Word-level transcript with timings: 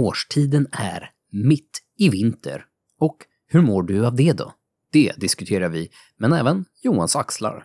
årstiden 0.00 0.66
är 0.72 1.10
mitt 1.32 1.80
i 1.98 2.08
vinter. 2.08 2.64
Och 3.00 3.16
hur 3.46 3.60
mår 3.60 3.82
du 3.82 4.06
av 4.06 4.16
det 4.16 4.32
då? 4.32 4.54
Det 4.92 5.12
diskuterar 5.16 5.68
vi, 5.68 5.90
men 6.16 6.32
även 6.32 6.64
Johans 6.82 7.16
axlar. 7.16 7.64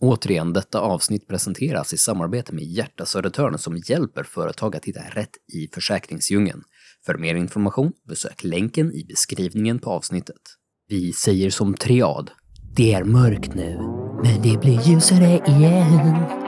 Återigen, 0.00 0.52
detta 0.52 0.80
avsnitt 0.80 1.28
presenteras 1.28 1.92
i 1.92 1.96
samarbete 1.96 2.54
med 2.54 2.64
Hjärta 2.64 3.06
Södertörn 3.06 3.58
som 3.58 3.76
hjälper 3.76 4.22
företag 4.22 4.76
att 4.76 4.84
hitta 4.84 5.00
rätt 5.00 5.36
i 5.52 5.68
försäkringsdjungeln. 5.74 6.62
För 7.06 7.14
mer 7.14 7.34
information, 7.34 7.92
besök 8.08 8.44
länken 8.44 8.92
i 8.92 9.04
beskrivningen 9.04 9.78
på 9.78 9.90
avsnittet. 9.90 10.40
Vi 10.88 11.12
säger 11.12 11.50
som 11.50 11.74
triad. 11.74 12.30
Det 12.76 12.92
är 12.92 13.04
mörkt 13.04 13.54
nu, 13.54 13.78
men 14.22 14.42
det 14.42 14.60
blir 14.60 14.88
ljusare 14.88 15.44
igen. 15.46 16.47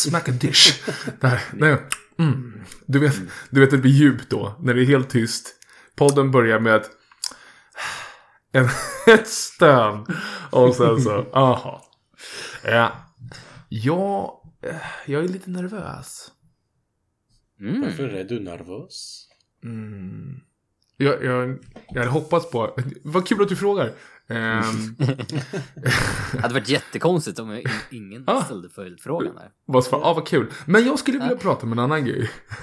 Smack 0.00 0.28
a 0.28 0.32
dish. 0.32 0.82
Där, 1.20 1.40
nej, 1.52 1.76
mm. 2.18 2.64
du, 2.86 2.98
vet, 2.98 3.16
du 3.50 3.60
vet, 3.60 3.70
det 3.70 3.78
blir 3.78 3.92
djupt 3.92 4.30
då, 4.30 4.56
när 4.60 4.74
det 4.74 4.82
är 4.82 4.86
helt 4.86 5.10
tyst. 5.10 5.56
Podden 5.96 6.30
börjar 6.30 6.60
med 6.60 6.76
ett, 6.76 6.90
en, 8.52 8.68
ett 9.14 9.28
stön. 9.28 10.06
Och 10.50 10.74
sen 10.74 11.00
så, 11.00 11.26
aha. 11.32 11.84
Ja, 12.64 12.92
jag, 13.68 14.32
jag 15.06 15.24
är 15.24 15.28
lite 15.28 15.50
nervös. 15.50 16.30
Mm. 17.60 17.80
Varför 17.80 18.08
är 18.08 18.24
du 18.24 18.40
nervös? 18.40 19.26
Mm. 19.64 20.40
Jag, 20.96 21.24
jag, 21.24 21.58
jag 21.88 21.98
hade 21.98 22.10
hoppats 22.10 22.50
på, 22.50 22.76
vad 23.04 23.28
kul 23.28 23.42
att 23.42 23.48
du 23.48 23.56
frågar. 23.56 23.94
Ehm, 24.30 24.96
Det 26.32 26.38
hade 26.40 26.54
varit 26.54 26.68
jättekonstigt 26.68 27.38
om 27.38 27.52
in- 27.52 27.64
ingen 27.90 28.24
Ah. 28.28 28.44
ställde 28.44 28.68
följdfrågan 28.68 29.34
där. 29.34 29.50
Vad 29.66 29.84
svar? 29.84 30.00
Ah, 30.04 30.14
vad 30.14 30.26
kul. 30.26 30.50
Men 30.66 30.84
jag 30.86 30.98
skulle 30.98 31.18
vilja 31.18 31.36
prata 31.36 31.66
om 31.66 31.72
en 31.72 31.78
annan 31.78 32.04
grej. 32.04 32.30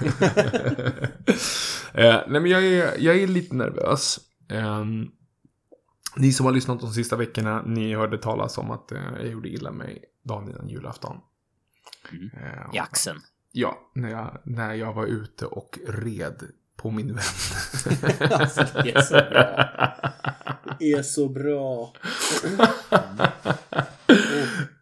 eh, 1.94 2.20
nej, 2.28 2.40
men 2.40 2.46
jag 2.46 2.64
är, 2.64 2.94
jag 2.98 3.16
är 3.16 3.26
lite 3.26 3.54
nervös. 3.54 4.18
Ehm, 4.48 5.06
ni 6.16 6.32
som 6.32 6.46
har 6.46 6.52
lyssnat 6.52 6.80
de 6.80 6.92
sista 6.92 7.16
veckorna, 7.16 7.62
ni 7.62 7.94
hörde 7.94 8.18
talas 8.18 8.58
om 8.58 8.70
att 8.70 8.92
eh, 8.92 8.98
jag 9.16 9.26
gjorde 9.28 9.48
illa 9.48 9.70
mig 9.70 10.04
dagen 10.24 10.50
innan 10.50 10.68
julafton. 10.68 11.16
Mm. 12.12 12.30
Eh, 12.42 12.74
I 12.74 12.78
axeln. 12.78 13.20
Ja, 13.52 13.78
när 13.94 14.10
jag, 14.10 14.40
när 14.44 14.74
jag 14.74 14.94
var 14.94 15.06
ute 15.06 15.46
och 15.46 15.78
red 15.88 16.42
på 16.76 16.90
min 16.90 17.06
vän. 17.06 17.24
Alltså, 18.30 18.64
det 18.82 18.94
är 18.96 19.00
så 19.02 19.14
bra. 19.14 19.70
Det 20.78 20.92
är 20.92 21.02
så 21.02 21.28
bra. 21.28 21.94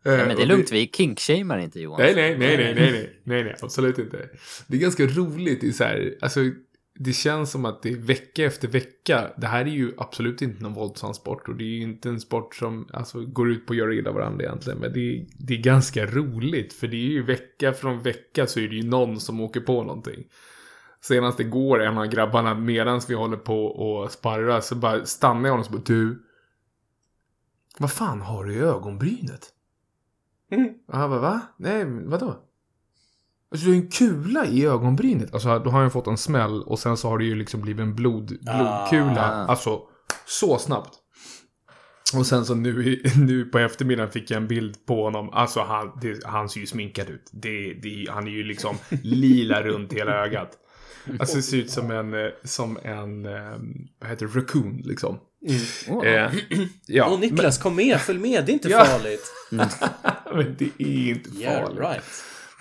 Nej, 0.06 0.26
men 0.26 0.36
det 0.36 0.42
är 0.42 0.46
lugnt, 0.46 0.72
vi 0.72 0.90
kinkshamear 0.96 1.58
inte 1.58 1.80
Johan. 1.80 2.00
Nej, 2.00 2.14
nej, 2.14 2.38
nej, 2.38 2.56
nej, 2.56 2.74
nej, 2.74 2.92
nej, 2.92 3.20
nej, 3.24 3.44
nej, 3.44 3.56
absolut 3.62 3.98
inte. 3.98 4.28
Det 4.66 4.76
är 4.76 4.80
ganska 4.80 5.06
roligt 5.06 5.64
i 5.64 5.72
så 5.72 5.84
här, 5.84 6.14
alltså 6.20 6.40
det 6.98 7.12
känns 7.12 7.50
som 7.50 7.64
att 7.64 7.82
det 7.82 7.88
är 7.88 7.96
vecka 7.96 8.44
efter 8.44 8.68
vecka. 8.68 9.30
Det 9.36 9.46
här 9.46 9.60
är 9.60 9.70
ju 9.70 9.92
absolut 9.96 10.42
inte 10.42 10.62
någon 10.62 10.74
våldsam 10.74 11.14
sport 11.14 11.48
och 11.48 11.56
det 11.56 11.64
är 11.64 11.76
ju 11.76 11.82
inte 11.82 12.08
en 12.08 12.20
sport 12.20 12.54
som 12.54 12.88
alltså, 12.92 13.20
går 13.20 13.50
ut 13.50 13.66
på 13.66 13.72
att 13.72 13.76
göra 13.76 13.94
illa 13.94 14.12
varandra 14.12 14.44
egentligen. 14.44 14.78
Men 14.78 14.92
det 14.92 15.00
är, 15.00 15.26
det 15.38 15.54
är 15.54 15.58
ganska 15.58 16.06
roligt 16.06 16.72
för 16.72 16.86
det 16.86 16.96
är 16.96 17.10
ju 17.10 17.22
vecka 17.22 17.72
från 17.72 18.02
vecka 18.02 18.46
så 18.46 18.60
är 18.60 18.68
det 18.68 18.76
ju 18.76 18.82
någon 18.82 19.20
som 19.20 19.40
åker 19.40 19.60
på 19.60 19.82
någonting. 19.82 20.24
Senast 21.00 21.40
igår, 21.40 21.82
en 21.82 21.98
av 21.98 22.06
grabbarna, 22.06 22.54
medan 22.54 23.00
vi 23.08 23.14
håller 23.14 23.36
på 23.36 23.66
och 23.66 24.10
sparrar 24.10 24.60
så 24.60 24.74
bara 24.74 25.06
stannar 25.06 25.44
jag 25.44 25.50
honom 25.50 25.60
och 25.60 25.66
så 25.66 25.72
bara, 25.72 25.82
du. 25.86 26.22
Vad 27.78 27.92
fan 27.92 28.20
har 28.20 28.44
du 28.44 28.54
i 28.54 28.58
ögonbrynet? 28.58 29.52
Mm. 30.50 30.68
Och 30.88 30.98
han 30.98 31.10
bara, 31.10 31.20
va? 31.20 31.40
Nej, 31.56 31.84
vadå? 31.84 32.42
Alltså 33.50 33.66
du 33.66 33.72
har 33.72 33.82
en 33.82 33.88
kula 33.88 34.46
i 34.46 34.66
ögonbrynet. 34.66 35.34
Alltså 35.34 35.58
då 35.58 35.70
har 35.70 35.80
han 35.80 35.90
fått 35.90 36.06
en 36.06 36.16
smäll 36.16 36.62
och 36.62 36.78
sen 36.78 36.96
så 36.96 37.08
har 37.08 37.18
det 37.18 37.24
ju 37.24 37.34
liksom 37.34 37.60
blivit 37.60 37.82
en 37.82 37.94
blod, 37.94 38.26
blodkula. 38.26 39.32
Ah. 39.32 39.46
Alltså 39.46 39.82
så 40.26 40.58
snabbt. 40.58 40.98
Och 42.14 42.26
sen 42.26 42.44
så 42.44 42.54
nu, 42.54 43.02
nu 43.16 43.44
på 43.44 43.58
eftermiddagen 43.58 44.12
fick 44.12 44.30
jag 44.30 44.36
en 44.36 44.48
bild 44.48 44.86
på 44.86 45.04
honom. 45.04 45.30
Alltså 45.30 45.60
han, 45.60 45.98
det, 46.02 46.24
han 46.24 46.48
ser 46.48 46.60
ju 46.60 46.66
sminkad 46.66 47.08
ut. 47.08 47.30
Det, 47.32 47.74
det, 47.74 48.06
han 48.10 48.26
är 48.26 48.30
ju 48.30 48.42
liksom 48.42 48.76
lila 49.02 49.62
runt 49.62 49.92
hela 49.92 50.12
ögat. 50.12 50.58
Alltså 51.20 51.36
det 51.36 51.42
ser 51.42 51.56
ut 51.56 51.70
som 51.70 51.90
en, 51.90 52.14
eh, 52.14 52.30
som 52.44 52.78
en, 52.82 53.26
eh, 53.26 53.56
vad 54.00 54.10
heter 54.10 54.26
det, 54.26 54.40
raccoon 54.40 54.82
liksom. 54.84 55.18
Åh, 55.88 56.06
Eh, 56.06 56.32
ja, 56.86 57.06
Och 57.12 57.20
Niklas, 57.20 57.58
kom 57.58 57.76
med, 57.76 58.00
följ 58.00 58.18
med, 58.18 58.44
det 58.46 58.52
är 58.52 58.54
inte 58.54 58.68
Ja. 58.70 58.84
farligt. 58.84 59.32
men, 59.50 59.68
men 60.44 60.56
det 60.58 60.70
är 60.82 61.10
inte 61.10 61.30
Yeah, 61.30 61.62
farligt. 61.64 61.80
right. 61.80 62.04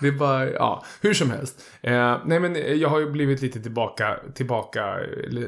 Det 0.00 0.06
är 0.08 0.12
bara, 0.12 0.50
ja, 0.50 0.84
hur 1.00 1.14
som 1.14 1.30
helst. 1.30 1.64
Eh, 1.82 2.20
nej 2.26 2.40
men 2.40 2.78
jag 2.80 2.88
har 2.88 3.00
ju 3.00 3.10
blivit 3.10 3.42
lite 3.42 3.60
tillbaka, 3.62 4.20
tillbaka, 4.34 4.96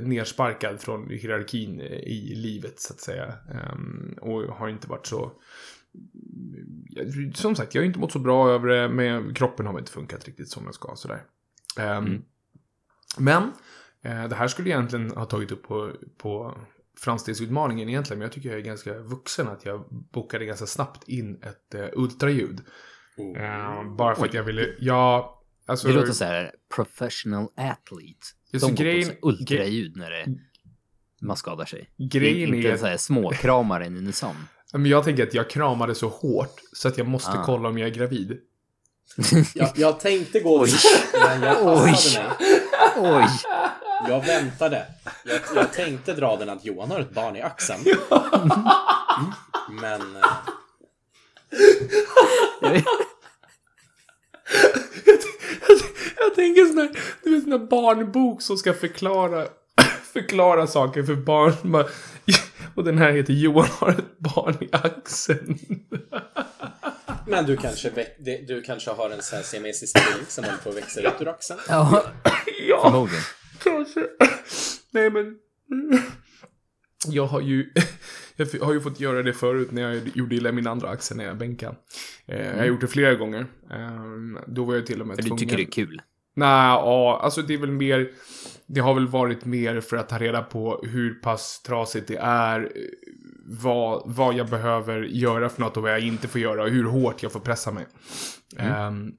nersparkad 0.02 0.80
från 0.80 1.10
hierarkin 1.10 1.80
i 1.80 2.34
livet 2.36 2.80
så 2.80 2.92
att 2.94 3.00
säga. 3.00 3.34
Ehm, 3.52 4.14
och 4.20 4.42
har 4.42 4.68
inte 4.68 4.88
varit 4.88 5.06
så... 5.06 5.32
Som 7.34 7.56
sagt, 7.56 7.74
jag 7.74 7.82
har 7.82 7.86
inte 7.86 7.98
mått 7.98 8.12
så 8.12 8.18
bra 8.18 8.50
över 8.50 8.68
det, 8.68 8.88
men 8.88 9.34
kroppen 9.34 9.66
har 9.66 9.78
inte 9.78 9.92
funkat 9.92 10.24
riktigt 10.26 10.48
som 10.50 10.64
den 10.64 10.72
ska 10.72 10.92
sådär. 10.96 11.22
Ehm, 11.78 12.04
Mm. 12.06 12.22
Men, 13.20 13.42
eh, 14.02 14.28
det 14.28 14.34
här 14.36 14.48
skulle 14.48 14.70
jag 14.70 14.76
egentligen 14.78 15.10
ha 15.10 15.24
tagit 15.24 15.52
upp 15.52 15.62
på, 15.62 15.92
på 16.18 16.58
framstegsutmaningen 16.98 17.88
egentligen, 17.88 18.18
men 18.18 18.26
jag 18.26 18.32
tycker 18.32 18.48
jag 18.48 18.58
är 18.58 18.62
ganska 18.62 18.98
vuxen 18.98 19.48
att 19.48 19.64
jag 19.64 19.84
bokade 20.12 20.44
ganska 20.44 20.66
snabbt 20.66 21.08
in 21.08 21.42
ett 21.42 21.74
eh, 21.74 21.86
ultraljud. 21.92 22.60
Oh. 23.16 23.42
Eh, 23.42 23.94
bara 23.96 24.14
för 24.14 24.26
att 24.26 24.34
jag 24.34 24.42
ville, 24.44 24.66
ja, 24.78 25.40
alltså. 25.66 25.88
Det 25.88 25.94
låter 25.94 26.12
så 26.12 26.24
här 26.24 26.52
professional 26.74 27.48
athlete. 27.56 28.26
Ja, 28.50 28.58
De 28.58 28.66
går 28.66 28.76
grejen- 28.76 29.10
på 29.20 29.28
ultraljud 29.28 29.96
när 29.96 30.10
det, 30.10 30.26
man 31.22 31.36
skadar 31.36 31.64
sig. 31.64 31.90
Grejen 32.10 32.54
inte 32.54 32.70
är, 32.72 32.76
så 32.76 32.86
här 32.86 32.96
småkramar 32.96 33.84
i 33.84 33.90
Nynäshamn. 33.90 34.38
men 34.72 34.86
jag 34.86 35.04
tänker 35.04 35.22
att 35.22 35.34
jag 35.34 35.50
kramade 35.50 35.94
så 35.94 36.08
hårt 36.08 36.60
så 36.72 36.88
att 36.88 36.98
jag 36.98 37.06
måste 37.06 37.30
Ah. 37.30 37.44
kolla 37.44 37.68
om 37.68 37.78
jag 37.78 37.88
är 37.88 37.94
gravid. 37.94 38.38
Jag, 39.54 39.70
jag 39.76 40.00
tänkte 40.00 40.40
gå 40.40 40.64
dit, 40.64 40.74
men 41.12 41.42
jag 41.42 41.56
passade 41.64 42.28
mig. 42.28 42.36
Oj! 42.98 43.26
Jag 44.08 44.26
väntade. 44.26 44.86
Jag, 45.24 45.40
jag 45.54 45.72
tänkte 45.72 46.12
dra 46.12 46.36
den 46.36 46.48
att 46.48 46.64
Johan 46.64 46.90
har 46.90 47.00
ett 47.00 47.14
barn 47.14 47.36
i 47.36 47.42
axeln. 47.42 47.84
Men... 49.80 50.16
eh, 52.62 52.82
jag 56.16 56.34
tänker 56.34 56.66
sån 56.66 56.78
här, 56.78 56.90
du 57.22 57.34
vet 57.34 57.42
sån 57.42 57.52
här 57.52 57.58
barnbok 57.58 58.42
som 58.42 58.56
ska 58.56 58.74
förklara, 58.74 59.46
förklara 60.12 60.66
saker 60.66 61.02
för 61.02 61.14
barn. 61.14 61.84
Och 62.74 62.84
den 62.84 62.98
här 62.98 63.12
heter 63.12 63.32
Johan 63.32 63.68
har 63.78 63.90
ett 63.90 64.18
barn 64.18 64.56
i 64.60 64.68
axeln. 64.72 65.58
Men 67.26 67.46
du 67.46 67.56
kanske, 67.56 67.90
du 68.48 68.62
kanske 68.62 68.90
har 68.90 69.10
en 69.10 69.22
sån 69.22 69.36
här 69.36 69.42
siamesisk 69.42 69.96
tvilling 69.96 70.26
som 70.28 70.44
håller 70.44 70.58
på 70.58 70.68
att 70.68 70.76
växa 70.76 71.00
ut 71.00 71.20
ur 71.20 71.28
axeln? 71.28 71.60
Ja, 71.68 72.04
Ja, 72.68 72.90
förmodligen. 72.90 73.22
kanske. 73.62 74.00
Nej 74.90 75.10
men. 75.10 75.36
Jag 77.06 77.26
har 77.26 77.40
ju, 77.40 77.72
jag 78.36 78.46
har 78.60 78.72
ju 78.72 78.80
fått 78.80 79.00
göra 79.00 79.22
det 79.22 79.32
förut 79.32 79.72
när 79.72 79.82
jag 79.82 80.08
gjorde 80.14 80.34
illa 80.34 80.52
min 80.52 80.66
andra 80.66 80.88
axel 80.88 81.16
när 81.16 81.24
jag 81.24 81.36
bänkade. 81.38 81.76
Eh, 82.26 82.46
Jag 82.46 82.56
har 82.58 82.64
gjort 82.64 82.80
det 82.80 82.86
flera 82.88 83.14
gånger. 83.14 83.46
Eh, 83.70 84.42
Då 84.46 84.64
var 84.64 84.74
jag 84.74 84.86
till 84.86 85.00
och 85.00 85.06
med 85.06 85.16
För 85.16 85.22
du 85.22 85.28
tvungen. 85.28 85.38
tycker 85.38 85.56
det 85.56 85.62
är 85.62 85.70
kul. 85.70 86.02
Nej, 86.36 86.68
ja, 86.68 87.20
alltså 87.22 87.42
det 87.42 87.54
är 87.54 87.58
väl 87.58 87.70
mer... 87.70 88.10
Det 88.66 88.80
har 88.80 88.94
väl 88.94 89.08
varit 89.08 89.44
mer 89.44 89.80
för 89.80 89.96
att 89.96 90.08
ta 90.08 90.18
reda 90.18 90.42
på 90.42 90.80
hur 90.86 91.14
pass 91.14 91.62
trasigt 91.62 92.08
det 92.08 92.16
är, 92.16 92.60
eh, 92.60 92.66
vad, 93.62 94.02
vad 94.06 94.34
jag 94.34 94.48
behöver 94.48 95.02
göra 95.02 95.48
för 95.48 95.60
något 95.60 95.76
och 95.76 95.82
vad 95.82 95.92
jag 95.92 96.00
inte 96.00 96.28
får 96.28 96.40
göra 96.40 96.62
och 96.62 96.68
hur 96.70 96.84
hårt 96.84 97.22
jag 97.22 97.32
får 97.32 97.40
pressa 97.40 97.70
mig. 97.72 97.86
Ehm, 98.58 99.10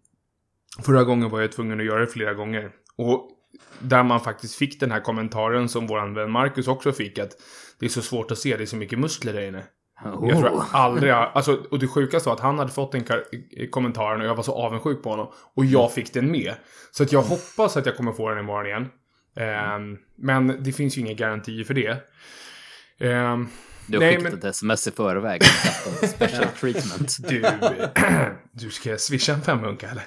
förra 0.86 1.04
gången 1.04 1.30
var 1.30 1.42
jag 1.42 1.52
tvungen 1.52 1.80
att 1.80 1.86
göra 1.86 2.00
det 2.00 2.08
flera 2.08 2.34
gånger. 2.34 2.72
Och 2.96 3.30
där 3.80 4.04
man 4.04 4.20
faktiskt 4.22 4.56
fick 4.56 4.80
den 4.80 4.92
här 4.92 5.00
kommentaren 5.00 5.70
som 5.70 5.88
våran 5.88 6.14
vän 6.14 6.32
Marcus 6.32 6.68
också 6.68 6.92
fick 6.92 7.20
att 7.20 7.32
det 7.80 7.86
är 7.86 7.90
så 7.90 8.02
svårt 8.02 8.32
att 8.32 8.38
se, 8.38 8.58
det 8.58 8.64
är 8.64 8.66
så 8.66 8.76
mycket 8.76 9.00
muskler 9.00 9.34
där 9.34 9.42
inne. 9.42 9.64
Jag 10.04 10.14
tror 10.40 10.50
Oh. 10.50 10.76
aldrig, 10.76 11.12
alltså, 11.12 11.64
och 11.72 11.80
det 11.80 11.88
sjukaste 11.88 12.30
var 12.30 12.36
att 12.36 12.42
han 12.42 12.60
hade 12.60 12.72
fått 12.72 12.92
den 12.92 13.04
kommentaren 13.72 14.22
och 14.22 14.28
jag 14.28 14.36
var 14.36 14.44
så 14.44 14.54
avundsjuk 14.56 15.04
på 15.04 15.10
honom. 15.10 15.32
Och 15.56 15.66
jag 15.66 15.94
fick 15.94 16.14
den 16.14 16.32
med. 16.32 16.54
Så 16.92 17.04
att 17.04 17.12
jag 17.12 17.22
hoppas 17.22 17.78
att 17.78 17.86
jag 17.86 17.98
kommer 17.98 18.12
få 18.12 18.30
den 18.30 18.40
imorgon 18.40 18.66
igen. 18.66 18.88
Ehm, 19.36 19.98
men 20.18 20.64
det 20.64 20.72
finns 20.74 20.98
ju 20.98 21.02
inga 21.02 21.14
garantier 21.14 21.64
för 21.64 21.74
det. 21.74 21.98
Ehm, 23.00 23.48
Du 23.88 23.98
har 23.98 24.04
Nej, 24.06 24.16
skickat 24.18 24.24
men- 24.32 24.40
ett 24.40 24.46
sms 24.46 24.88
i 24.88 24.92
förväg. 24.92 25.44
Special 26.16 26.46
treatment. 26.60 27.18
Du, 27.30 27.46
du 28.52 28.70
ska 28.70 28.98
swisha 28.98 29.34
en 29.34 29.42
femhunka 29.42 29.90
eller? 29.90 30.04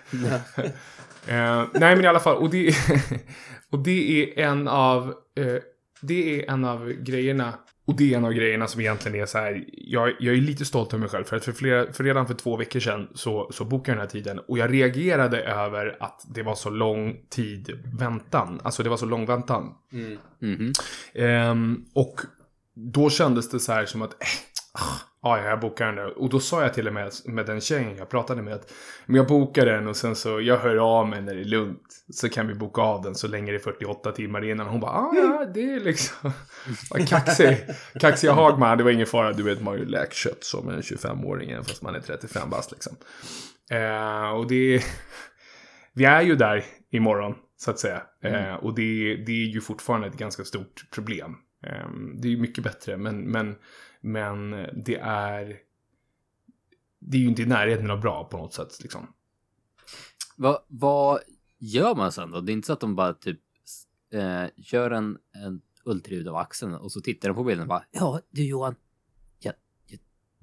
Eh, 1.27 1.65
nej 1.75 1.97
men 1.97 2.05
i 2.05 2.09
alla 2.09 2.21
fall, 2.21 2.37
och 2.37 2.51
det, 2.51 2.75
och 3.71 3.79
det 3.79 4.23
är 4.23 4.45
en 4.45 4.69
av, 4.69 5.15
eh, 5.37 5.57
det 6.01 6.41
är 6.41 6.51
en 6.53 6.65
av 6.65 6.93
grejerna, 6.93 7.55
och 7.87 7.97
det 7.97 8.13
är 8.13 8.17
en 8.17 8.25
av 8.25 8.33
grejerna 8.33 8.67
som 8.67 8.81
egentligen 8.81 9.21
är 9.21 9.27
så 9.27 9.39
här, 9.39 9.65
jag, 9.73 10.13
jag 10.21 10.35
är 10.35 10.41
lite 10.41 10.65
stolt 10.65 10.93
över 10.93 11.01
mig 11.01 11.09
själv, 11.09 11.25
för 11.25 11.37
att 11.37 11.45
för, 11.45 11.53
flera, 11.53 11.93
för 11.93 12.05
redan 12.05 12.27
för 12.27 12.35
två 12.35 12.57
veckor 12.57 12.81
sedan 12.81 13.09
så, 13.15 13.51
så 13.53 13.65
bokade 13.65 13.91
jag 13.91 13.97
den 13.97 14.07
här 14.07 14.11
tiden, 14.11 14.39
och 14.39 14.59
jag 14.59 14.73
reagerade 14.73 15.43
över 15.43 15.97
att 16.01 16.25
det 16.35 16.43
var 16.43 16.55
så 16.55 16.71
lång 16.71 17.17
tid 17.31 17.81
väntan, 17.99 18.61
alltså 18.65 18.83
det 18.83 18.89
var 18.89 18.97
så 18.97 19.07
lång 19.07 19.27
väntan. 19.27 19.75
Mm. 19.93 20.19
Mhm. 20.39 20.73
Ehm, 21.15 21.85
och 21.95 22.21
då 22.75 23.11
kändes 23.11 23.51
det 23.51 23.61
så 23.61 23.73
här 23.73 23.87
som 23.87 24.03
att, 24.03 24.13
eh, 24.13 24.27
ah, 24.73 24.99
ja, 25.23 25.49
jag 25.49 25.61
bokar 25.61 25.87
den 25.87 25.95
nu. 25.95 26.13
Och 26.13 26.29
då 26.29 26.41
sa 26.41 26.63
jag 26.63 26.75
till 26.75 26.89
och 26.89 26.95
med 26.95 27.13
med 27.25 27.47
den 27.47 27.61
tjejen 27.61 27.97
jag 27.97 28.09
pratade 28.09 28.43
med 28.43 28.55
att, 28.55 28.73
men 29.07 29.17
jag 29.17 29.27
bokar 29.27 29.67
den 29.67 29.89
och 29.89 29.97
sen 29.97 30.17
så, 30.17 30.41
jag 30.41 30.59
hör 30.59 30.77
av 30.77 31.09
mig 31.09 31.23
när 31.23 31.35
det 31.35 31.41
är 31.41 31.45
lugnt. 31.45 32.05
Så 32.13 32.29
kan 32.29 32.49
vi 32.49 32.55
boka 32.55 32.83
av 32.83 33.03
den 33.03 33.15
så 33.15 33.29
länge 33.29 33.53
det 33.53 33.57
är 33.57 33.63
48 33.63 34.13
timmar 34.13 34.51
innan. 34.51 34.67
Hon 34.67 34.81
bara, 34.81 34.91
ah, 34.91 35.13
ja, 35.15 35.47
det 35.55 35.75
är 35.75 35.81
liksom, 35.81 36.33
kaxig, 37.09 37.57
kaxiga 38.01 38.33
Hagman, 38.33 38.79
det 38.79 38.85
var 38.85 38.91
ingen 38.91 39.07
fara, 39.07 39.33
du 39.33 39.43
vet, 39.43 39.63
man 39.63 39.75
har 39.75 39.79
ju 39.79 39.85
läkkött 39.85 40.45
som 40.45 40.69
en 40.69 40.81
25-åring 40.81 41.51
även 41.51 41.65
fast 41.65 41.83
man 41.83 41.95
är 41.95 42.01
35 42.01 42.51
bast 42.51 42.73
liksom. 42.73 42.97
Eh, 43.71 44.31
och 44.31 44.47
det 44.49 44.75
är, 44.75 44.85
vi 45.95 46.05
är 46.05 46.23
ju 46.23 46.37
där 46.37 46.65
imorgon, 46.91 47.35
så 47.57 47.71
att 47.71 47.79
säga. 47.79 48.03
Eh, 48.25 48.55
och 48.55 48.75
det, 48.75 49.17
det 49.27 49.33
är 49.33 49.47
ju 49.47 49.61
fortfarande 49.61 50.07
ett 50.07 50.17
ganska 50.17 50.45
stort 50.45 50.85
problem. 50.95 51.37
Eh, 51.63 51.89
det 52.15 52.29
är 52.29 52.31
ju 52.31 52.39
mycket 52.41 52.65
bättre, 52.65 52.97
men, 52.97 53.21
men, 53.21 53.57
men 54.01 54.51
det 54.85 54.97
är... 55.03 55.59
Det 56.99 57.17
är 57.17 57.21
ju 57.21 57.27
inte 57.29 57.43
i 57.43 57.47
närheten 57.47 57.91
av 57.91 58.01
bra 58.01 58.25
på 58.25 58.37
något 58.37 58.55
sätt, 58.55 58.83
liksom. 58.83 59.13
Vad, 60.37 60.59
vad 60.69 61.21
gör 61.59 61.95
man 61.95 62.13
sen 62.13 62.31
då? 62.31 62.41
Det 62.41 62.53
är 62.53 62.55
inte 62.55 62.67
så 62.67 62.73
att 62.73 62.81
de 62.81 62.95
bara 62.95 63.15
typ 63.15 63.41
eh, 64.13 64.45
gör 64.57 64.91
en, 64.91 65.19
en 65.33 65.61
ultraljud 65.85 66.29
av 66.29 66.37
axeln 66.37 66.75
och 66.75 66.93
så 66.93 67.01
tittar 67.01 67.29
de 67.29 67.35
på 67.35 67.45
bilden 67.45 67.63
och 67.63 67.69
bara 67.69 67.85
Ja, 67.91 68.21
du 68.31 68.45
Johan. 68.45 68.75
Jag, 69.39 69.55
jag 69.87 69.99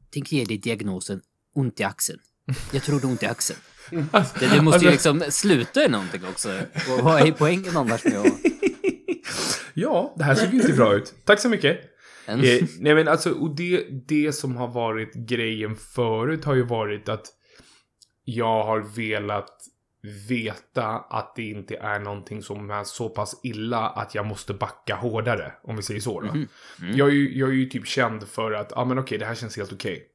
tänker 0.09 0.37
ge 0.37 0.45
dig 0.45 0.57
diagnosen 0.57 1.21
ont 1.53 1.79
i 1.79 1.83
axeln. 1.83 2.19
Jag 2.73 2.83
tror 2.83 2.99
du 2.99 3.05
har 3.05 3.11
ont 3.11 3.23
i 3.23 3.25
axeln. 3.25 3.59
Det, 3.91 4.47
det 4.55 4.61
måste 4.61 4.85
ju 4.85 4.91
Alltså- 4.91 5.13
liksom 5.13 5.31
sluta 5.31 5.85
i 5.85 5.89
någonting 5.89 6.21
också. 6.25 6.49
Och 6.97 7.03
vad 7.03 7.21
är 7.27 7.31
poängen 7.31 7.77
annars 7.77 8.05
med 8.05 8.17
att... 8.17 8.25
Ja, 9.79 10.13
det 10.17 10.23
här 10.23 10.35
såg 10.35 10.53
ju 10.53 10.61
inte 10.61 10.73
bra 10.73 10.93
ut. 10.93 11.13
Tack 11.25 11.39
så 11.39 11.49
mycket. 11.49 11.79
Eh, 12.27 12.67
nej 12.79 12.95
men 12.95 13.07
alltså, 13.07 13.31
och 13.31 13.55
det, 13.55 13.85
det 14.07 14.33
som 14.33 14.55
har 14.55 14.67
varit 14.67 15.13
grejen 15.13 15.75
förut 15.75 16.45
har 16.45 16.55
ju 16.55 16.63
varit 16.63 17.09
att 17.09 17.25
jag 18.25 18.63
har 18.63 18.79
velat 18.95 19.49
veta 20.29 20.85
att 20.85 21.35
det 21.35 21.49
inte 21.49 21.75
är 21.75 21.99
någonting 21.99 22.43
som 22.43 22.69
är 22.69 22.83
så 22.83 23.09
pass 23.09 23.39
illa 23.43 23.89
att 23.89 24.15
jag 24.15 24.25
måste 24.25 24.53
backa 24.53 24.95
hårdare, 24.95 25.53
om 25.63 25.75
vi 25.75 25.81
säger 25.81 25.99
så 25.99 26.21
då. 26.21 26.27
Mhm. 26.27 26.47
Mm. 26.81 26.97
Jag, 26.97 27.07
är 27.07 27.13
ju, 27.13 27.37
jag 27.37 27.49
är 27.49 27.53
ju 27.53 27.65
typ 27.65 27.87
känd 27.87 28.27
för 28.27 28.51
att, 28.51 28.71
ja 28.75 28.81
ah, 28.81 28.85
men 28.85 28.99
okej, 28.99 29.17
det 29.17 29.25
här 29.25 29.35
känns 29.35 29.57
helt 29.57 29.73
okej. 29.73 30.05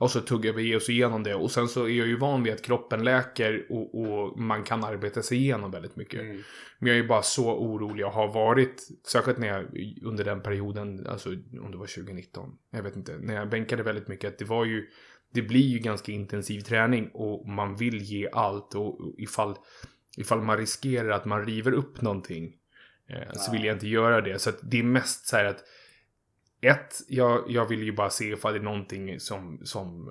Och 0.00 0.10
så 0.10 0.20
tuggar 0.20 0.52
vi 0.52 0.76
oss 0.76 0.88
igenom 0.88 1.22
det. 1.22 1.34
Och 1.34 1.50
sen 1.50 1.68
så 1.68 1.84
är 1.84 1.88
jag 1.88 2.06
ju 2.06 2.16
van 2.16 2.42
vid 2.42 2.52
att 2.52 2.62
kroppen 2.62 3.04
läker 3.04 3.66
och, 3.70 4.00
och 4.00 4.38
man 4.38 4.64
kan 4.64 4.84
arbeta 4.84 5.22
sig 5.22 5.38
igenom 5.38 5.70
väldigt 5.70 5.96
mycket. 5.96 6.20
Mm. 6.20 6.42
Men 6.78 6.92
jag 6.92 6.98
är 6.98 7.08
bara 7.08 7.22
så 7.22 7.58
orolig 7.58 8.06
och 8.06 8.12
har 8.12 8.32
varit, 8.32 8.88
särskilt 9.06 9.38
när 9.38 9.48
jag 9.48 9.64
under 10.02 10.24
den 10.24 10.42
perioden, 10.42 11.06
alltså 11.06 11.28
om 11.62 11.70
det 11.70 11.76
var 11.76 11.86
2019, 11.86 12.50
jag 12.70 12.82
vet 12.82 12.96
inte, 12.96 13.18
när 13.18 13.34
jag 13.34 13.50
bänkade 13.50 13.82
väldigt 13.82 14.08
mycket, 14.08 14.32
att 14.32 14.38
det 14.38 14.44
var 14.44 14.64
ju, 14.64 14.86
det 15.32 15.42
blir 15.42 15.66
ju 15.66 15.78
ganska 15.78 16.12
intensiv 16.12 16.60
träning 16.60 17.10
och 17.14 17.48
man 17.48 17.76
vill 17.76 18.02
ge 18.02 18.28
allt 18.32 18.74
och 18.74 19.14
ifall, 19.18 19.54
ifall 20.16 20.42
man 20.42 20.56
riskerar 20.56 21.10
att 21.10 21.24
man 21.24 21.46
river 21.46 21.72
upp 21.72 22.00
någonting 22.02 22.54
eh, 23.08 23.32
så 23.32 23.52
vill 23.52 23.64
jag 23.64 23.76
inte 23.76 23.88
göra 23.88 24.20
det. 24.20 24.38
Så 24.38 24.50
att 24.50 24.58
det 24.62 24.78
är 24.78 24.82
mest 24.82 25.26
så 25.26 25.36
här 25.36 25.44
att 25.44 25.64
ett, 26.60 26.94
jag, 27.08 27.44
jag 27.50 27.66
vill 27.68 27.82
ju 27.82 27.92
bara 27.92 28.10
se 28.10 28.24
ifall 28.24 28.52
det 28.52 28.58
är 28.58 28.62
någonting 28.62 29.20
som, 29.20 29.60
som, 29.64 30.10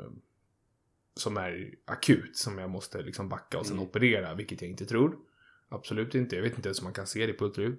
som 1.16 1.38
är 1.38 1.76
akut 1.86 2.38
som 2.38 2.58
jag 2.58 2.70
måste 2.70 3.02
liksom 3.02 3.30
backa 3.30 3.60
och 3.60 3.66
sen 3.66 3.76
Mm. 3.76 3.88
operera, 3.88 4.34
vilket 4.36 4.62
jag 4.62 4.72
inte 4.72 4.86
tror. 4.86 5.18
Absolut 5.70 6.16
inte. 6.16 6.36
Jag 6.36 6.44
vet 6.44 6.56
inte 6.56 6.70
ens 6.70 6.80
om 6.80 6.84
man 6.84 6.94
kan 6.94 7.08
se 7.08 7.26
det 7.26 7.34
på 7.34 7.46
ultraljud. 7.46 7.78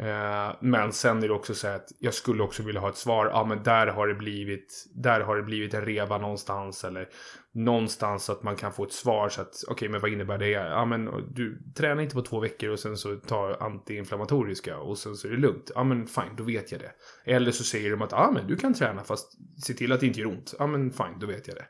Eh, 0.00 0.56
men 0.60 0.92
sen 0.92 1.22
är 1.22 1.28
det 1.28 1.34
också 1.34 1.54
så 1.54 1.68
att 1.68 1.92
jag 1.98 2.14
skulle 2.14 2.42
också 2.42 2.62
vilja 2.62 2.80
ha 2.80 2.88
ett 2.88 2.96
svar. 2.96 3.26
Ja, 3.26 3.44
men 3.44 3.62
där 3.62 3.86
har 3.86 4.08
det 4.08 4.14
blivit, 4.14 4.86
där 4.94 5.20
har 5.20 5.36
det 5.36 5.42
blivit 5.42 5.74
en 5.74 5.84
reva 5.84 6.18
någonstans 6.18 6.84
eller 6.84 7.08
någonstans 7.54 8.24
så 8.24 8.32
att 8.32 8.42
man 8.42 8.56
kan 8.56 8.72
få 8.72 8.84
ett 8.84 8.92
svar 8.92 9.28
så 9.28 9.40
att 9.40 9.54
okej, 9.68 9.88
men 9.88 10.00
vad 10.00 10.12
innebär 10.12 10.38
det? 10.38 10.50
Ja, 10.50 10.84
men 10.84 11.10
du 11.34 11.62
tränar 11.76 12.02
inte 12.02 12.14
på 12.14 12.22
två 12.22 12.40
veckor 12.40 12.70
och 12.70 12.78
sen 12.78 12.96
så 12.96 13.16
tar 13.16 13.62
antiinflammatoriska 13.62 14.78
och 14.78 14.98
sen 14.98 15.14
så 15.14 15.28
är 15.28 15.32
det 15.32 15.38
lugnt. 15.38 15.70
Ja, 15.74 15.84
men 15.84 16.06
fine, 16.06 16.36
då 16.36 16.44
vet 16.44 16.72
jag 16.72 16.80
det. 16.80 16.92
Eller 17.24 17.50
så 17.50 17.64
säger 17.64 17.90
de 17.90 18.02
att 18.02 18.12
ja, 18.12 18.30
men 18.34 18.46
du 18.46 18.56
kan 18.56 18.74
träna 18.74 19.04
fast 19.04 19.32
se 19.64 19.74
till 19.74 19.92
att 19.92 20.00
det 20.00 20.06
inte 20.06 20.20
gör 20.20 20.28
ont. 20.28 20.54
Ja, 20.58 20.66
men 20.66 20.92
fine, 20.92 21.18
då 21.20 21.26
vet 21.26 21.48
jag 21.48 21.56
det. 21.56 21.66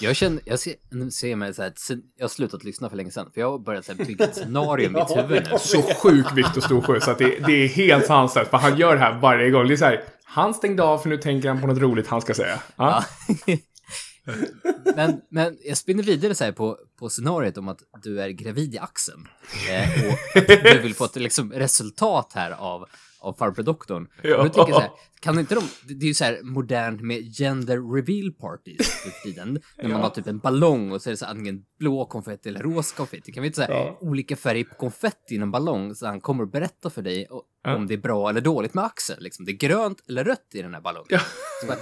Jag 0.00 0.16
känner, 0.16 0.42
jag 0.44 0.58
ser, 0.58 1.10
ser 1.10 1.36
mig 1.36 1.54
så 1.54 1.62
här, 1.62 1.72
jag 2.16 2.24
har 2.24 2.28
slutat 2.28 2.64
lyssna 2.64 2.90
för 2.90 2.96
länge 2.96 3.10
sedan, 3.10 3.30
för 3.34 3.40
jag 3.40 3.50
har 3.50 3.58
börjat 3.58 3.84
så 3.84 3.92
här, 3.92 4.04
bygga 4.04 4.24
ett 4.24 4.36
scenario 4.36 4.86
i 4.86 4.88
mitt 4.88 5.16
huvud 5.16 5.48
nu. 5.52 5.58
Så 5.58 5.82
sjukt 5.82 6.32
Viktor 6.32 6.60
Storsjö 6.60 7.00
så 7.00 7.10
att 7.10 7.18
det, 7.18 7.46
det 7.46 7.52
är 7.52 7.68
helt 7.68 8.06
sanslöst. 8.06 8.50
För 8.50 8.58
han 8.58 8.78
gör 8.78 8.94
det 8.94 9.00
här 9.00 9.18
varje 9.20 9.50
gång. 9.50 9.68
Det 9.68 9.74
är 9.74 9.76
så 9.76 9.84
här, 9.84 10.04
han 10.24 10.54
stängde 10.54 10.82
av 10.82 10.98
för 10.98 11.08
nu 11.08 11.16
tänker 11.16 11.48
han 11.48 11.60
på 11.60 11.66
något 11.66 11.78
roligt 11.78 12.06
han 12.06 12.20
ska 12.20 12.34
säga. 12.34 12.58
Ja. 12.76 13.04
Ja. 13.46 13.56
men, 14.96 15.20
men 15.28 15.58
jag 15.64 15.76
spinner 15.76 16.02
vidare 16.02 16.34
så 16.34 16.44
här 16.44 16.52
på, 16.52 16.78
på 16.98 17.08
scenariot 17.08 17.56
om 17.58 17.68
att 17.68 17.82
du 18.02 18.20
är 18.20 18.28
gravid 18.28 18.74
i 18.74 18.78
axeln. 18.78 19.28
Eh, 19.70 20.06
och 20.06 20.36
att 20.42 20.62
du 20.72 20.78
vill 20.82 20.94
få 20.94 21.04
ett 21.04 21.16
liksom, 21.16 21.52
resultat 21.52 22.32
här 22.34 22.50
av, 22.50 22.86
av 23.20 23.32
farbror 23.32 23.64
doktorn. 23.64 24.08
Ja. 24.22 24.36
Och 24.46 24.52
tänker 24.52 24.72
så 24.72 24.80
här, 24.80 24.90
kan 25.20 25.38
inte 25.38 25.54
de, 25.54 25.64
det 25.94 26.04
är 26.04 26.08
ju 26.08 26.14
så 26.14 26.24
här 26.24 26.40
modernt 26.42 27.00
med 27.00 27.36
gender 27.36 27.94
reveal 27.94 28.32
parties 28.32 28.88
för 28.90 29.22
tiden. 29.22 29.60
När 29.76 29.88
man 29.88 29.92
Ja. 29.92 29.98
har 29.98 30.10
typ 30.10 30.26
en 30.26 30.38
ballong 30.38 30.92
och 30.92 31.02
så 31.02 31.08
är 31.08 31.12
det 31.12 31.16
så 31.16 31.26
antingen 31.26 31.64
blå 31.78 32.04
konfetti 32.06 32.48
eller 32.48 32.60
rosa 32.62 32.96
konfetti. 32.96 33.32
Kan 33.32 33.42
vi 33.42 33.46
inte 33.46 33.56
säga 33.56 33.70
Ja. 33.70 33.98
olika 34.00 34.36
färger 34.36 34.64
på 34.64 34.74
konfetti 34.74 35.34
i 35.34 35.36
en 35.36 35.50
ballong 35.50 35.94
så 35.94 36.06
han 36.06 36.20
kommer 36.20 36.44
att 36.44 36.52
berätta 36.52 36.90
för 36.90 37.02
dig 37.02 37.26
om 37.66 37.86
det 37.86 37.94
är 37.94 37.98
bra 37.98 38.30
eller 38.30 38.40
dåligt 38.40 38.74
med 38.74 38.84
axeln. 38.84 39.22
Liksom, 39.22 39.44
det 39.44 39.52
är 39.52 39.56
grönt 39.56 39.98
eller 40.08 40.24
rött 40.24 40.48
i 40.54 40.62
den 40.62 40.74
här 40.74 40.80
ballongen. 40.80 41.06
Ja. 41.10 41.74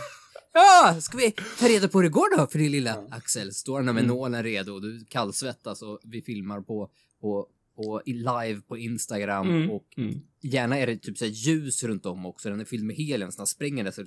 Så 0.53 0.59
Ja, 0.59 0.97
ska 1.01 1.17
vi 1.17 1.31
ta 1.59 1.69
reda 1.69 1.89
på 1.89 1.99
hur 1.99 2.03
det 2.03 2.09
går 2.13 2.37
då 2.39 2.47
för 2.47 2.59
din 2.59 2.73
lilla 2.73 2.97
Axel? 3.11 3.55
Står 3.55 3.77
han 3.77 3.87
där 3.87 3.93
med 3.93 4.05
Mm. 4.05 4.17
nålen 4.17 4.43
redo 4.43 4.73
och 4.73 4.83
du 4.83 5.05
kallsvettas 5.09 5.83
och 5.83 6.01
vi 6.05 6.23
filmar 6.23 6.61
på, 6.61 6.91
på, 7.21 7.47
på 7.77 8.03
live 8.07 8.61
på 8.69 8.79
Instagram 8.79 9.49
Mm. 9.49 9.71
och 9.71 9.85
Mm. 9.97 10.21
gärna 10.43 10.79
är 10.79 10.87
det 10.87 10.97
typ 10.97 11.19
så 11.19 11.25
här 11.25 11.33
ljus 11.33 11.85
runt 11.85 12.07
om 12.07 12.27
också. 12.27 12.51
Den 12.51 12.61
är 12.61 12.65
fylld 12.65 12.85
med 12.85 12.97
helium 12.97 13.33
så 13.33 13.41
han 13.41 13.47
spränger 13.47 13.85
det 13.85 13.93
så 13.93 14.05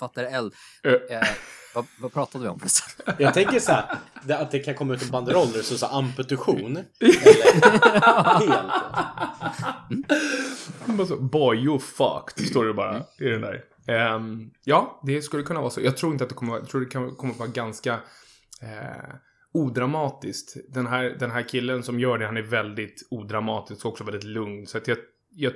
fattar 0.00 0.24
eld. 0.24 0.54
Eh. 0.84 0.92
Eh, 1.18 1.26
vad, 1.74 1.86
vad 2.00 2.12
pratade 2.12 2.44
vi 2.44 2.50
om 2.50 2.58
förresten? 2.60 3.14
Jag 3.18 3.34
tänker 3.34 3.60
så 3.60 3.72
här, 3.72 3.98
att 4.28 4.50
det 4.50 4.58
kan 4.58 4.74
komma 4.74 4.94
ut 4.94 5.02
en 5.02 5.10
banderoll 5.10 5.46
där 5.50 5.58
det 5.58 5.64
står 5.64 5.76
så 5.76 5.86
här, 5.86 5.98
amputation. 5.98 6.76
Eller 7.00 7.12
helt. 8.38 8.72
Bara 10.86 11.06
så, 11.06 11.16
Boy, 11.16 11.56
you 11.64 11.78
fucked, 11.78 12.46
står 12.48 12.64
det 12.64 12.74
bara 12.74 12.98
i 13.18 13.24
den 13.24 13.40
där. 13.40 13.64
Ehm, 13.90 14.50
ja, 14.64 15.00
det 15.06 15.22
skulle 15.22 15.42
kunna 15.42 15.60
vara 15.60 15.70
så. 15.70 15.80
Jag 15.80 15.96
tror 15.96 16.12
inte 16.12 16.24
att 16.24 16.30
det 16.30 16.36
kommer, 16.36 16.54
jag 16.54 16.68
tror 16.68 16.80
det 16.80 16.86
kan, 16.86 17.16
kommer 17.16 17.34
vara 17.34 17.48
ganska 17.48 17.92
eh, 18.62 19.14
odramatiskt. 19.52 20.56
Den 20.68 20.86
här, 20.86 21.16
den 21.18 21.30
här 21.30 21.42
killen 21.42 21.82
som 21.82 22.00
gör 22.00 22.18
det, 22.18 22.26
han 22.26 22.36
är 22.36 22.42
väldigt 22.42 23.08
odramatisk 23.10 23.84
och 23.84 23.92
också 23.92 24.04
väldigt 24.04 24.24
lugn. 24.24 24.66
Så 24.66 24.78
att 24.78 24.88
jag, 24.88 24.98
jag, 25.30 25.52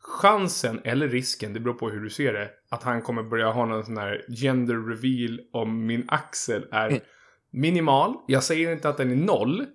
chansen, 0.00 0.80
eller 0.84 1.08
risken, 1.08 1.52
det 1.52 1.60
beror 1.60 1.74
på 1.74 1.90
hur 1.90 2.00
du 2.00 2.10
ser 2.10 2.32
det, 2.32 2.50
att 2.68 2.82
han 2.82 3.02
kommer 3.02 3.22
börja 3.22 3.50
ha 3.50 3.66
någon 3.66 3.84
sån 3.84 3.96
här 3.96 4.24
gender 4.28 4.74
reveal 4.74 5.40
om 5.52 5.86
min 5.86 6.04
axel 6.08 6.66
är 6.70 7.00
minimal. 7.50 8.14
Jag 8.26 8.44
säger 8.44 8.72
inte 8.72 8.88
att 8.88 8.96
den 8.96 9.10
är 9.10 9.16
noll. 9.16 9.66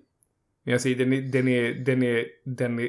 Men 0.64 0.72
jag 0.72 0.80
säger 0.80 0.96
den 0.96 1.12
är, 1.12 1.22
den 1.22 1.48
är, 1.48 1.74
den 1.74 2.02
är, 2.02 2.26
den 2.44 2.78
är, 2.78 2.88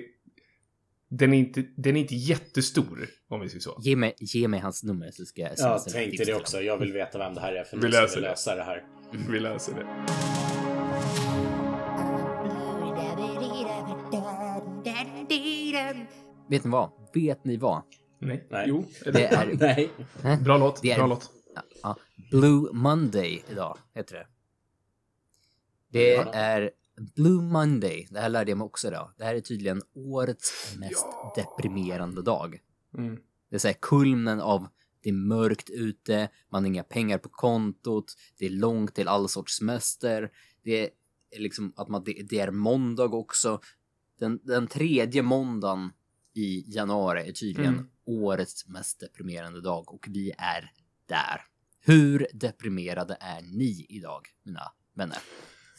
den 1.17 1.33
är 1.33 1.37
inte, 1.37 1.65
den 1.77 1.95
är 1.95 1.99
inte 2.01 2.15
jättestor, 2.15 3.07
om 3.29 3.39
vi 3.41 3.49
säger 3.49 3.61
så. 3.61 3.79
Ge 3.83 3.95
mig, 3.95 4.13
ge 4.19 4.47
mig 4.47 4.59
hans 4.59 4.83
nummer 4.83 5.11
så 5.11 5.25
ska 5.25 5.41
jag 5.41 5.51
Jag 5.57 5.81
smsa 5.81 5.89
tänkte 5.97 6.25
det 6.25 6.33
också. 6.33 6.61
Jag 6.61 6.77
vill 6.77 6.93
veta 6.93 7.17
vem 7.17 7.33
det 7.33 7.41
här 7.41 7.53
är 7.53 7.63
för 7.63 7.77
Vi 7.77 7.83
vi 7.87 7.91
det. 7.91 8.19
lösa 8.21 8.55
det 8.55 8.63
här. 8.63 8.83
Vi 9.29 9.39
läser 9.39 9.73
det. 9.73 9.85
Vet 16.49 16.63
ni 16.63 16.69
vad? 16.71 16.91
Vet 17.13 17.45
ni 17.45 17.57
vad? 17.57 17.81
Nej. 18.19 18.47
Nej. 18.49 18.65
Jo. 18.67 18.85
Det 19.13 19.25
är 19.25 19.57
Nej. 20.23 20.37
Bra 20.43 20.57
låt. 20.57 20.81
Det 20.81 20.91
är- 20.91 20.97
Bra 20.97 21.07
låt. 21.07 21.29
ja, 21.83 21.95
Blue 22.31 22.69
Monday 22.73 23.43
idag, 23.51 23.77
heter 23.95 24.15
det. 24.15 24.27
Det 25.91 26.09
Ja. 26.13 26.33
är 26.33 26.71
Blue 26.97 27.41
Monday. 27.41 28.07
Det 28.11 28.19
här 28.19 28.29
lärde 28.29 28.51
jag 28.51 28.57
mig 28.57 28.65
också 28.65 28.87
idag. 28.87 29.11
Det 29.17 29.23
här 29.23 29.35
är 29.35 29.41
tydligen 29.41 29.81
årets 29.93 30.75
mest 30.79 31.05
deprimerande 31.35 32.21
dag. 32.21 32.59
Mm. 32.97 33.19
Det 33.49 33.55
är 33.55 33.59
så 33.59 33.67
här 33.67 33.75
kulmen 33.81 34.41
av 34.41 34.67
det 35.01 35.09
är 35.09 35.13
mörkt 35.13 35.69
ute, 35.69 36.29
man 36.49 36.63
har 36.63 36.67
inga 36.67 36.83
pengar 36.83 37.17
på 37.17 37.29
kontot, 37.29 38.15
det 38.37 38.45
är 38.45 38.49
långt 38.49 38.95
till 38.95 39.07
all 39.07 39.29
sorts 39.29 39.57
semester, 39.57 40.31
det 40.63 40.83
är 40.83 40.89
liksom 41.37 41.73
att 41.75 41.87
man, 41.87 42.03
det, 42.03 42.11
det 42.29 42.39
är 42.39 42.51
måndag 42.51 43.05
också. 43.05 43.59
Den, 44.19 44.39
den 44.43 44.67
tredje 44.67 45.21
måndagen 45.21 45.91
i 46.33 46.63
januari 46.67 47.29
är 47.29 47.31
tydligen 47.31 47.73
Mm. 47.73 47.89
årets 48.05 48.67
mest 48.67 48.99
deprimerande 48.99 49.61
dag 49.61 49.93
och 49.93 50.07
vi 50.09 50.31
är 50.37 50.71
där. 51.05 51.41
Hur 51.79 52.27
deprimerade 52.33 53.17
är 53.19 53.41
ni 53.41 53.85
idag, 53.89 54.27
mina 54.43 54.71
vänner? 54.93 55.17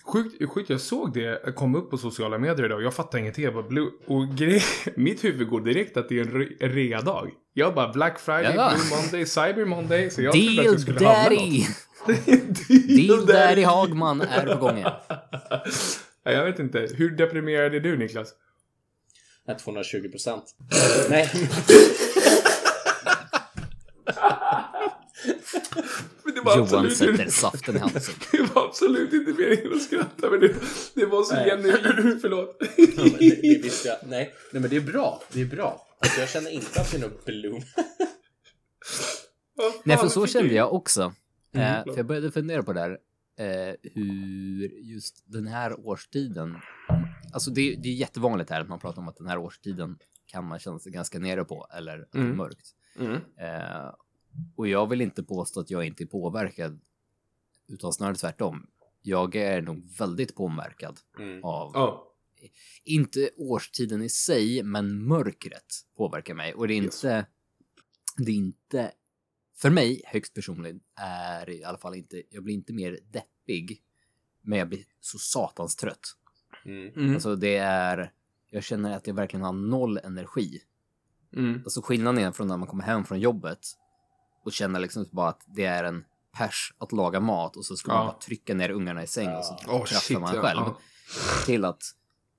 Sjukt, 0.07 0.51
sjukt, 0.51 0.71
jag 0.71 0.81
såg 0.81 1.13
det 1.15 1.55
kom 1.57 1.75
upp 1.75 1.91
på 1.91 1.99
sociala 1.99 2.39
medier 2.39 2.67
idag 2.67 2.77
och 2.79 2.85
jag 2.85 2.95
fattar 2.95 3.19
ingenting. 3.19 3.45
Jag 3.45 3.55
bara, 3.55 3.63
blue, 3.69 3.91
och 4.07 4.29
grej, 4.29 4.63
mitt 4.97 5.25
huvud 5.25 5.49
går 5.49 5.61
direkt 5.61 5.97
att 5.97 6.09
det 6.09 6.19
är 6.19 6.21
en 6.23 6.33
re- 6.33 6.57
en 6.61 6.73
rea-dag. 6.73 7.31
Jag 7.53 7.75
bara 7.75 7.93
Black 7.93 8.19
Friday, 8.19 8.55
Ja. 8.57 8.73
Blue 8.75 9.01
Monday, 9.01 9.27
Cyber 9.27 9.65
Monday. 9.65 10.11
Så 10.11 10.23
jag 10.23 10.33
trodde 10.33 10.49
att 10.51 10.57
Deal 10.65 10.75
det 10.75 10.81
skulle 10.81 11.07
hamna 11.09 11.23
Daddy! 11.23 11.61
något. 11.61 12.89
Deal 13.09 13.27
Daddy 13.27 13.63
Hagman 13.63 14.21
är 14.21 14.47
på 14.47 14.61
gång 14.61 14.77
igen. 14.77 14.93
Ja, 16.23 16.33
Jag 16.33 16.45
vet 16.45 16.59
inte. 16.59 16.89
Hur 16.95 17.11
deprimerad 17.11 17.75
är 17.75 17.81
du 17.81 17.97
Niklas? 17.97 18.29
Nej, 19.49 19.57
220 19.59 20.09
procent. 20.11 20.45
Nej, 21.11 21.31
Men 26.25 26.35
det 26.35 26.36
var 26.47 26.57
Johan 26.57 26.91
sätter 26.91 27.13
inte- 27.13 27.31
saften 27.31 27.77
i 27.77 27.79
halsen. 27.79 28.15
Det 28.33 28.55
var 28.55 28.67
absolut 28.67 29.13
inte 29.13 29.33
meningen 29.33 29.73
att 29.73 29.83
skratta 29.83 30.31
men 30.31 30.41
det, 30.41 30.55
det 30.95 31.07
var 31.07 31.23
så 31.23 31.35
Nej. 31.35 31.51
genuint. 31.51 32.21
Förlåt. 32.23 32.57
ja, 32.77 32.87
men 32.97 33.13
det, 33.19 33.29
det 33.43 33.63
visste 33.63 33.89
jag. 33.89 33.97
Nej. 34.09 34.35
Nej, 34.53 34.61
men 34.61 34.71
det 34.71 34.77
är 34.77 34.81
bra. 34.81 35.23
Det 35.33 35.41
är 35.41 35.47
bra. 35.47 35.87
Alltså, 36.01 36.21
jag 36.21 36.29
känner 36.29 36.51
inte 36.51 36.81
att 36.81 36.91
det 36.91 36.97
är 36.97 37.01
något 37.01 37.25
bloom. 37.25 37.61
Fan 39.57 39.73
Nej, 39.85 39.97
för 39.97 40.09
så 40.09 40.27
kände 40.27 40.55
jag 40.55 40.75
också. 40.75 41.01
Mm, 41.55 41.67
Eh, 41.77 41.85
för 41.85 41.97
jag 41.97 42.07
började 42.07 42.31
fundera 42.33 42.63
på 42.63 42.73
det 42.73 42.81
där. 42.81 42.99
Eh, 43.39 43.75
hur 43.83 44.69
just 44.83 45.25
den 45.27 45.47
här 45.47 45.87
årstiden. 45.87 46.57
Alltså 47.33 47.51
det, 47.51 47.75
det 47.83 47.89
är 47.89 47.93
jättevanligt 47.95 48.51
här 48.51 48.61
att 48.61 48.69
man 48.69 48.79
pratar 48.79 49.03
om 49.03 49.09
att 49.09 49.17
den 49.17 49.27
här 49.27 49.39
årstiden 49.39 49.99
kan 50.27 50.45
man 50.45 50.59
känna 50.59 50.79
sig 50.79 50.93
ganska 50.93 51.19
nere 51.19 51.45
på 51.45 51.67
eller 51.79 52.07
Mm. 52.15 52.37
mörkt. 52.37 52.67
Mm. 52.99 53.13
Eh, 53.15 53.91
och 54.57 54.69
jag 54.69 54.87
vill 54.89 55.01
inte 55.01 55.23
påstå 55.23 55.61
att 55.61 55.71
jag 55.71 55.85
inte 55.87 56.05
är 56.05 56.07
påverkad. 56.07 56.81
Utan 57.69 57.93
snarare 57.93 58.15
tvärtom. 58.15 58.67
Jag 59.03 59.37
är 59.37 59.63
nog 59.63 59.85
väldigt 59.99 60.35
påverkad 60.35 61.01
Mm. 61.19 61.45
av, 61.45 61.71
Ja. 61.75 62.13
inte 62.85 63.31
årstiden 63.37 64.03
i 64.03 64.09
sig, 64.09 64.63
men 64.63 65.05
mörkret 65.07 65.75
påverkar 65.97 66.35
mig. 66.35 66.55
Och 66.55 66.69
det 66.69 66.75
är 66.75 66.83
Yes. 66.83 67.05
inte, 67.05 67.27
det 68.17 68.31
är 68.31 68.37
inte, 68.37 68.93
för 69.57 69.71
mig 69.71 70.03
högst 70.07 70.35
personligt 70.35 70.83
är 71.01 71.51
i 71.51 71.65
alla 71.65 71.79
fall 71.79 71.95
inte, 71.95 72.23
jag 72.31 72.43
blir 72.45 72.55
inte 72.55 72.73
mer 72.73 72.99
deppig, 73.11 73.83
men 74.43 74.59
jag 74.59 74.69
blir 74.69 74.85
så 75.01 75.19
satans 75.19 75.77
trött. 75.77 76.17
Mm. 76.65 76.93
Mm. 76.97 77.15
Alltså 77.15 77.37
det 77.37 77.57
är, 77.57 78.13
jag 78.51 78.65
känner 78.65 78.97
att 78.97 79.07
jag 79.07 79.15
verkligen 79.15 79.45
har 79.45 79.53
noll 79.53 79.99
energi. 79.99 80.61
Mm. 81.37 81.61
Alltså 81.65 81.83
skillnaden 81.83 82.25
är 82.25 82.33
från 82.33 82.49
när 82.49 82.57
man 82.57 82.69
kommer 82.69 82.85
hem 82.85 83.05
från 83.05 83.21
jobbet 83.21 83.59
och 84.47 84.53
känner 84.53 84.81
liksom 84.81 85.07
bara 85.13 85.29
att 85.29 85.43
det 85.47 85.65
är 85.65 85.85
en 85.85 86.05
pers 86.39 86.75
att 86.79 86.93
laga 86.93 87.21
mat 87.21 87.57
och 87.57 87.65
så 87.65 87.77
ska 87.77 87.93
man 87.93 88.01
Ja. 88.07 88.13
bara 88.13 88.19
trycka 88.21 88.55
ner 88.55 88.71
ungarna 88.71 89.03
i 89.03 89.07
säng 89.07 89.29
och 89.37 89.45
så 89.45 89.57
Åh, 89.69 89.85
kraschar 89.85 90.21
man 90.21 90.29
själv. 90.35 90.61
ja. 90.61 90.79
Till 91.47 91.65
att 91.65 91.83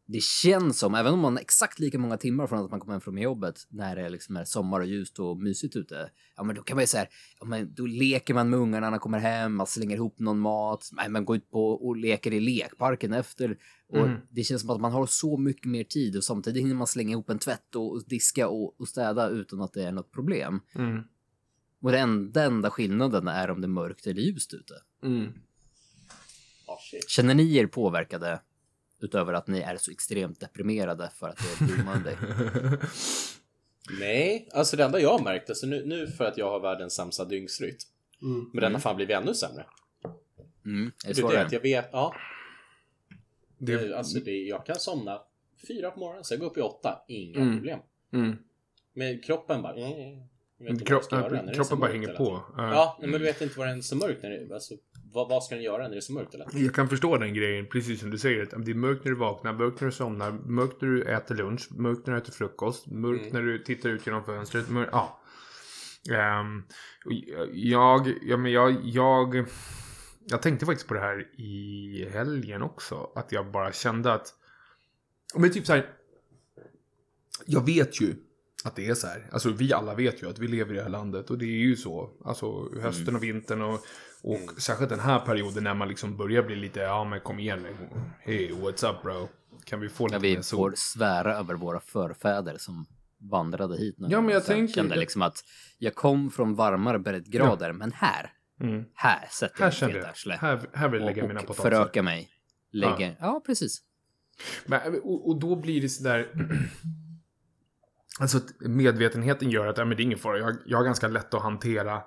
det 0.10 0.24
känns 0.24 0.80
som, 0.80 0.96
även 0.96 1.14
om 1.14 1.20
man 1.20 1.38
exakt 1.38 1.80
lika 1.80 2.00
många 2.00 2.18
timmar 2.18 2.48
från 2.48 2.66
att 2.66 2.72
man 2.72 2.80
kommer 2.80 2.94
hem 2.94 3.02
från 3.02 3.18
jobbet 3.18 3.56
när 3.70 3.96
det 3.96 4.10
liksom 4.10 4.36
är 4.38 4.44
sommar 4.46 4.80
och 4.80 4.86
ljust 4.86 5.20
och 5.20 5.38
mysigt 5.38 5.76
ute. 5.76 6.10
Ja, 6.38 6.44
men 6.44 6.56
då 6.56 6.62
kan 6.62 6.76
man 6.78 6.84
ju 6.84 6.88
säga, 6.88 7.06
ja, 7.40 7.46
men 7.46 7.74
då 7.74 7.86
leker 7.86 8.34
man 8.34 8.50
med 8.50 8.60
ungarna 8.60 8.86
när 8.86 8.92
man 8.92 9.00
kommer 9.00 9.20
hem, 9.20 9.56
man 9.56 9.68
slänger 9.68 9.96
ihop 9.96 10.20
någon 10.20 10.40
mat, 10.40 10.90
nej, 10.92 11.10
man 11.10 11.26
går 11.26 11.36
ut 11.38 11.52
på 11.52 11.70
och 11.70 11.96
leker 11.98 12.34
i 12.34 12.40
lekparken 12.40 13.14
efter. 13.14 13.58
Och 13.90 13.98
Mm. 13.98 14.20
det 14.30 14.44
känns 14.44 14.62
som 14.62 14.70
att 14.70 14.82
man 14.82 14.92
har 14.92 15.06
så 15.06 15.38
mycket 15.38 15.66
mer 15.66 15.84
tid 15.84 16.16
och 16.18 16.24
samtidigt 16.24 16.64
hinner 16.64 16.76
man 16.76 16.88
slänga 16.88 17.12
ihop 17.12 17.30
en 17.30 17.40
tvätt 17.40 17.76
och, 17.76 17.92
och 17.92 18.04
diska 18.08 18.48
och, 18.48 18.80
och 18.80 18.88
städa 18.88 19.28
utan 19.30 19.62
att 19.62 19.74
det 19.74 19.84
är 19.84 19.92
något 19.92 20.12
problem. 20.12 20.60
Mm. 20.76 21.02
Och 21.81 21.91
den 21.91 22.01
enda, 22.01 22.43
enda 22.43 22.69
skillnaden 22.69 23.27
är 23.27 23.50
om 23.50 23.62
det 23.62 23.65
är 23.65 23.69
mörkt 23.69 24.07
eller 24.07 24.22
ljust 24.22 24.53
ute. 24.53 24.74
Mm. 25.03 25.34
Shit. 26.91 27.10
Känner 27.10 27.34
ni 27.36 27.55
er 27.57 27.67
påverkade 27.67 28.41
utöver 29.00 29.34
att 29.34 29.48
ni 29.48 29.60
är 29.60 29.77
så 29.77 29.91
extremt 29.91 30.39
deprimerade 30.39 31.12
för 31.15 31.29
att 31.29 31.38
det 31.38 31.63
är 31.63 31.67
Blue 31.67 31.84
Monday? 31.86 32.17
Nej, 34.00 34.50
alltså 34.53 34.77
det 34.77 34.84
enda 34.84 35.00
jag 35.00 35.17
har 35.17 35.24
märkt, 35.24 35.50
alltså 35.50 35.67
nu, 35.67 35.86
nu 35.86 36.07
för 36.07 36.25
att 36.25 36.38
jag 36.38 36.50
har 36.50 36.60
världens 36.60 36.93
sämsta 36.96 37.25
dygnsrytm. 37.25 37.77
Men 38.53 38.62
den 38.62 38.74
har 38.74 38.79
fan 38.79 38.96
blivit 38.96 39.15
ännu 39.15 39.34
sämre. 39.34 39.65
Mm, 40.65 40.91
är 41.05 41.13
det 41.13 41.22
Det 41.22 41.27
det 41.27 41.41
att 41.46 41.51
jag 41.51 41.62
vet, 41.62 41.89
ja. 41.91 42.15
Det, 43.57 43.77
Det, 43.77 43.98
alltså 43.98 44.19
det, 44.19 44.31
jag 44.31 44.65
kan 44.65 44.75
somna 44.75 45.22
fyra 45.67 45.91
på 45.91 46.00
morgonen, 46.00 46.24
sen 46.24 46.39
gå 46.39 46.46
upp 46.46 46.57
i 46.57 46.62
åtta. 46.62 47.01
Inga 47.07 47.39
Mm. 47.39 47.55
problem. 47.57 47.79
mm. 48.13 48.38
Men 48.93 49.22
kroppen 49.22 49.62
bara... 49.62 49.75
Mm, 49.75 50.27
Kropp, 50.86 51.04
är 51.04 51.48
så 51.48 51.54
kroppen 51.54 51.80
bara 51.80 51.80
mörkt 51.80 51.94
hänger 51.94 52.14
på. 52.18 52.34
Uh, 52.34 52.42
Ja, 52.58 52.98
men 53.02 53.12
du 53.12 53.20
vet 53.20 53.42
inte 53.42 53.60
vad 53.60 53.68
det 53.68 53.74
är 53.74 53.82
så 53.82 53.96
mörkt 53.96 54.24
när 54.24 54.30
det 54.30 54.54
alltså, 54.54 54.74
vad, 55.14 55.30
vad 55.30 55.44
ska 55.44 55.56
den 55.56 55.64
göra 55.64 55.84
när 55.84 55.90
det 55.90 55.98
är 55.98 56.02
så 56.02 56.14
mörkt 56.14 56.34
eller? 56.34 56.48
Jag 56.54 56.74
kan 56.74 56.90
förstå 56.90 57.18
den 57.18 57.34
grejen, 57.34 57.66
precis 57.66 58.00
som 58.00 58.10
du 58.10 58.18
säger. 58.18 58.44
Att 58.44 58.66
det 58.66 58.72
är 58.72 58.76
mörkt 58.76 59.06
när 59.06 59.12
du 59.12 59.18
vaknar, 59.18 59.54
mörkt 59.54 59.82
när 59.82 59.86
du 59.86 59.92
somnar, 59.92 60.32
mörkt 60.32 60.82
när 60.82 60.90
du 60.90 61.04
äter 61.04 61.36
lunch, 61.36 61.68
mörkt 61.72 62.08
när 62.08 62.14
du 62.14 62.20
äter 62.20 62.32
frukost, 62.32 62.88
mörkt 62.88 63.22
Mm. 63.22 63.34
när 63.34 63.42
du 63.42 63.64
tittar 63.64 63.90
ut 63.90 64.06
genom 64.08 64.24
fönstret. 64.24 64.70
Mörkt, 64.70 64.90
ja. 64.92 65.22
Och 67.06 67.12
jag, 67.54 68.14
ja, 68.22 68.38
men 68.38 68.52
jag, 68.52 68.76
jag, 68.84 69.46
jag 70.26 70.42
tänkte 70.42 70.66
faktiskt 70.66 70.88
på 70.88 70.94
det 70.94 71.00
här 71.00 71.28
i 71.42 72.10
helgen 72.14 72.62
också. 72.62 73.12
Att 73.16 73.32
jag 73.32 73.52
bara 73.52 73.72
kände 73.72 74.14
att, 74.14 74.34
men 75.36 75.52
typ 75.52 75.66
så 75.66 75.74
här. 75.74 75.90
Jag 77.46 77.66
vet 77.66 78.02
ju 78.02 78.16
att 78.68 78.76
det 78.76 78.88
är 78.88 78.94
så 78.94 79.08
här. 79.08 79.30
Alltså 79.32 79.50
vi 79.50 79.74
alla 79.74 79.96
vet 79.96 80.24
ju 80.24 80.30
att 80.30 80.40
vi 80.40 80.48
lever 80.48 80.74
i 80.74 80.78
det 80.78 80.84
här 80.84 80.90
landet 80.90 81.30
och 81.30 81.38
det 81.38 81.46
är 81.46 81.60
ju 81.60 81.76
så. 81.76 82.10
Alltså 82.26 82.70
hösten 82.82 83.16
och 83.16 83.24
vintern 83.24 83.62
och, 83.62 83.80
och 84.24 84.36
Mm. 84.36 84.56
särskilt 84.58 84.90
den 84.90 85.00
här 85.00 85.20
perioden 85.20 85.64
när 85.64 85.74
man 85.74 85.88
liksom 85.88 86.18
börjar 86.18 86.44
bli 86.44 86.56
lite, 86.56 86.80
ja 86.80 87.04
men 87.04 87.20
kom 87.20 87.40
igen 87.40 87.60
nu. 87.64 87.76
Hey, 88.20 88.52
what's 88.52 88.90
up 88.92 89.02
bro? 89.04 89.30
Kan 89.66 89.80
vi 89.80 89.90
få 89.90 90.08
lite 90.08 90.20
vi 90.20 90.36
mer 90.36 90.42
sol? 90.42 90.58
får 90.72 90.74
svära 90.78 91.36
över 91.38 91.54
våra 91.56 91.80
förfäder 91.80 92.58
som 92.58 92.86
vandrade 93.32 93.78
hit 93.78 93.96
nu. 93.98 94.08
Ja, 94.10 94.22
men 94.22 94.34
jag 94.34 94.44
Sen 94.44 94.56
tänker- 94.56 94.74
kände 94.74 94.96
liksom 94.96 95.22
att 95.22 95.44
jag 95.78 95.96
kom 95.96 96.30
från 96.32 96.56
varmare 96.56 97.00
breddgrader, 97.00 97.72
men 97.74 97.92
här, 97.92 98.34
Mm. 98.62 98.84
här 98.94 99.28
sätter 99.32 99.64
Här 99.64 99.78
jag 99.82 99.94
mitt 99.94 100.04
arsle. 100.06 100.36
här, 100.42 100.62
här 100.74 100.90
vill 100.90 101.00
jag 101.02 101.06
lägga 101.06 101.22
och, 101.24 101.28
mina 101.28 101.42
potatisar. 101.42 101.64
föröka 101.72 102.04
mig. 102.04 102.30
Lägger, 102.72 103.18
ja. 103.20 103.42
precis. 103.46 103.82
Men, 104.66 104.82
och, 105.04 105.30
och 105.30 105.40
då 105.40 105.56
blir 105.56 105.82
det 105.82 105.90
sådär... 105.90 106.28
Alltså 108.20 108.40
medvetenheten 108.60 109.50
gör 109.50 109.68
att 109.68 109.78
ja, 109.78 109.86
men 109.86 109.98
det 109.98 110.04
är 110.04 110.06
ingen 110.06 110.20
fara. 110.20 110.38
Jag, 110.38 110.56
jag 110.66 110.78
har 110.78 110.86
ganska 110.86 111.08
lätt 111.08 111.34
att 111.34 111.42
hantera, 111.42 112.02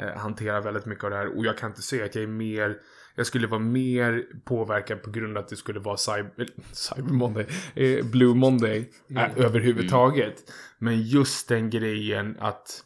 eh, 0.00 0.16
hantera 0.16 0.60
väldigt 0.60 0.86
mycket 0.86 1.04
av 1.04 1.10
det 1.10 1.16
här. 1.16 1.38
Och 1.38 1.46
jag 1.46 1.58
kan 1.58 1.70
inte 1.70 1.82
säga 1.82 2.04
att 2.04 2.14
jag 2.14 2.24
är 2.24 2.28
mer... 2.28 2.76
Jag 3.18 3.26
skulle 3.26 3.46
vara 3.46 3.60
mer 3.60 4.22
påverkad 4.44 5.02
på 5.02 5.10
grund 5.10 5.36
av 5.36 5.44
att 5.44 5.48
det 5.48 5.56
skulle 5.56 5.80
vara 5.80 5.96
cyber, 5.96 6.48
cyber 6.72 7.12
Monday, 7.12 7.46
eh, 7.74 8.04
Blue 8.04 8.34
Monday 8.34 8.90
eh, 9.16 9.44
överhuvudtaget. 9.44 10.52
Men 10.78 11.02
just 11.02 11.48
den 11.48 11.70
grejen 11.70 12.36
att 12.40 12.84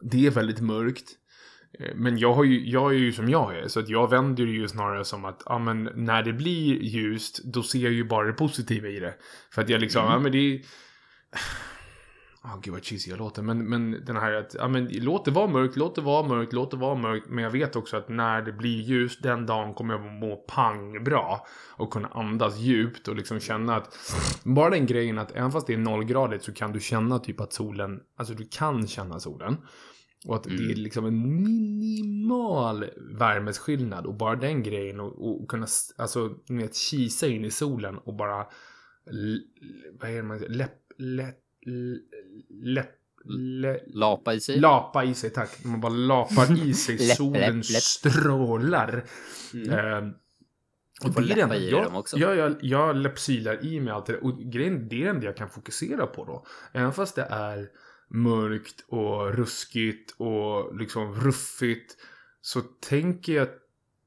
det 0.00 0.26
är 0.26 0.30
väldigt 0.30 0.60
mörkt. 0.60 1.10
Eh, 1.78 1.94
Men 1.94 2.18
jag, 2.18 2.34
har 2.34 2.44
ju, 2.44 2.68
jag 2.68 2.94
är 2.94 2.98
ju 2.98 3.12
som 3.12 3.28
jag 3.28 3.58
är, 3.58 3.68
så 3.68 3.80
att 3.80 3.88
jag 3.88 4.10
vänder 4.10 4.46
det 4.46 4.52
ju 4.52 4.68
snarare 4.68 5.04
som 5.04 5.24
att 5.24 5.42
ja, 5.46 5.58
men 5.58 5.90
när 5.94 6.22
det 6.22 6.32
blir 6.32 6.82
ljust, 6.82 7.44
då 7.44 7.62
ser 7.62 7.78
jag 7.78 7.92
ju 7.92 8.04
bara 8.04 8.26
det 8.26 8.32
positiva 8.32 8.88
i 8.88 9.00
det. 9.00 9.14
För 9.52 9.62
att 9.62 9.68
jag 9.68 9.80
liksom, 9.80 10.04
ja 10.04 10.18
men 10.18 10.32
det 10.32 10.38
är... 10.38 10.60
Åh 12.44 12.58
gud 12.62 12.74
vad 12.74 12.84
cheesy 12.84 13.10
jag 13.10 13.18
låter, 13.18 13.42
men, 13.42 13.68
men 13.68 14.04
den 14.04 14.16
här 14.16 14.32
att, 14.32 14.54
ja 14.58 14.68
men 14.68 14.88
låt 14.92 15.24
det 15.24 15.30
vara 15.30 15.46
mörkt, 15.46 15.76
låt 15.76 15.94
det 15.94 16.00
vara 16.00 16.28
mörkt, 16.28 16.52
låt 16.52 16.70
det 16.70 16.76
vara 16.76 16.94
mörkt. 16.94 17.26
Men 17.28 17.44
jag 17.44 17.50
vet 17.50 17.76
också 17.76 17.96
att 17.96 18.08
när 18.08 18.42
det 18.42 18.52
blir 18.52 18.80
ljust, 18.80 19.22
den 19.22 19.46
dagen 19.46 19.74
kommer 19.74 19.94
jag 19.94 20.12
må 20.12 20.36
pang 20.36 21.04
bra. 21.04 21.46
Och 21.76 21.92
kunna 21.92 22.08
andas 22.08 22.58
djupt 22.58 23.08
och 23.08 23.16
liksom 23.16 23.40
känna 23.40 23.76
att, 23.76 23.96
bara 24.44 24.70
den 24.70 24.86
grejen 24.86 25.18
att 25.18 25.30
även 25.36 25.52
fast 25.52 25.66
det 25.66 25.74
är 25.74 25.78
nollgradigt 25.78 26.44
så 26.44 26.52
kan 26.52 26.72
du 26.72 26.80
känna 26.80 27.18
typ 27.18 27.40
att 27.40 27.52
solen, 27.52 28.00
alltså 28.16 28.34
du 28.34 28.48
kan 28.50 28.86
känna 28.86 29.20
solen. 29.20 29.56
Och 30.26 30.34
att 30.36 30.44
det 30.44 30.50
är 30.50 30.76
liksom 30.76 31.06
en 31.06 31.42
minimal 31.42 32.84
värmesskillnad. 33.18 34.06
Och 34.06 34.14
bara 34.14 34.36
den 34.36 34.62
grejen 34.62 35.00
och, 35.00 35.42
och 35.42 35.48
kunna, 35.48 35.66
alltså, 35.96 36.30
ni 36.48 36.62
vet, 36.62 36.76
kisa 36.76 37.26
in 37.26 37.44
i 37.44 37.50
solen 37.50 37.98
och 37.98 38.16
bara, 38.16 38.46
vad 40.00 40.10
är 40.10 40.16
det 40.16 40.22
man 40.22 40.38
läpp, 40.38 40.48
läpp, 40.98 40.98
l- 40.98 41.32
läpp, 42.62 42.90
lä, 43.24 43.80
Lapa 43.86 44.34
i 44.34 44.40
sig. 44.40 44.60
lapa 44.60 45.04
i 45.04 45.14
sig, 45.14 45.30
tack. 45.30 45.64
Man 45.64 45.80
bara 45.80 45.92
lapar 45.92 46.66
i 46.68 46.74
sig, 46.74 46.96
Läpp, 47.08 47.16
solen 47.16 47.56
läpp, 47.56 47.70
läpp. 47.70 47.82
strålar. 47.82 49.04
Mm. 49.54 50.12
Du 51.00 51.12
får 51.12 51.20
det 51.22 51.32
är 51.32 51.54
i 51.54 51.68
enda- 51.70 51.82
dem 51.84 51.94
också. 51.96 52.18
Ja, 52.18 52.34
jag, 52.34 52.56
jag 52.60 52.96
läppsylar 52.96 53.64
i 53.66 53.80
mig 53.80 53.92
allt 53.92 54.06
det 54.06 54.12
där. 54.12 54.24
Och 54.24 54.38
grejen, 54.38 54.88
det 54.88 55.04
är 55.04 55.14
det 55.14 55.26
jag 55.26 55.36
kan 55.36 55.50
fokusera 55.50 56.06
på 56.06 56.24
då. 56.24 56.46
Även 56.72 56.92
fast 56.92 57.14
det 57.16 57.22
är 57.30 57.68
mörkt 58.08 58.84
och 58.88 59.34
ruskigt 59.34 60.14
och 60.16 60.76
liksom 60.78 61.14
ruffigt. 61.14 61.96
Så 62.40 62.60
tänker 62.60 63.32
jag 63.32 63.48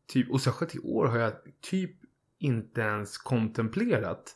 typ, 0.08 0.32
och 0.32 0.42
särskilt 0.42 0.76
i 0.76 0.80
år 0.80 1.06
har 1.06 1.18
jag 1.20 1.34
typ 1.62 1.92
inte 2.40 2.82
ens 2.82 3.18
kontemplerat 3.18 4.36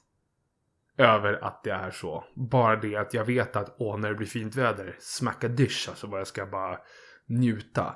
över 0.98 1.44
att 1.44 1.64
det 1.64 1.72
är 1.72 1.92
så. 1.92 2.24
Bara 2.34 2.76
det 2.76 2.96
att 2.96 3.14
jag 3.14 3.26
vet 3.26 3.56
att 3.56 3.76
åh, 3.78 3.98
när 3.98 4.10
det 4.10 4.16
blir 4.16 4.28
fint 4.28 4.56
väder, 4.56 4.96
smacka 5.00 5.48
dysch, 5.48 5.86
alltså 5.90 6.08
vad 6.08 6.20
jag 6.20 6.28
ska 6.28 6.46
bara 6.46 6.78
njuta. 7.26 7.96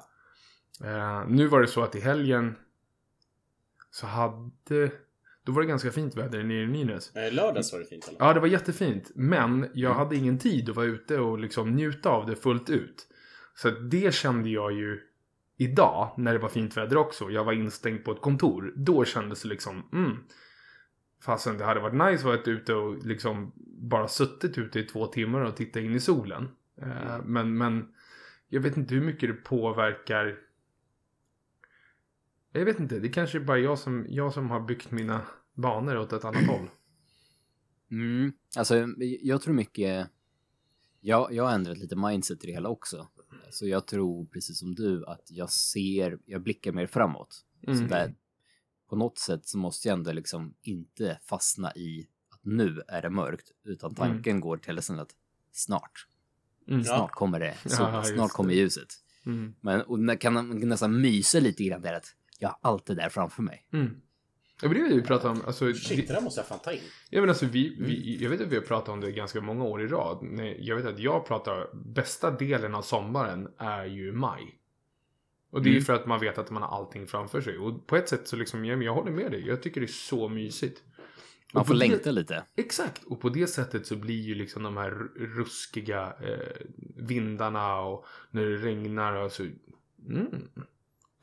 Eh, 0.84 1.28
nu 1.28 1.48
var 1.48 1.62
det 1.62 1.68
så 1.68 1.82
att 1.84 1.96
i 1.96 2.00
helgen 2.00 2.56
så 3.92 4.08
hade, 4.08 4.92
då 5.44 5.52
var 5.52 5.62
det 5.62 5.68
ganska 5.68 5.92
fint 5.92 6.16
väder 6.16 6.44
nere 6.44 6.64
i 6.64 6.68
Nynäs. 6.68 7.16
Eh, 7.16 7.34
Lördags 7.34 7.74
var 7.74 7.80
det 7.80 7.86
fint 7.86 8.08
eller? 8.08 8.20
Ja, 8.20 8.34
det 8.34 8.40
var 8.40 8.48
jättefint. 8.48 9.12
Men 9.16 9.70
jag 9.74 9.94
hade 9.94 10.16
ingen 10.16 10.40
tid 10.40 10.70
att 10.70 10.76
vara 10.76 10.86
ute 10.86 11.20
och 11.20 11.40
liksom 11.40 11.72
njuta 11.72 12.10
av 12.10 12.26
det 12.26 12.36
fullt 12.36 12.70
ut. 12.70 13.08
Så 13.56 13.70
det 13.70 14.14
kände 14.14 14.50
jag 14.50 14.72
ju 14.72 15.00
idag, 15.58 16.14
när 16.18 16.34
det 16.34 16.40
var 16.40 16.50
fint 16.50 16.78
väder 16.78 16.98
också. 16.98 17.30
Jag 17.30 17.44
var 17.44 17.54
instängd 17.54 18.04
på 18.04 18.12
ett 18.12 18.22
kontor. 18.22 18.74
Då 18.76 19.06
kändes 19.06 19.42
det 19.42 19.50
liksom, 19.50 19.90
mm. 19.94 20.18
Fastän 21.22 21.58
det 21.58 21.66
hade 21.66 21.80
varit 21.80 22.12
nice 22.12 22.20
att 22.22 22.46
vara 22.46 22.56
ute 22.56 22.74
och 22.74 23.06
liksom 23.06 23.52
bara 23.82 24.08
suttit 24.08 24.58
ute 24.58 24.80
i 24.80 24.84
två 24.84 25.08
timmar 25.08 25.42
och 25.42 25.56
tittat 25.56 25.84
in 25.84 25.96
i 25.96 26.00
solen. 26.00 26.50
Eh, 26.82 27.22
men, 27.26 27.58
men 27.58 27.94
jag 28.48 28.62
vet 28.62 28.78
inte 28.78 28.96
hur 28.96 29.02
mycket 29.06 29.30
det 29.30 29.34
påverkar. 29.34 30.40
Jag 32.52 32.66
vet 32.66 32.80
inte, 32.80 33.00
det 33.00 33.10
kanske 33.10 33.38
är 33.38 33.44
bara 33.44 33.60
jag 33.60 33.80
som, 33.80 34.06
jag 34.10 34.34
som 34.34 34.50
har 34.50 34.60
byggt 34.60 34.92
mina 34.92 35.22
banor 35.54 35.98
åt 35.98 36.14
ett 36.14 36.26
annat 36.26 36.48
håll. 36.48 36.70
Mm. 37.92 38.32
Alltså, 38.58 38.88
jag 39.22 39.42
tror 39.42 39.54
mycket... 39.54 40.10
Jag, 41.02 41.34
jag 41.34 41.44
har 41.44 41.54
ändrat 41.54 41.78
lite 41.78 41.96
mindset 41.96 42.44
i 42.44 42.48
det 42.48 42.54
hela 42.54 42.70
också. 42.70 43.08
Så 43.50 43.68
jag 43.68 43.88
tror, 43.88 44.26
precis 44.26 44.60
som 44.60 44.76
du, 44.76 45.06
att 45.06 45.22
jag 45.30 45.50
ser, 45.50 46.20
jag 46.26 46.42
blickar 46.44 46.72
mer 46.72 46.88
framåt. 46.88 47.46
Så 47.66 47.72
Mm. 47.72 47.88
där, 47.88 48.16
på 48.90 48.96
något 48.96 49.18
sätt 49.18 49.48
så 49.48 49.58
måste 49.58 49.88
jag 49.88 49.98
ändå 49.98 50.12
liksom 50.12 50.54
inte 50.62 51.20
fastna 51.26 51.74
i 51.76 52.08
att 52.34 52.40
nu 52.46 52.82
är 52.88 53.02
det 53.02 53.10
mörkt, 53.10 53.52
utan 53.66 53.96
tanken 53.96 54.40
går 54.40 54.58
till 54.58 54.76
liksom 54.76 55.00
att 55.00 55.12
snart, 55.52 56.06
Mm. 56.68 56.84
snart 56.84 57.12
kommer 57.12 57.40
det, 57.40 57.58
så, 57.70 57.82
Ja, 57.84 58.04
snart 58.04 58.32
kommer 58.32 58.50
det. 58.50 58.56
ljuset. 58.56 58.88
Mm. 59.26 59.54
Men 59.62 59.82
och 59.82 60.20
kan 60.22 60.34
man 60.34 60.60
nästan 60.60 61.02
mysa 61.02 61.40
lite 61.40 61.64
grann 61.64 61.82
där 61.82 61.94
att 61.94 62.16
jag 62.40 62.50
har 62.50 62.58
allt 62.62 62.86
det 62.86 62.96
där 62.96 63.10
framför 63.10 63.42
mig. 63.44 63.68
Mm. 63.74 64.02
Ja, 64.62 64.68
men 64.68 64.74
det 64.78 64.86
är 64.86 64.90
det 64.90 64.96
vi 64.96 65.02
pratar 65.02 65.30
om. 65.30 65.42
Alltså, 65.48 65.74
Shit, 65.74 65.92
vi, 66.00 66.06
det 66.06 66.14
där 66.14 66.22
måste 66.22 66.40
jag 66.40 66.48
fan 66.48 66.60
ta 66.60 66.72
in. 66.72 66.80
ja, 67.10 67.20
men 67.22 67.30
alltså, 67.30 67.46
vi, 67.46 67.76
vi, 67.80 68.18
jag 68.24 68.30
vet 68.30 68.42
att 68.42 68.48
vi 68.48 68.56
har 68.56 68.64
pratat 68.64 68.90
om 68.90 69.02
det 69.02 69.12
ganska 69.12 69.42
många 69.42 69.64
år 69.64 69.82
i 69.82 69.88
rad. 69.88 70.40
Jag 70.60 70.76
vet 70.76 70.86
att 70.86 71.00
jag 71.00 71.26
pratar, 71.28 71.76
bästa 71.94 72.32
delen 72.32 72.76
av 72.76 72.82
sommaren 72.82 73.48
är 73.58 73.86
ju 73.86 74.12
maj. 74.12 74.59
Och 75.52 75.62
det 75.62 75.70
är 75.70 75.72
ju 75.72 75.78
Mm. 75.78 75.86
för 75.86 75.94
att 75.94 76.06
man 76.06 76.20
vet 76.20 76.38
att 76.38 76.50
man 76.52 76.62
har 76.64 76.78
allting 76.78 77.08
framför 77.08 77.42
sig. 77.42 77.58
Och 77.58 77.88
på 77.88 77.96
ett 77.96 78.10
sätt 78.10 78.28
så 78.28 78.36
liksom, 78.36 78.66
ja, 78.66 78.76
men 78.76 78.86
jag 78.86 78.94
håller 78.94 79.12
med 79.12 79.32
dig. 79.32 79.48
Jag 79.48 79.62
tycker 79.62 79.82
det 79.82 79.86
är 79.86 79.88
så 79.88 80.30
mysigt. 80.30 80.84
Man 81.54 81.66
får 81.66 81.74
längta 81.74 82.12
lite. 82.12 82.46
Exakt, 82.56 83.04
och 83.04 83.22
på 83.22 83.30
det 83.30 83.48
sättet 83.48 83.86
så 83.88 83.96
blir 83.96 84.22
ju 84.22 84.36
liksom 84.36 84.64
de 84.64 84.78
här 84.78 84.90
ruskiga 85.16 86.14
eh, 86.24 86.66
vindarna 86.96 87.80
och 87.80 88.06
när 88.32 88.46
det 88.46 88.58
regnar 88.58 89.14
och 89.14 89.32
så... 89.32 89.44
Mm, 90.08 90.48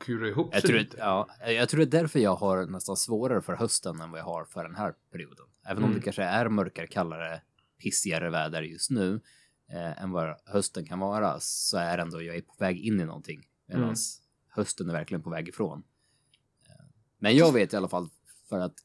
kura 0.05 0.27
ihop 0.27 0.49
Jag 0.53 0.61
sig 0.61 0.69
tror, 0.69 0.79
lite. 0.79 0.97
ja, 0.99 1.27
jag 1.47 1.69
tror 1.69 1.77
det 1.79 1.85
är 1.97 2.01
därför 2.01 2.19
jag 2.19 2.35
har 2.35 2.65
nästan 2.65 2.97
svårare 2.97 3.41
för 3.41 3.53
hösten 3.55 4.01
än 4.01 4.11
vad 4.11 4.19
jag 4.19 4.25
har 4.25 4.45
för 4.45 4.63
den 4.63 4.75
här 4.75 4.93
perioden. 5.11 5.45
Även 5.65 5.77
om 5.83 5.89
Mm. 5.89 5.95
det 5.99 6.03
kanske 6.03 6.23
är 6.23 6.49
mörkare, 6.49 6.87
kallare, 6.87 7.41
pissigare 7.83 8.29
väder 8.29 8.61
just 8.61 8.89
nu 8.89 9.19
eh, 9.71 10.03
än 10.03 10.11
vad 10.11 10.35
hösten 10.45 10.85
kan 10.85 10.99
vara 10.99 11.39
så 11.39 11.77
är 11.77 11.97
ändå 11.97 12.21
jag 12.21 12.35
är 12.35 12.41
på 12.41 12.53
väg 12.59 12.79
in 12.79 12.99
i 12.99 13.05
någonting 13.05 13.41
medan 13.67 13.83
Mm. 13.83 13.95
hösten 14.49 14.89
är 14.89 14.93
verkligen 14.93 15.21
på 15.21 15.29
väg 15.29 15.47
ifrån. 15.47 15.83
Eh, 16.69 16.85
Men 17.17 17.35
jag 17.35 17.53
vet 17.53 17.73
i 17.73 17.75
alla 17.77 17.87
fall 17.89 18.09
för 18.49 18.59
att 18.59 18.75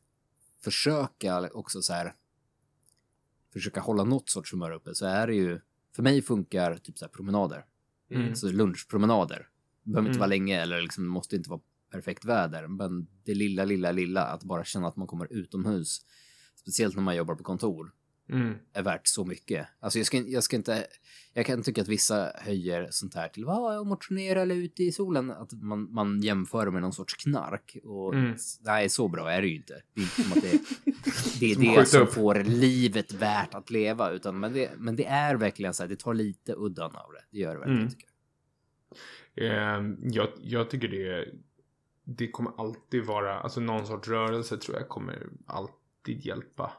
försöka 0.60 1.50
också 1.52 1.82
så 1.82 1.92
här 1.92 2.14
försöka 3.52 3.80
hålla 3.80 4.04
något 4.04 4.28
sorts 4.30 4.52
humör 4.52 4.70
uppe 4.70 4.94
så 4.94 5.06
är 5.06 5.26
det 5.26 5.34
ju 5.34 5.60
för 5.92 6.02
mig 6.02 6.22
funkar 6.22 6.76
typ 6.76 6.98
så 6.98 7.04
här 7.04 7.10
promenader. 7.12 7.66
Mm. 8.10 8.36
Så 8.36 8.48
lunchpromenader. 8.52 9.48
Behöver 9.82 10.08
inte 10.08 10.16
Mm. 10.16 10.18
vara 10.20 10.28
länge 10.28 10.60
eller 10.62 10.80
liksom, 10.82 11.06
måste 11.06 11.36
inte 11.36 11.50
vara 11.50 11.60
perfekt 11.90 12.24
väder. 12.24 12.66
Men 12.66 13.06
det 13.24 13.34
lilla, 13.34 13.64
lilla, 13.64 13.92
lilla, 13.92 14.24
att 14.24 14.44
bara 14.44 14.64
känna 14.64 14.88
att 14.88 14.96
man 14.96 15.06
kommer 15.06 15.32
utomhus, 15.32 16.06
speciellt 16.54 16.94
när 16.96 17.02
man 17.02 17.16
jobbar 17.16 17.34
på 17.34 17.42
kontor, 17.44 17.92
Mm. 18.32 18.54
är 18.72 18.82
värt 18.82 19.06
så 19.06 19.24
mycket. 19.24 19.66
Alltså 19.80 19.98
jag 19.98 20.06
ska, 20.06 20.16
jag 20.16 20.42
ska 20.44 20.56
inte, 20.56 20.86
jag 21.32 21.46
kan 21.46 21.62
tycka 21.62 21.82
att 21.82 21.88
vissa 21.88 22.32
höjer 22.38 22.88
sånt 22.90 23.14
här 23.14 23.28
till 23.28 23.44
vad 23.44 23.86
motionera 23.86 24.42
eller 24.42 24.54
ute 24.54 24.82
i 24.82 24.92
solen, 24.92 25.30
att 25.30 25.52
man, 25.52 25.92
man 25.94 26.20
jämför 26.22 26.70
med 26.70 26.82
någon 26.82 26.92
sorts 26.92 27.14
knark. 27.14 27.76
Och 27.84 28.14
Mm. 28.14 28.36
nej, 28.60 28.88
så 28.88 29.08
bra 29.08 29.30
är 29.32 29.42
det 29.42 29.48
ju 29.48 29.56
inte. 29.56 29.82
Det 29.94 30.00
är 30.00 30.04
inte 30.04 30.22
som 30.22 30.32
att 30.32 30.42
det, 30.42 30.50
det 31.40 31.50
är 31.50 31.54
Som 31.54 31.64
det 31.64 31.86
som 31.86 32.02
upp. 32.02 32.12
får 32.14 32.34
livet 32.34 33.12
värt 33.12 33.54
att 33.54 33.70
leva, 33.70 34.10
utan 34.10 34.40
men 34.40 34.52
det, 34.52 34.70
men 34.78 34.96
det 34.96 35.04
är 35.06 35.34
verkligen 35.34 35.74
så 35.74 35.82
här, 35.82 35.88
det 35.88 35.96
tar 35.98 36.14
lite 36.14 36.54
uddan 36.56 36.96
av 36.96 37.12
det. 37.12 37.24
Det 37.30 37.38
gör 37.38 37.52
det 37.52 37.58
verkligen, 37.58 37.78
Mm. 37.80 37.90
tycker 37.90 38.06
jag. 38.06 38.12
Ehm, 39.36 39.96
jag, 40.02 40.28
jag 40.42 40.70
tycker 40.70 40.88
det, 40.88 41.28
det 42.04 42.28
kommer 42.30 42.52
alltid 42.58 43.04
vara, 43.04 43.38
alltså 43.40 43.60
någon 43.60 43.86
sorts 43.86 44.08
rörelse 44.08 44.56
tror 44.58 44.76
jag 44.78 44.88
kommer 44.88 45.28
alltid 45.46 46.26
hjälpa. 46.26 46.72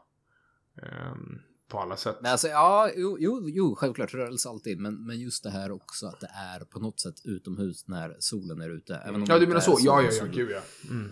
Ehm, 0.81 1.39
på 1.67 1.79
alla 1.79 1.97
sätt. 1.97 2.17
Men 2.21 2.31
alltså, 2.31 2.47
ja, 2.47 2.91
jo, 2.95 3.17
jo, 3.19 3.49
jo 3.49 3.75
självklart 3.75 4.13
rörelse 4.13 4.49
alltid, 4.49 4.79
men, 4.79 5.05
men 5.05 5.19
just 5.19 5.43
det 5.43 5.49
här 5.49 5.71
också 5.71 6.07
att 6.07 6.19
det 6.19 6.29
är 6.35 6.59
på 6.59 6.79
något 6.79 6.99
sätt 6.99 7.15
utomhus 7.25 7.87
när 7.87 8.15
solen 8.19 8.61
är 8.61 8.69
ute. 8.69 8.95
Även 8.95 9.15
om 9.15 9.25
ja, 9.27 9.33
det 9.33 9.39
du 9.39 9.47
menar 9.47 9.61
så. 9.61 9.77
Ja, 9.79 10.01
ja, 10.01 10.09
ja, 10.11 10.25
gud 10.25 10.51
ja. 10.51 10.61
Mm. 10.89 11.11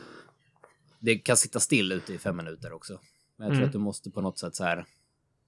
Det 0.99 1.15
kan 1.17 1.37
sitta 1.37 1.59
still 1.59 1.91
ute 1.91 2.13
i 2.13 2.17
fem 2.17 2.37
minuter 2.37 2.73
också. 2.73 2.99
Men 3.37 3.47
jag 3.47 3.51
tror 3.53 3.57
Mm. 3.57 3.67
att 3.67 3.73
du 3.73 3.79
måste 3.79 4.11
på 4.11 4.21
något 4.21 4.39
sätt 4.39 4.55
så 4.55 4.63
här. 4.63 4.85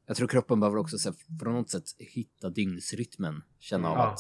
Jag 0.06 0.18
tror 0.18 0.28
kroppen 0.28 0.60
behöver 0.60 0.78
också 0.78 0.98
så 0.98 1.10
här, 1.10 1.40
på 1.40 1.50
något 1.50 1.70
sätt 1.70 1.84
hitta 1.98 2.50
dygnsrytmen. 2.50 3.42
Känna 3.60 3.90
av 3.90 3.98
Ja. 3.98 4.12
att 4.12 4.20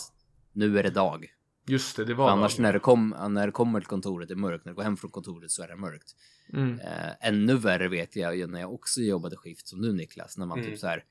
nu 0.51 0.79
är 0.79 0.83
det 0.83 0.89
dag. 0.89 1.27
Just 1.65 1.95
det, 1.95 2.01
det 2.05 2.07
För 2.07 2.13
var 2.15 2.29
annars 2.29 2.59
när 2.59 2.73
det, 2.73 2.79
kom, 2.79 3.15
när 3.29 3.45
det 3.45 3.51
kommer 3.51 3.79
till 3.79 3.87
kontoret 3.87 4.29
är 4.31 4.35
det 4.35 4.41
mörkt. 4.41 4.65
När 4.65 4.71
du 4.71 4.75
går 4.75 4.83
hem 4.83 4.97
från 4.97 5.11
kontoret 5.11 5.51
så 5.51 5.63
är 5.63 5.67
det 5.67 5.75
mörkt. 5.75 6.15
Mm. 6.53 6.79
Eh, 6.79 7.11
ännu 7.27 7.55
värre 7.57 7.87
vet 7.87 8.15
jag 8.15 8.37
ju 8.37 8.47
när 8.47 8.59
jag 8.59 8.73
också 8.73 9.01
jobbade 9.01 9.35
skift 9.37 9.67
som 9.67 9.81
du 9.81 9.93
Niklas. 9.93 10.37
När 10.37 10.45
man 10.45 10.59
Mm. 10.59 10.71
typ 10.71 10.79
så 10.79 10.87
här. 10.87 11.03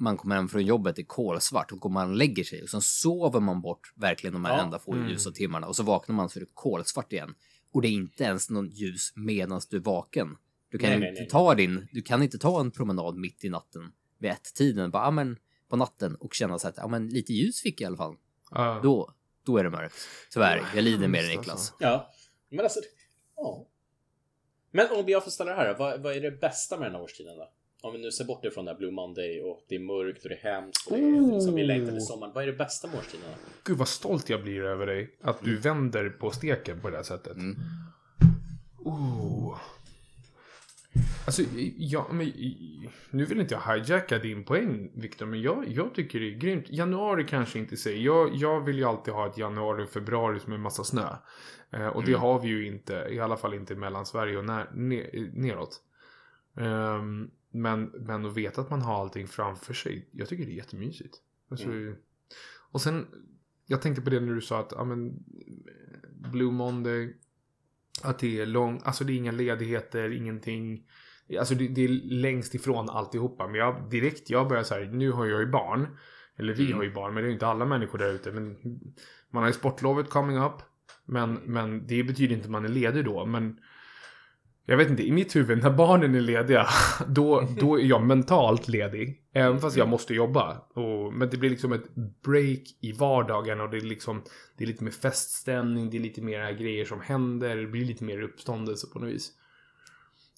Man 0.00 0.16
kommer 0.16 0.36
hem 0.36 0.48
från 0.48 0.64
jobbet 0.66 0.98
i 0.98 1.04
kolsvart 1.04 1.72
och 1.72 1.78
går 1.80 1.90
man 1.90 2.10
och 2.10 2.16
lägger 2.16 2.44
sig 2.44 2.62
och 2.62 2.68
sen 2.68 2.80
sover 2.80 3.40
man 3.40 3.60
bort 3.60 3.92
verkligen 3.96 4.34
de 4.34 4.44
här 4.44 4.56
Ja. 4.56 4.62
enda 4.62 4.78
få 4.78 4.92
Mm. 4.92 5.08
ljusa 5.08 5.30
timmarna 5.30 5.66
och 5.66 5.76
så 5.76 5.82
vaknar 5.82 6.14
man 6.14 6.28
så 6.28 6.38
är 6.38 6.40
det 6.40 6.50
kolsvart 6.54 7.12
igen. 7.12 7.34
Och 7.72 7.82
det 7.82 7.88
är 7.88 7.92
inte 7.92 8.24
ens 8.24 8.50
någon 8.50 8.68
ljus 8.70 9.12
medan 9.16 9.60
du 9.70 9.76
är 9.76 9.80
vaken. 9.80 10.36
Du 10.70 10.78
kan 10.78 10.88
Nej, 10.88 10.94
ju 10.98 11.00
nej, 11.00 11.08
inte 11.10 11.20
nej. 11.20 11.28
ta 11.30 11.54
din, 11.54 11.88
du 11.92 12.02
kan 12.02 12.22
inte 12.22 12.38
ta 12.38 12.60
en 12.60 12.70
promenad 12.70 13.16
mitt 13.16 13.44
i 13.44 13.48
natten 13.48 13.92
vid 14.18 14.30
ett 14.30 14.54
tiden 14.54 14.90
bara, 14.90 15.04
ja, 15.04 15.10
men 15.10 15.36
på 15.68 15.76
natten 15.76 16.14
och 16.14 16.34
känna 16.34 16.58
så 16.58 16.68
att, 16.68 16.76
ja 16.76 16.88
men 16.88 17.08
lite 17.08 17.32
ljus 17.32 17.60
fick 17.60 17.80
jag 17.80 17.86
i 17.86 17.88
alla 17.88 17.96
fall. 17.96 18.16
Ja. 18.50 18.80
Då, 18.82 19.14
då 19.48 19.58
är 19.58 19.64
det 19.64 19.70
mörkt. 19.70 19.94
Tyvärr, 20.32 20.62
jag 20.74 20.84
lider 20.84 21.08
med 21.08 21.24
dig 21.24 21.36
Niklas. 21.36 21.48
alltså. 21.48 21.74
Ja, 21.78 22.10
men 22.48 22.60
alltså... 22.60 22.80
Ja. 23.36 23.66
Men 24.70 24.86
om 24.90 25.04
jag 25.08 25.24
får 25.24 25.30
ställa 25.30 25.50
det 25.50 25.56
här 25.56 25.74
vad, 25.78 26.00
vad 26.00 26.16
är 26.16 26.20
det 26.20 26.30
bästa 26.30 26.76
med 26.76 26.86
den 26.86 26.94
här 26.94 27.02
årstiden 27.02 27.36
då? 27.36 27.50
Om 27.80 27.92
vi 27.92 27.98
nu 27.98 28.10
ser 28.10 28.24
bort 28.24 28.44
ifrån 28.44 28.64
det 28.64 28.70
här 28.70 28.78
Blue 28.78 28.90
Monday 28.90 29.42
och 29.42 29.64
det 29.68 29.74
är 29.74 29.80
mörkt 29.80 30.22
och 30.22 30.28
det 30.28 30.34
är 30.34 30.52
hemskt 30.54 30.86
och 30.86 30.96
det 30.96 31.02
är 31.02 31.32
liksom, 31.34 31.54
vi 31.54 31.64
längtar 31.64 31.92
till 31.92 32.06
sommaren. 32.06 32.32
Vad 32.34 32.42
är 32.42 32.46
det 32.46 32.52
bästa 32.52 32.88
med 32.88 32.98
årstiden 32.98 33.24
då? 33.26 33.50
Gud 33.64 33.78
vad 33.78 33.88
stolt 33.88 34.28
jag 34.28 34.42
blir 34.42 34.60
över 34.62 34.86
dig. 34.86 35.16
Att 35.22 35.44
du 35.44 35.56
vänder 35.56 36.10
på 36.10 36.30
steken 36.30 36.80
på 36.80 36.90
det 36.90 36.96
här 36.96 37.04
sättet. 37.04 37.36
Mm. 37.36 37.56
Oh. 38.84 39.58
Alltså, 41.26 41.42
ja, 41.76 42.06
men, 42.12 42.32
nu 43.10 43.24
vill 43.24 43.40
inte 43.40 43.54
jag 43.54 43.74
hijacka 43.74 44.18
din 44.18 44.44
poäng, 44.44 44.90
Viktor, 44.94 45.26
men 45.26 45.42
jag, 45.42 45.68
jag 45.68 45.94
tycker 45.94 46.20
det 46.20 46.34
är 46.34 46.38
grymt. 46.38 46.64
Januari 46.68 47.24
kanske 47.24 47.58
inte 47.58 47.76
säger. 47.76 48.02
Jag, 48.04 48.34
jag 48.34 48.60
vill 48.64 48.76
ju 48.78 48.84
alltid 48.84 49.14
ha 49.14 49.26
ett 49.26 49.38
januari 49.38 49.84
och 49.84 49.88
februari 49.88 50.40
som 50.40 50.52
är 50.52 50.58
massa 50.58 50.84
snö. 50.84 51.16
Eh, 51.70 51.86
och 51.86 52.02
det 52.04 52.10
Mm. 52.10 52.20
har 52.20 52.40
vi 52.40 52.48
ju 52.48 52.66
inte, 52.66 53.06
i 53.10 53.20
alla 53.20 53.36
fall 53.36 53.54
inte 53.54 53.72
i 53.72 53.76
Mellansverige 53.76 54.38
och 54.38 54.44
när, 54.44 54.70
ner, 54.74 55.30
neråt. 55.34 55.82
Ehm, 56.56 57.30
men, 57.50 57.84
men 57.84 58.26
att 58.26 58.36
veta 58.36 58.60
att 58.60 58.70
man 58.70 58.82
har 58.82 59.00
allting 59.00 59.26
framför 59.28 59.74
sig, 59.74 60.08
jag 60.12 60.28
tycker 60.28 60.44
det 60.46 60.52
är 60.52 60.56
jättemysigt. 60.56 61.16
Alltså, 61.48 61.68
Och 62.70 62.80
sen, 62.80 63.06
jag 63.66 63.82
tänkte 63.82 64.02
på 64.02 64.10
det 64.10 64.20
när 64.20 64.34
du 64.34 64.40
sa 64.40 64.60
att, 64.60 64.72
ja 64.76 64.84
men, 64.84 65.24
Blue 66.32 66.52
Monday, 66.52 67.16
att 68.04 68.18
det 68.18 68.40
är 68.40 68.46
lång, 68.46 68.80
alltså 68.84 69.04
det 69.04 69.12
är 69.12 69.16
inga 69.16 69.32
ledigheter, 69.32 70.10
ingenting. 70.16 70.84
Alltså 71.38 71.54
det, 71.54 71.68
det 71.68 71.84
är 71.84 71.88
längst 72.04 72.54
ifrån 72.54 72.90
alltihopa. 72.90 73.46
Men 73.46 73.54
jag, 73.54 73.90
direkt, 73.90 74.30
jag 74.30 74.48
börjar 74.48 74.62
så 74.62 74.74
här, 74.74 74.84
nu 74.84 75.10
har 75.12 75.26
jag 75.26 75.40
ju 75.40 75.46
barn. 75.46 75.86
Eller 76.36 76.54
vi 76.54 76.64
Mm. 76.66 76.76
har 76.76 76.84
ju 76.84 76.92
barn, 76.92 77.14
men 77.14 77.22
det 77.22 77.26
är 77.26 77.28
ju 77.28 77.34
inte 77.34 77.46
alla 77.46 77.64
människor 77.64 77.98
där 77.98 78.12
ute. 78.14 78.32
Men 78.32 78.56
man 79.30 79.42
har 79.42 79.48
ju 79.48 79.52
sportlovet 79.52 80.10
coming 80.10 80.38
up. 80.38 80.52
Men, 81.04 81.34
men 81.34 81.86
det 81.86 82.02
betyder 82.04 82.34
inte 82.34 82.44
att 82.44 82.50
man 82.50 82.64
är 82.64 82.68
ledig 82.68 83.04
då. 83.04 83.26
Men 83.26 83.58
Jag 84.70 84.76
vet 84.76 84.90
inte, 84.90 85.02
i 85.02 85.12
mitt 85.12 85.36
huvud 85.36 85.62
när 85.62 85.70
barnen 85.70 86.14
är 86.14 86.20
lediga, 86.20 86.66
då, 87.06 87.48
då 87.60 87.78
är 87.78 87.84
jag 87.84 88.02
mentalt 88.02 88.68
ledig. 88.68 89.22
Även 89.32 89.60
fast 89.60 89.76
jag 89.76 89.88
måste 89.88 90.14
jobba. 90.14 90.58
Och, 90.74 91.12
men 91.12 91.30
det 91.30 91.36
blir 91.36 91.50
liksom 91.50 91.72
ett 91.72 91.94
break 92.24 92.62
i 92.80 92.92
vardagen 92.92 93.60
och 93.60 93.70
det 93.70 93.76
är 93.76 93.80
liksom, 93.80 94.22
det 94.56 94.64
är 94.64 94.68
lite 94.68 94.84
mer 94.84 94.90
feststämning, 94.90 95.90
det 95.90 95.96
är 95.96 96.00
lite 96.00 96.22
mer 96.22 96.52
grejer 96.52 96.84
som 96.84 97.00
händer, 97.00 97.56
det 97.56 97.66
blir 97.66 97.84
lite 97.84 98.04
mer 98.04 98.22
uppståndelse 98.22 98.86
på 98.92 98.98
något 98.98 99.08
vis. 99.08 99.32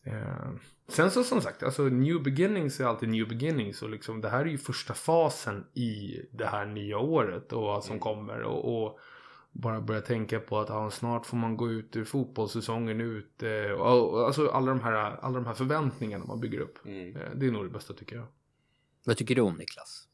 Eh, 0.04 0.50
sen 0.88 1.10
så 1.10 1.24
som 1.24 1.40
sagt, 1.40 1.62
alltså 1.62 1.82
new 1.82 2.22
beginnings 2.22 2.80
är 2.80 2.84
alltid 2.84 3.08
new 3.08 3.28
beginnings 3.28 3.82
och 3.82 3.90
liksom 3.90 4.20
det 4.20 4.28
här 4.28 4.40
är 4.40 4.50
ju 4.50 4.58
första 4.58 4.94
fasen 4.94 5.64
i 5.74 6.20
det 6.32 6.46
här 6.46 6.66
nya 6.66 6.98
året 6.98 7.52
och 7.52 7.62
vad 7.62 7.84
som 7.84 7.92
Mm. 7.92 8.00
kommer 8.00 8.42
och, 8.42 8.84
och 8.84 8.98
bara 9.52 9.80
börja 9.80 10.00
tänka 10.00 10.40
på 10.40 10.58
att 10.58 10.68
ja, 10.68 10.90
snart 10.90 11.26
får 11.26 11.36
man 11.36 11.56
gå 11.56 11.70
ut 11.70 11.96
ur 11.96 12.04
fotbollssäsongen 12.04 13.00
ut. 13.00 13.42
Eh, 13.42 13.80
alltså 13.80 14.48
alla 14.48 14.66
de, 14.66 14.80
här, 14.80 14.92
alla 14.94 15.34
de 15.34 15.46
här 15.46 15.54
förväntningarna 15.54 16.24
man 16.24 16.40
bygger 16.40 16.60
upp. 16.60 16.86
Mm. 16.86 17.16
Eh, 17.16 17.30
det 17.36 17.46
är 17.46 17.50
nog 17.50 17.64
det 17.64 17.70
bästa 17.70 17.94
tycker 17.94 18.16
jag. 18.16 18.26
Vad 19.04 19.16
tycker 19.16 19.34
du 19.34 19.40
om 19.40 19.56
Niklas? 19.56 20.08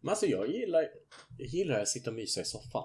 Men 0.00 0.08
alltså 0.10 0.26
jag 0.26 0.48
gillar, 0.48 0.88
jag 1.38 1.46
gillar 1.48 1.80
att 1.80 1.88
sitta 1.88 2.10
och 2.10 2.16
mysa 2.16 2.40
i 2.40 2.44
soffan. 2.44 2.84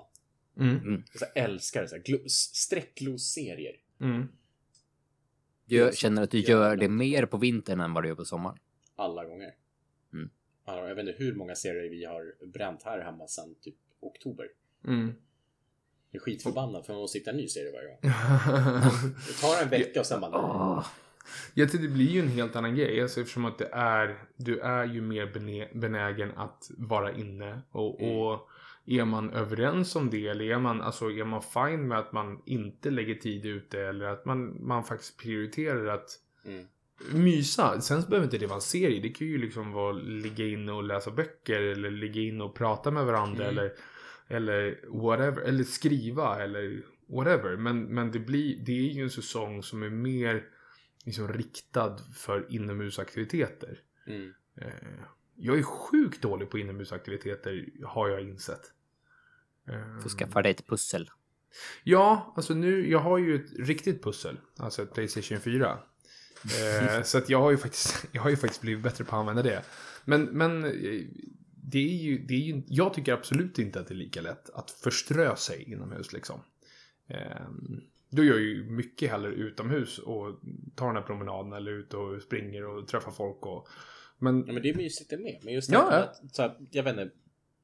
Mm. 0.59 1.03
Jag 1.11 1.19
så 1.19 1.25
här 1.35 1.43
älskar 1.43 1.87
sträcklos-serier. 2.27 3.75
Mm. 3.99 4.27
Du 5.65 5.91
känner 5.93 6.21
att 6.21 6.31
du 6.31 6.39
gör 6.39 6.75
det 6.75 6.89
mer 6.89 7.25
på 7.25 7.37
vintern 7.37 7.79
än 7.79 7.93
vad 7.93 8.03
du 8.03 8.07
gör 8.07 8.15
på 8.15 8.25
sommaren? 8.25 8.57
Alla 8.95 9.25
gånger. 9.25 9.51
Mm. 10.13 10.29
Alla- 10.65 10.87
Jag 10.87 10.95
vet 10.95 11.07
inte 11.07 11.23
hur 11.23 11.35
många 11.35 11.55
serier 11.55 11.89
vi 11.89 12.05
har 12.05 12.45
bränt 12.45 12.83
här 12.83 12.99
hemma 12.99 13.27
sedan 13.27 13.55
typ 13.61 13.75
oktober. 13.99 14.47
Mm. 14.87 15.13
Är 16.13 16.19
skitförbannad 16.19 16.85
för 16.85 16.93
man 16.93 17.01
måste 17.01 17.17
hitta 17.17 17.31
en 17.31 17.37
ny 17.37 17.47
serie 17.47 17.71
varje 17.71 17.87
gång. 17.87 17.99
Det 19.27 19.33
tar 19.41 19.63
en 19.63 19.69
vecka 19.69 19.99
och 19.99 20.05
sen 20.05 20.21
bara... 20.21 20.83
Jag 21.53 21.71
tror 21.71 21.81
det 21.81 21.87
blir 21.87 22.09
ju 22.09 22.19
en 22.19 22.27
helt 22.27 22.55
annan 22.55 22.75
grej. 22.75 23.01
Alltså, 23.01 23.21
eftersom 23.21 23.45
att 23.45 23.57
det 23.57 23.69
är, 23.73 24.17
du 24.37 24.59
är 24.59 24.85
ju 24.85 25.01
mer 25.01 25.31
benägen 25.79 26.31
att 26.37 26.71
vara 26.77 27.11
inne. 27.13 27.61
Och, 27.71 28.01
Mm. 28.01 28.15
och 28.17 28.49
är 28.85 29.05
man 29.05 29.29
överens 29.33 29.95
om 29.95 30.09
det 30.09 30.27
eller 30.27 30.45
är 30.45 30.59
man, 30.59 30.81
alltså, 30.81 31.11
är 31.11 31.25
man 31.25 31.41
fine 31.41 31.87
med 31.87 31.99
att 31.99 32.11
man 32.13 32.41
inte 32.45 32.89
lägger 32.89 33.15
tid 33.15 33.45
ute 33.45 33.81
eller 33.81 34.05
att 34.05 34.25
man, 34.25 34.67
man 34.67 34.83
faktiskt 34.83 35.17
prioriterar 35.17 35.85
att 35.87 36.09
Mm. 36.45 36.65
mysa. 37.11 37.81
Sen 37.81 38.03
så 38.03 38.09
behöver 38.09 38.25
inte 38.25 38.37
det 38.37 38.45
vara 38.47 38.55
en 38.55 38.61
serie. 38.61 38.99
Det 39.01 39.09
kan 39.09 39.27
ju 39.27 39.37
liksom 39.37 39.71
vara 39.71 39.91
ligga 39.91 40.45
inne 40.47 40.71
och 40.71 40.83
läsa 40.83 41.11
böcker 41.11 41.61
eller 41.61 41.91
ligga 41.91 42.21
inne 42.21 42.43
och 42.43 42.55
prata 42.55 42.91
med 42.91 43.05
varandra 43.05 43.43
Mm. 43.43 43.57
eller, 43.57 43.73
eller 44.33 44.79
whatever. 44.87 45.41
Eller 45.41 45.63
skriva 45.63 46.43
eller 46.43 46.83
whatever. 47.07 47.57
Men, 47.57 47.83
men 47.83 48.11
det, 48.11 48.19
blir, 48.19 48.59
det 48.65 48.71
är 48.71 48.93
ju 48.93 49.03
en 49.03 49.09
säsong 49.09 49.63
som 49.63 49.83
är 49.83 49.89
mer 49.89 50.43
liksom 51.05 51.27
riktad 51.27 51.97
för 52.15 52.45
inomhusaktiviteter. 52.49 53.79
Mm. 54.07 54.33
Eh, 54.55 54.71
jag 55.35 55.57
är 55.57 55.63
sjukt 55.63 56.21
dålig 56.21 56.49
på 56.49 56.57
inomhusaktiviteter 56.57 57.65
har 57.83 58.09
jag 58.09 58.21
insett. 58.21 58.71
Eh, 59.67 60.01
Får 60.01 60.09
skaffa 60.09 60.41
dig 60.41 60.51
ett 60.51 60.67
pussel. 60.67 61.09
Ja, 61.83 62.33
alltså 62.35 62.53
nu, 62.53 62.91
jag 62.91 62.99
har 62.99 63.17
ju 63.17 63.35
ett 63.35 63.67
riktigt 63.67 64.03
pussel. 64.03 64.39
Alltså 64.57 64.83
ett 64.83 64.93
Playstation 64.93 65.39
4. 65.39 65.77
Eh, 66.43 67.01
så 67.03 67.17
att 67.17 67.29
jag 67.29 67.39
har, 67.39 67.51
ju 67.51 67.57
faktiskt, 67.57 68.05
jag 68.11 68.21
har 68.21 68.29
ju 68.29 68.37
faktiskt 68.37 68.61
blivit 68.61 68.83
bättre 68.83 69.03
på 69.03 69.15
att 69.15 69.19
använda 69.19 69.43
det. 69.43 69.63
Men, 70.05 70.23
men 70.23 70.65
det 71.65 71.79
är 71.79 71.97
ju, 72.03 72.17
det 72.17 72.33
är 72.33 72.39
ju, 72.39 72.61
jag 72.67 72.93
tycker 72.93 73.13
absolut 73.13 73.59
inte 73.59 73.79
att 73.79 73.87
det 73.87 73.93
är 73.93 73.95
lika 73.95 74.21
lätt 74.21 74.49
att 74.49 74.71
förströ 74.71 75.35
sig 75.35 75.63
inomhus 75.71 76.13
liksom. 76.13 76.39
Eh, 77.07 77.47
då 78.09 78.23
gör 78.23 78.33
jag 78.33 78.43
ju 78.43 78.63
mycket 78.63 79.09
hellre 79.09 79.31
utomhus 79.31 79.99
och 79.99 80.39
tar 80.75 80.87
den 80.87 80.95
här 80.95 81.03
promenaden 81.03 81.53
eller 81.53 81.71
ut 81.71 81.93
och 81.93 82.21
springer 82.21 82.65
och 82.65 82.87
träffar 82.87 83.11
folk 83.11 83.45
och... 83.45 83.67
Men, 84.19 84.43
Ja, 84.47 84.53
men 84.53 84.63
det 84.63 84.69
är 84.69 84.75
mysigt 84.75 85.09
det 85.09 85.17
med. 85.17 85.39
Men 85.43 85.53
just 85.53 85.69
Ja, 85.71 85.89
det 85.89 85.95
ja. 85.95 86.03
att, 86.03 86.35
så 86.35 86.41
här, 86.41 86.57
jag 86.71 86.83
vet 86.83 86.91
inte. 86.97 87.15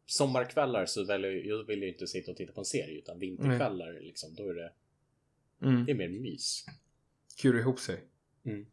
Sommarkvällar 0.06 0.86
så 0.86 1.06
väljer 1.06 1.32
jag, 1.32 1.64
vill 1.64 1.82
ju 1.84 1.88
inte 1.90 2.08
sitta 2.08 2.32
och 2.32 2.38
titta 2.38 2.54
på 2.54 2.62
en 2.62 2.66
serie 2.66 2.98
utan 2.98 3.20
vinterkvällar 3.20 4.00
liksom, 4.02 4.36
då 4.36 4.50
är 4.50 4.54
det, 4.54 4.72
mm, 5.62 5.86
det 5.86 5.92
är 5.92 5.96
mer 5.96 6.10
mys. 6.10 6.66
kura 7.42 7.60
ihop 7.60 7.80
sig. 7.80 8.04
Mm. 8.46 8.58
Man 8.60 8.66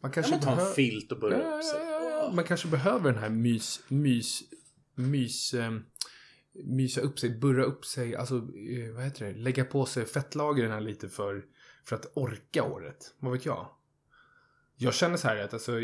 Ja, 0.00 0.08
kanske 0.10 0.32
man 0.32 0.40
tar 0.40 0.66
en 0.68 0.74
filt 0.74 1.12
och 1.12 1.18
burrar 1.20 1.40
Ja, 1.40 1.56
upp 1.58 1.64
sig. 1.64 1.80
ja, 1.80 2.10
ja. 2.10 2.32
Man 2.34 2.44
kanske 2.44 2.68
behöver 2.68 3.12
den 3.12 3.20
här 3.22 3.30
mys, 3.30 3.80
mys, 3.88 4.42
mys, 4.96 5.54
mysa 6.64 7.00
upp 7.00 7.18
sig, 7.18 7.30
burra 7.30 7.64
upp 7.64 7.84
sig, 7.84 8.16
alltså 8.16 8.34
eh, 8.36 8.94
vad 8.94 9.04
heter 9.04 9.26
det, 9.26 9.32
lägga 9.32 9.64
på 9.64 9.86
sig 9.86 10.04
fettlagren 10.04 10.70
här 10.70 10.80
lite 10.80 11.08
för, 11.08 11.44
för 11.84 11.96
att 11.96 12.12
orka 12.14 12.62
året. 12.62 13.14
Vad 13.18 13.32
vet 13.32 13.46
jag? 13.46 13.68
Jag 14.76 14.94
känner 14.94 15.16
så 15.16 15.28
här 15.28 15.36
att 15.36 15.52
alltså, 15.54 15.80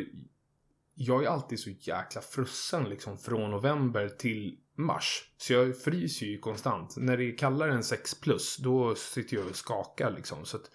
jag 0.95 1.25
är 1.25 1.29
alltid 1.29 1.61
så 1.61 1.71
jäkla 1.71 2.21
frusen 2.21 2.85
liksom 2.85 3.19
från 3.19 3.51
november 3.51 4.09
till 4.09 4.59
mars. 4.77 5.33
Så 5.37 5.53
jag 5.53 5.79
fryser 5.79 6.27
ju 6.27 6.39
konstant. 6.39 6.97
När 6.97 7.17
det 7.17 7.25
är 7.25 7.39
kallare 7.39 7.75
än 7.75 7.85
6 7.85 8.21
plus, 8.21 8.57
då 8.57 8.95
sitter 8.95 9.37
jag 9.37 9.47
och 9.47 9.57
skakar 9.57 10.11
liksom. 10.11 10.45
Så 10.45 10.57
att 10.57 10.71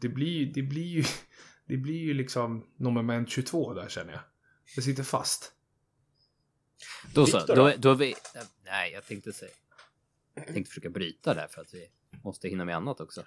det 0.00 0.08
blir, 0.08 0.54
det 0.54 0.62
blir 0.62 0.86
ju, 0.86 1.04
det 1.66 1.76
blir 1.76 1.98
ju 1.98 2.14
liksom 2.14 2.66
moment 2.76 3.30
22 3.30 3.74
där 3.74 3.88
känner 3.88 4.12
jag. 4.12 4.22
Det 4.76 4.82
sitter 4.82 5.02
fast. 5.02 5.52
Då 7.14 7.26
så, 7.26 7.38
Viktor 7.38 7.56
då, 7.56 7.72
då? 7.78 7.94
vi... 7.94 8.14
Nej, 8.64 8.92
jag 8.92 9.06
tänkte 9.06 9.32
säga... 9.32 9.50
Jag 10.34 10.46
tänkte 10.46 10.68
försöka 10.68 10.90
bryta 10.90 11.34
där 11.34 11.46
för 11.46 11.60
att 11.60 11.74
vi 11.74 11.88
måste 12.24 12.48
hinna 12.48 12.64
med 12.64 12.76
annat 12.76 13.00
också. 13.00 13.24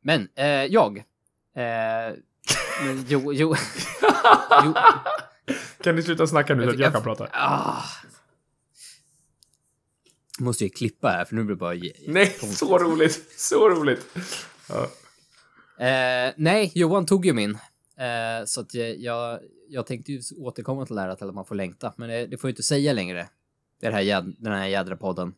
Men, 0.00 0.28
eh, 0.34 0.46
jag. 0.46 0.98
Eh, 1.54 2.14
men, 2.84 3.04
jo, 3.08 3.32
jo, 3.32 3.54
jo, 4.64 4.74
Kan 5.82 5.96
ni 5.96 6.02
sluta 6.02 6.26
snacka 6.26 6.54
nu 6.54 6.64
så 6.64 6.70
att 6.70 6.78
jag 6.78 6.92
kan 6.92 7.02
prata? 7.02 7.28
Ah. 7.32 7.82
Måste 10.38 10.64
ju 10.64 10.70
klippa 10.70 11.08
här 11.08 11.24
för 11.24 11.34
nu 11.34 11.44
blir 11.44 11.56
det 11.56 11.60
bara... 11.60 11.74
Nej, 12.06 12.26
så 12.40 12.78
roligt! 12.78 13.40
Så 13.40 13.68
roligt! 13.68 14.16
Ja. 14.68 14.90
Eh, 15.86 16.34
nej, 16.36 16.72
Johan 16.74 17.06
tog 17.06 17.26
ju 17.26 17.32
min. 17.32 17.58
Eh, 17.98 18.44
så 18.44 18.60
att 18.60 18.74
jag, 18.74 19.40
jag, 19.68 19.86
tänkte 19.86 20.12
ju 20.12 20.20
återkomma 20.38 20.86
till 20.86 20.94
det 20.94 21.00
här 21.02 21.08
att 21.08 21.34
man 21.34 21.44
får 21.44 21.54
längta. 21.54 21.92
Men 21.96 22.08
det, 22.08 22.26
det 22.26 22.36
får 22.36 22.48
jag 22.48 22.52
inte 22.52 22.62
säga 22.62 22.92
längre. 22.92 23.28
Det 23.80 23.90
här 23.90 24.00
jäd, 24.00 24.34
den 24.38 24.52
här 24.52 24.66
jädra 24.66 24.96
podden. 24.96 25.34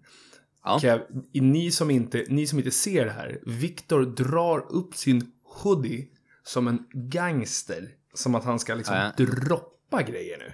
Ja. 0.64 0.80
Jag, 0.84 1.02
ni, 1.34 1.72
som 1.72 1.92
inte, 1.92 2.26
ni 2.30 2.48
som 2.48 2.60
inte 2.60 2.72
ser 2.72 3.06
det 3.06 3.12
här. 3.12 3.40
Viktor 3.46 4.06
drar 4.06 4.66
upp 4.70 4.96
sin 4.96 5.32
hoodie 5.44 6.08
som 6.44 6.68
en 6.68 6.86
gangster. 6.94 7.90
Som 8.14 8.36
att 8.36 8.44
han 8.44 8.60
ska 8.60 8.76
liksom 8.76 8.96
Ja, 8.96 9.12
droppa 9.26 10.02
grejer 10.02 10.38
nu. 10.38 10.54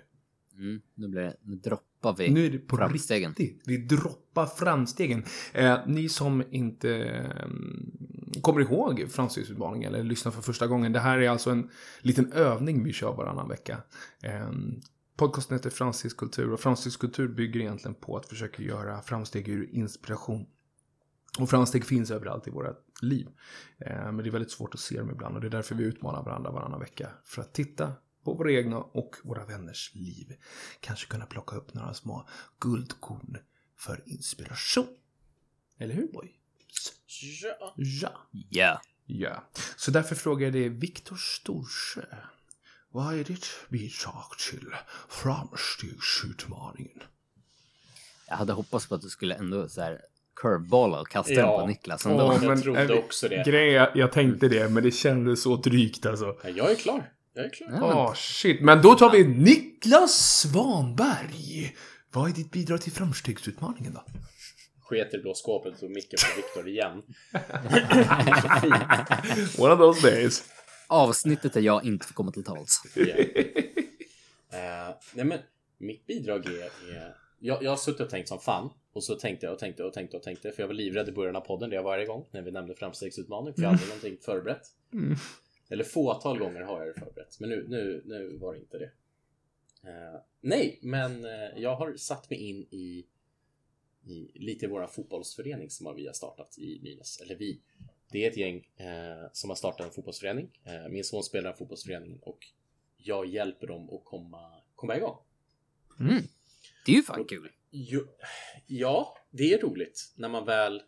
Mm, 0.57 0.81
nu, 0.95 1.07
blir 1.07 1.21
det, 1.21 1.35
nu 1.43 1.55
droppar 1.55 2.15
vi 2.17 2.29
Nu 2.29 2.45
är 2.45 2.49
det 2.49 2.57
på 2.57 2.77
framstegen. 2.77 3.33
riktigt. 3.37 3.63
Vi 3.67 3.77
droppar 3.77 4.45
framstegen. 4.45 5.23
Eh, 5.53 5.79
ni 5.87 6.09
som 6.09 6.43
inte 6.51 6.95
eh, 6.95 7.47
kommer 8.41 8.61
ihåg 8.61 9.05
framstegsutmaningen 9.09 9.93
eller 9.93 10.03
lyssnar 10.03 10.31
för 10.31 10.41
första 10.41 10.67
gången. 10.67 10.93
Det 10.93 10.99
här 10.99 11.17
är 11.19 11.29
alltså 11.29 11.49
en 11.49 11.69
liten 12.01 12.31
övning 12.31 12.83
vi 12.83 12.93
kör 12.93 13.13
varannan 13.13 13.49
vecka. 13.49 13.77
Eh, 14.23 14.51
podcasten 15.15 15.57
heter 15.57 15.69
Framstegskultur 15.69 16.53
och 16.53 16.59
framstegskultur 16.59 17.27
bygger 17.27 17.59
egentligen 17.59 17.95
på 17.95 18.17
att 18.17 18.25
försöka 18.25 18.63
göra 18.63 19.01
framsteg 19.01 19.47
ur 19.47 19.69
inspiration. 19.71 20.45
Och 21.39 21.49
framsteg 21.49 21.85
finns 21.85 22.11
överallt 22.11 22.47
i 22.47 22.51
våra 22.51 22.73
liv. 23.01 23.27
Eh, 23.77 23.95
men 24.11 24.17
det 24.17 24.29
är 24.29 24.31
väldigt 24.31 24.51
svårt 24.51 24.73
att 24.73 24.79
se 24.79 24.97
dem 24.97 25.09
ibland 25.11 25.35
och 25.35 25.41
det 25.41 25.47
är 25.47 25.51
därför 25.51 25.75
vi 25.75 25.83
utmanar 25.83 26.23
varandra 26.23 26.51
varannan 26.51 26.79
vecka. 26.79 27.09
För 27.25 27.41
att 27.41 27.53
titta 27.53 27.93
på 28.23 28.33
våra 28.33 28.51
egna 28.51 28.77
och 28.77 29.15
våra 29.23 29.45
vänners 29.45 29.91
liv. 29.95 30.35
Kanske 30.79 31.07
kunna 31.07 31.25
plocka 31.25 31.55
upp 31.55 31.73
några 31.73 31.93
små 31.93 32.27
guldkorn 32.59 33.37
för 33.77 34.03
inspiration. 34.05 34.87
Eller 35.77 35.93
hur 35.95 36.07
boy? 36.07 36.31
Ja. 37.41 37.73
Ja. 37.77 38.11
Ja. 38.49 38.81
Ja. 39.05 39.43
Så 39.75 39.91
därför 39.91 40.15
frågar 40.15 40.45
jag 40.47 40.53
dig 40.53 40.69
Viktor 40.69 41.15
Storsjö. 41.15 42.05
Vad 42.89 43.19
är 43.19 43.23
ditt 43.23 43.45
bidrag 43.69 44.25
till 44.51 44.67
framstegsutmaningen? 45.09 47.03
Jag 48.27 48.35
hade 48.35 48.53
hoppats 48.53 48.87
på 48.87 48.95
att 48.95 49.01
du 49.01 49.09
skulle 49.09 49.35
ändå 49.35 49.69
så 49.69 49.81
här 49.81 50.01
curveballa 50.35 50.99
och 51.01 51.09
kasta 51.09 51.33
den 51.33 51.45
Ja. 51.45 51.59
på 51.59 51.67
Niklas 51.67 52.05
ändå. 52.05 52.23
Åh, 52.23 52.43
Jag 52.45 52.61
trodde 52.63 52.93
äh, 52.93 52.99
också 52.99 53.27
det. 53.27 53.43
Grejen, 53.47 53.73
jag, 53.75 53.95
jag 53.95 54.11
tänkte 54.11 54.47
det, 54.47 54.69
men 54.69 54.83
det 54.83 54.91
kändes 54.91 55.41
så 55.41 55.55
drygt 55.55 56.05
alltså. 56.05 56.37
Ja, 56.43 56.49
Jag 56.49 56.71
är 56.71 56.75
klar. 56.75 57.11
Jag 57.33 57.45
är 57.45 57.49
klar. 57.49 57.67
Ja, 57.71 58.05
men- 58.07 58.15
shit. 58.15 58.61
Men 58.61 58.81
då 58.81 58.95
tar 58.95 59.11
vi. 59.11 59.27
Niklas 59.27 60.39
Svanberg. 60.41 61.75
Vad 62.13 62.29
är 62.29 62.33
ditt 62.33 62.51
bidrag 62.51 62.81
till 62.81 62.91
framstegsutmaningen 62.91 63.93
då? 63.93 64.03
Sket 64.81 65.13
i 65.13 65.17
blå 65.17 65.33
skåpet 65.33 65.73
och 65.73 65.79
tog 65.79 65.91
micken 65.91 66.19
från 66.19 66.35
Viktor 66.43 66.67
igen. 66.69 67.01
One 69.57 69.73
of 69.73 69.79
those 69.79 70.11
days. 70.11 70.43
Avsnittet 70.87 71.53
där 71.53 71.61
jag 71.61 71.85
inte 71.85 72.07
får 72.07 72.13
komma 72.13 72.31
till 72.31 72.43
tals. 72.43 72.81
Igen. 72.95 73.17
Eh, 74.53 74.95
nej 75.13 75.25
men, 75.25 75.39
mitt 75.77 76.07
bidrag 76.07 76.45
är... 76.45 76.61
är 76.95 77.15
jag, 77.39 77.63
jag 77.63 77.69
har 77.69 77.77
suttit 77.77 78.01
och 78.01 78.09
tänkt 78.09 78.27
som 78.29 78.39
fan. 78.39 78.69
Och 78.93 79.03
så 79.03 79.15
tänkte 79.15 79.45
jag 79.45 79.53
och 79.53 79.59
tänkte 79.59 79.83
och 79.83 79.93
tänkte 79.93 80.17
och 80.17 80.23
tänkte. 80.23 80.51
För 80.51 80.63
jag 80.63 80.67
var 80.67 80.73
livrädd 80.73 81.09
i 81.09 81.11
början 81.11 81.35
av 81.35 81.41
podden, 81.41 81.69
det 81.69 81.75
jag 81.75 81.83
varje 81.83 82.05
gång. 82.05 82.25
När 82.31 82.41
vi 82.41 82.51
nämnde 82.51 82.75
framstegsutmaning. 82.75 83.53
För 83.53 83.61
jag 83.61 83.69
hade 83.69 83.85
någonting 83.85 84.17
förberett. 84.25 84.61
Eller 85.71 85.83
fåtal 85.83 86.39
gånger 86.39 86.61
har 86.61 86.79
jag 86.79 86.95
det 86.95 86.99
förberett. 86.99 87.39
Men 87.39 87.49
nu, 87.49 87.65
nu, 87.69 88.01
nu 88.05 88.37
var 88.37 88.53
det 88.53 88.59
inte 88.59 88.77
det. 88.77 88.91
Eh, 89.83 90.21
nej, 90.41 90.79
men 90.81 91.25
eh, 91.25 91.49
jag 91.57 91.75
har 91.75 91.95
satt 91.95 92.29
mig 92.29 92.39
in 92.39 92.67
i, 92.71 93.05
i 94.03 94.31
lite 94.33 94.65
i 94.65 94.69
vår 94.69 94.87
fotbollsförening 94.87 95.69
som 95.69 95.95
vi 95.95 96.07
har 96.07 96.13
startat 96.13 96.57
i 96.57 96.79
Nynäs. 96.83 97.21
Eller 97.21 97.35
vi. 97.35 97.61
Det 98.11 98.25
är 98.25 98.31
ett 98.31 98.37
gäng 98.37 98.55
eh, 98.75 99.29
som 99.33 99.49
har 99.49 99.55
startat 99.55 99.85
en 99.85 99.91
fotbollsförening. 99.91 100.49
Min 100.89 101.03
son 101.03 101.23
spelar 101.23 101.53
i 101.53 101.57
fotbollsföreningen 101.57 102.19
och 102.21 102.47
jag 102.97 103.25
hjälper 103.25 103.67
dem 103.67 103.89
att 103.89 104.05
komma, 104.05 104.61
komma 104.75 104.97
igång. 104.97 105.17
Mm. 105.99 106.23
Det 106.85 106.91
är 106.91 106.95
ju 106.95 107.03
fan 107.03 107.25
kul. 107.25 107.51
Jo, 107.69 108.01
ja, 108.67 109.17
det 109.29 109.53
är 109.53 109.61
roligt 109.61 110.13
när 110.15 110.29
man 110.29 110.45
väl 110.45 110.81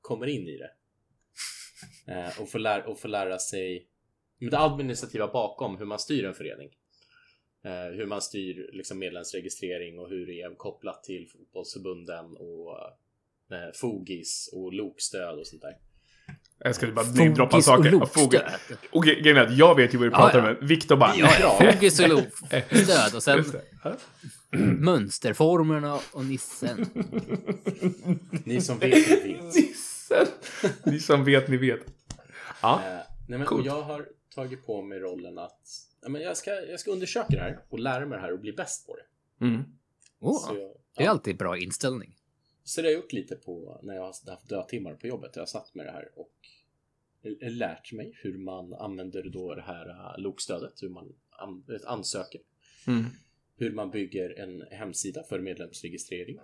kommer 0.00 0.26
in 0.26 0.48
i 0.48 0.56
det. 0.56 0.70
Och, 2.40 2.48
får 2.48 2.58
lära, 2.58 2.86
och 2.86 2.98
får 2.98 3.08
lära 3.08 3.38
sig 3.38 3.88
men 4.42 4.50
det 4.50 4.58
administrativa 4.58 5.26
bakom 5.32 5.76
hur 5.76 5.84
man 5.86 5.98
styr 5.98 6.24
en 6.24 6.34
förening. 6.34 6.68
Eh, 7.64 7.96
hur 7.96 8.06
man 8.06 8.22
styr 8.22 8.70
liksom 8.72 8.98
medlemsregistrering 8.98 9.98
och 9.98 10.08
hur 10.08 10.26
det 10.26 10.40
är 10.40 10.54
kopplat 10.56 11.04
till 11.04 11.28
fotbollsförbunden 11.32 12.36
och 12.36 12.78
eh, 13.52 13.72
Fogis 13.74 14.50
och 14.52 14.72
lokstöd 14.72 15.38
och 15.38 15.46
sånt 15.46 15.62
där. 15.62 15.76
Jag 16.64 16.74
ska 16.74 16.86
bara 16.86 17.06
namedroppa 17.06 17.50
Fogis 17.50 17.68
och 17.68 17.74
saker. 17.76 17.90
lokstöd. 17.90 18.22
Foge- 18.30 18.76
Okej, 18.92 19.20
grejen 19.22 19.36
är 19.36 19.40
att 19.46 19.56
jag 19.56 19.74
vet 19.76 19.94
ju 19.94 19.98
vad 19.98 20.06
du 20.06 20.10
Ja, 20.12 20.16
pratar 20.18 20.38
ja. 20.48 20.56
om. 20.60 20.66
Viktor 20.66 20.96
bara... 20.96 21.14
Ja, 21.16 21.30
ja. 21.40 21.72
Fogis 21.72 22.00
och 22.00 22.06
stöd 22.76 23.14
och 23.14 23.22
sen. 23.22 23.44
Ja. 23.84 23.94
mönsterformerna 24.78 25.98
och 26.12 26.24
nissen. 26.24 26.86
Ni 28.44 28.60
som 28.60 28.78
vet, 28.78 29.24
ni 29.24 29.32
vet. 29.32 29.42
Nissen. 29.54 30.26
Ni 30.84 31.00
som 31.00 31.24
vet, 31.24 31.48
ni 31.48 31.56
vet. 31.56 31.80
Ja. 32.62 32.80
Eh, 32.86 32.92
nej 33.28 33.38
men, 33.38 33.44
Coolt. 33.44 33.60
och 33.60 33.66
jag 33.66 33.82
har 33.82 34.06
tagit 34.34 34.66
på 34.66 34.82
mig 34.82 34.98
rollen 34.98 35.38
att 35.38 35.68
ja, 36.00 36.08
men 36.08 36.22
jag, 36.22 36.36
ska, 36.36 36.50
jag 36.50 36.80
ska 36.80 36.90
undersöka 36.90 37.26
det 37.28 37.40
här 37.40 37.64
och 37.68 37.78
lära 37.78 38.06
mig 38.06 38.16
det 38.18 38.22
här 38.22 38.32
och 38.32 38.40
bli 38.40 38.52
bäst 38.52 38.86
på 38.86 38.96
det. 38.96 39.44
Mm. 39.44 39.62
Så 40.20 40.56
jag, 40.56 40.56
det 40.96 41.02
är 41.02 41.04
ja, 41.04 41.10
alltid 41.10 41.36
bra 41.36 41.58
inställning. 41.58 42.16
så 42.64 42.80
det 42.82 42.88
har 42.88 42.92
jag 42.92 43.02
gjort 43.02 43.12
lite 43.12 43.36
på 43.36 43.80
när 43.82 43.94
jag 43.94 44.00
har 44.02 44.06
haft 44.06 44.48
dödtimmar 44.48 44.94
på 44.94 45.06
jobbet. 45.06 45.30
Jag 45.34 45.40
har 45.42 45.46
satt 45.46 45.74
med 45.74 45.86
det 45.86 45.92
här 45.92 46.08
och 46.16 46.32
lärt 47.40 47.92
mig 47.92 48.12
hur 48.22 48.38
man 48.38 48.74
använder 48.74 49.22
då 49.22 49.54
det 49.54 49.62
här 49.62 49.88
uh, 49.88 50.18
lokstödet, 50.22 50.82
hur 50.82 50.88
man 50.88 51.14
an- 51.30 51.64
ansöker, 51.86 52.40
Mm. 52.86 53.04
hur 53.56 53.72
man 53.72 53.90
bygger 53.90 54.38
en 54.38 54.62
hemsida 54.70 55.22
för 55.22 55.40
medlemsregistrering. 55.40 56.38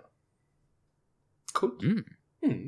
Coolt. 1.53 1.83
Mm. 1.83 2.03
Mm. 2.45 2.67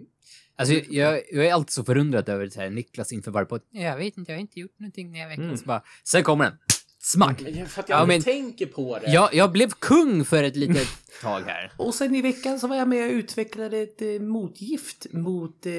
Alltså, 0.56 0.74
jag, 0.90 1.22
jag 1.32 1.46
är 1.46 1.54
alltid 1.54 1.72
så 1.74 1.84
förundrad 1.84 2.30
över 2.30 2.46
det 2.46 2.56
här 2.56 2.70
Niklas 2.70 3.12
inför 3.12 3.32
varje 3.32 3.46
podd. 3.46 3.62
Jag 3.72 3.98
vet 3.98 4.18
inte, 4.18 4.32
jag 4.32 4.38
har 4.38 4.42
inte 4.42 4.60
gjort 4.60 4.80
någonting 4.80 5.12
den 5.12 5.22
här 5.22 5.30
veckan. 5.30 5.44
Mm. 5.46 5.58
Så 5.58 5.66
bara, 5.66 5.84
sen 6.04 6.24
kommer 6.24 6.44
den. 6.46 6.54
Smack! 7.00 7.42
Men 7.42 7.58
jag- 7.58 7.68
för 7.68 7.82
att 7.84 7.90
jag 7.90 8.00
Ja, 8.02 8.06
men- 8.06 8.22
tänker 8.22 8.66
på 8.66 9.00
det. 9.00 9.12
Jag, 9.12 9.34
jag 9.34 9.52
blev 9.52 9.70
kung 9.70 10.26
för 10.26 10.44
ett 10.44 10.56
litet 10.56 10.88
tag 11.22 11.42
här. 11.42 11.72
Och 11.78 11.94
sen 11.96 12.16
i 12.16 12.22
veckan 12.22 12.60
så 12.60 12.68
var 12.68 12.76
jag 12.76 12.88
med 12.88 13.08
och 13.10 13.14
utvecklade 13.14 13.78
ett 13.78 14.02
eh, 14.02 14.08
motgift 14.20 15.08
mot, 15.14 15.66
eh, 15.66 15.74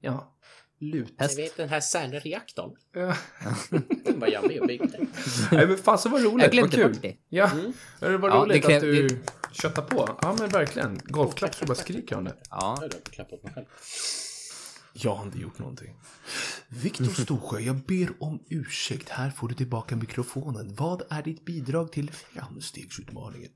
ja, 0.00 0.36
lut. 0.80 1.14
Häst. 1.18 1.38
Jag 1.38 1.44
vet 1.44 1.56
den 1.56 1.68
här 1.68 1.80
CERN-reaktorn. 1.80 2.70
Ja. 2.94 3.16
Den 4.04 4.20
var 4.20 4.28
jag 4.28 4.46
med 4.48 4.60
och 4.60 4.66
byggde. 4.66 4.98
Nej, 5.52 5.66
men 5.66 5.78
fasen 5.78 6.12
vad 6.12 6.22
roligt. 6.24 6.42
Jag 6.42 6.52
glömde 6.52 6.76
vad 6.76 6.84
kul. 6.84 6.92
bort 6.92 7.02
det. 7.02 7.16
Ja, 7.28 7.50
Mm. 7.50 7.72
det 8.00 8.18
var 8.18 8.28
Ja, 8.28 8.34
roligt 8.36 8.62
det 8.62 8.68
kräv- 8.68 8.76
att 8.76 8.82
du 8.82 9.08
köttar 9.56 9.82
på. 9.82 10.18
Ja, 10.22 10.36
men 10.38 10.48
verkligen. 10.48 11.00
Golfklapp 11.04 11.54
så 11.54 11.64
bara 11.64 11.74
skriker 11.74 12.16
om 12.16 12.24
det. 12.24 12.36
Ja. 12.50 12.78
Jag 12.80 12.82
har 12.82 13.00
klappat 13.00 13.42
mig 13.42 13.52
själv. 13.52 13.66
Jag 14.92 15.14
har 15.14 15.24
inte 15.24 15.38
gjort 15.38 15.58
någonting. 15.58 15.94
Viktor 16.68 17.04
Storsjö, 17.04 17.58
jag 17.58 17.76
ber 17.76 18.08
om 18.20 18.42
ursäkt. 18.48 19.08
Här 19.08 19.30
får 19.30 19.48
du 19.48 19.54
tillbaka 19.54 19.96
mikrofonen. 19.96 20.74
Vad 20.74 21.02
är 21.10 21.22
ditt 21.22 21.44
bidrag 21.44 21.92
till 21.92 22.10
framstegsutmaningen? 22.10 23.50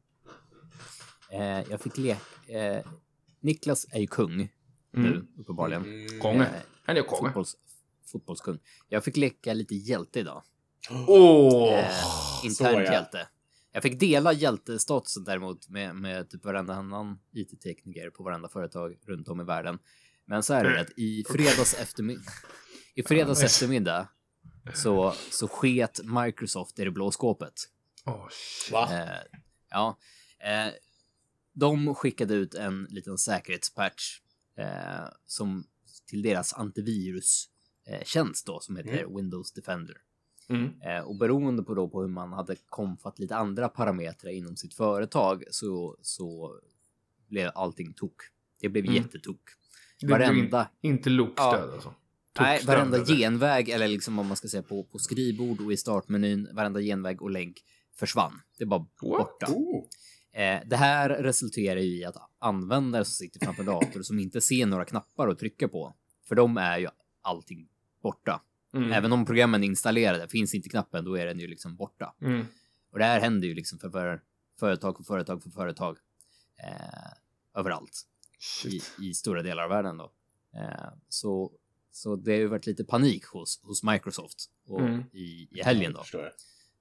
Eh, 1.30 1.40
jag 1.70 1.80
fick 1.80 1.98
leka... 1.98 2.20
Eh, 2.46 2.84
Niklas 3.40 3.86
är 3.90 4.00
ju 4.00 4.06
kung 4.06 4.48
nu, 4.92 5.26
uppenbarligen. 5.38 6.08
Konge. 6.20 6.42
Eh, 6.42 6.48
Han 6.84 6.96
är 6.96 7.02
konge. 7.02 7.28
fotbolls, 7.28 7.56
fotbollskung. 8.12 8.58
Jag 8.88 9.04
fick 9.04 9.16
leka 9.16 9.54
lite 9.54 9.74
hjälte 9.74 10.20
idag. 10.20 10.42
Åh! 11.06 11.72
Eh, 11.72 11.84
internt 12.44 12.56
så 12.56 12.64
ja. 12.64 12.92
hjälte. 12.92 13.28
Jag 13.72 13.82
fick 13.82 14.00
dela 14.00 14.32
hjältestatusen 14.32 15.24
däremot 15.24 15.68
med, 15.68 15.96
med 15.96 16.30
typ 16.30 16.44
varenda 16.44 16.74
annan 16.74 17.18
IT-tekniker 17.32 18.10
på 18.10 18.22
varenda 18.22 18.48
företag 18.48 18.98
runt 19.06 19.28
om 19.28 19.40
i 19.40 19.44
världen. 19.44 19.78
Men 20.24 20.42
så 20.42 20.54
är 20.54 20.64
det 20.64 20.80
att 20.80 20.98
i 20.98 21.24
fredags 21.28 21.74
eftermiddag, 21.74 22.32
i 22.94 23.02
fredags 23.02 23.42
eftermiddag 23.42 24.08
så, 24.74 25.14
så 25.30 25.48
sket 25.48 26.00
Microsoft 26.04 26.78
i 26.78 26.84
det 26.84 26.90
blå 26.90 27.10
skåpet. 27.10 27.54
Va? 28.72 28.88
Eh, 28.92 29.38
ja, 29.70 29.98
eh, 30.38 30.72
de 31.52 31.94
skickade 31.94 32.34
ut 32.34 32.54
en 32.54 32.84
liten 32.90 33.18
säkerhetspatch 33.18 34.20
eh, 34.58 35.08
som 35.26 35.64
till 36.06 36.22
deras 36.22 36.52
antivirustjänst 36.52 37.50
eh, 37.86 38.02
tjänst 38.04 38.46
då 38.46 38.60
som 38.60 38.76
heter 38.76 39.16
Windows 39.16 39.52
Defender. 39.52 39.96
Mm. 40.50 40.80
Eh, 40.82 41.02
och 41.02 41.16
beroende 41.16 41.62
på 41.62 41.74
då 41.74 41.88
på 41.88 42.00
hur 42.00 42.08
man 42.08 42.32
hade 42.32 42.56
konfat 42.68 43.18
lite 43.18 43.36
andra 43.36 43.68
parametrar 43.68 44.30
inom 44.30 44.56
sitt 44.56 44.74
företag 44.74 45.44
så, 45.50 45.96
så 46.02 46.54
blev 47.28 47.50
allting 47.54 47.92
tok. 47.92 48.16
Det 48.60 48.68
blev 48.68 48.84
Mm. 48.84 48.96
jättetok. 48.96 49.40
Det 50.00 50.06
Varenda, 50.06 50.68
in, 50.80 50.90
inte 50.90 51.10
lokstöd 51.10 51.70
alltså. 51.72 51.94
nej, 52.40 52.64
varenda 52.66 52.96
eller? 52.96 53.06
genväg 53.06 53.68
eller 53.68 53.88
liksom 53.88 54.18
om 54.18 54.26
man 54.26 54.36
ska 54.36 54.48
säga 54.48 54.62
på, 54.62 54.84
på 54.84 54.98
skrivbord 54.98 55.60
och 55.60 55.72
i 55.72 55.76
startmenyn, 55.76 56.48
varenda 56.52 56.80
genväg 56.80 57.22
och 57.22 57.30
länk 57.30 57.56
försvann. 57.94 58.40
Det 58.58 58.64
var 58.64 58.86
borta. 59.00 59.46
Oh. 59.52 59.84
Eh, 60.32 60.60
det 60.66 60.76
här 60.76 61.08
resulterar 61.08 61.80
ju 61.80 61.98
i 61.98 62.04
att 62.04 62.16
användare 62.38 63.04
som 63.04 63.12
sitter 63.12 63.40
framför 63.46 63.64
dator 63.64 64.02
som 64.02 64.18
inte 64.18 64.40
ser 64.40 64.66
några 64.66 64.84
knappar 64.84 65.28
att 65.28 65.38
trycka 65.38 65.68
på, 65.68 65.94
för 66.28 66.34
dem 66.34 66.56
är 66.56 66.78
ju 66.78 66.88
allting 67.22 67.68
borta. 68.02 68.42
Mm. 68.74 68.92
Även 68.92 69.12
om 69.12 69.26
programmen 69.26 69.62
är 69.62 69.66
installerade, 69.66 70.28
finns 70.28 70.54
inte 70.54 70.68
knappen, 70.68 71.04
då 71.04 71.18
är 71.18 71.26
den 71.26 71.38
ju 71.38 71.46
liksom 71.46 71.76
borta. 71.76 72.14
Mm. 72.20 72.46
Och 72.92 72.98
det 72.98 73.04
här 73.04 73.20
händer 73.20 73.48
ju 73.48 73.54
liksom 73.54 73.78
för, 73.78 73.90
för 73.90 74.20
företag 74.58 74.96
för 74.96 75.04
företag 75.04 75.42
för 75.42 75.50
företag 75.50 75.96
eh, 76.58 77.12
överallt 77.60 78.02
i, 78.66 79.06
i 79.06 79.14
stora 79.14 79.42
delar 79.42 79.62
av 79.62 79.68
världen 79.68 79.96
då. 79.96 80.12
Eh, 80.56 80.92
så, 81.08 81.52
så 81.90 82.16
det 82.16 82.30
har 82.30 82.38
ju 82.38 82.46
varit 82.46 82.66
lite 82.66 82.84
panik 82.84 83.24
hos, 83.24 83.60
hos 83.62 83.82
Microsoft 83.82 84.50
och 84.66 84.80
Mm. 84.80 85.04
i, 85.12 85.48
i 85.50 85.62
helgen 85.62 85.92
då. 85.92 86.04
Jag. 86.12 86.30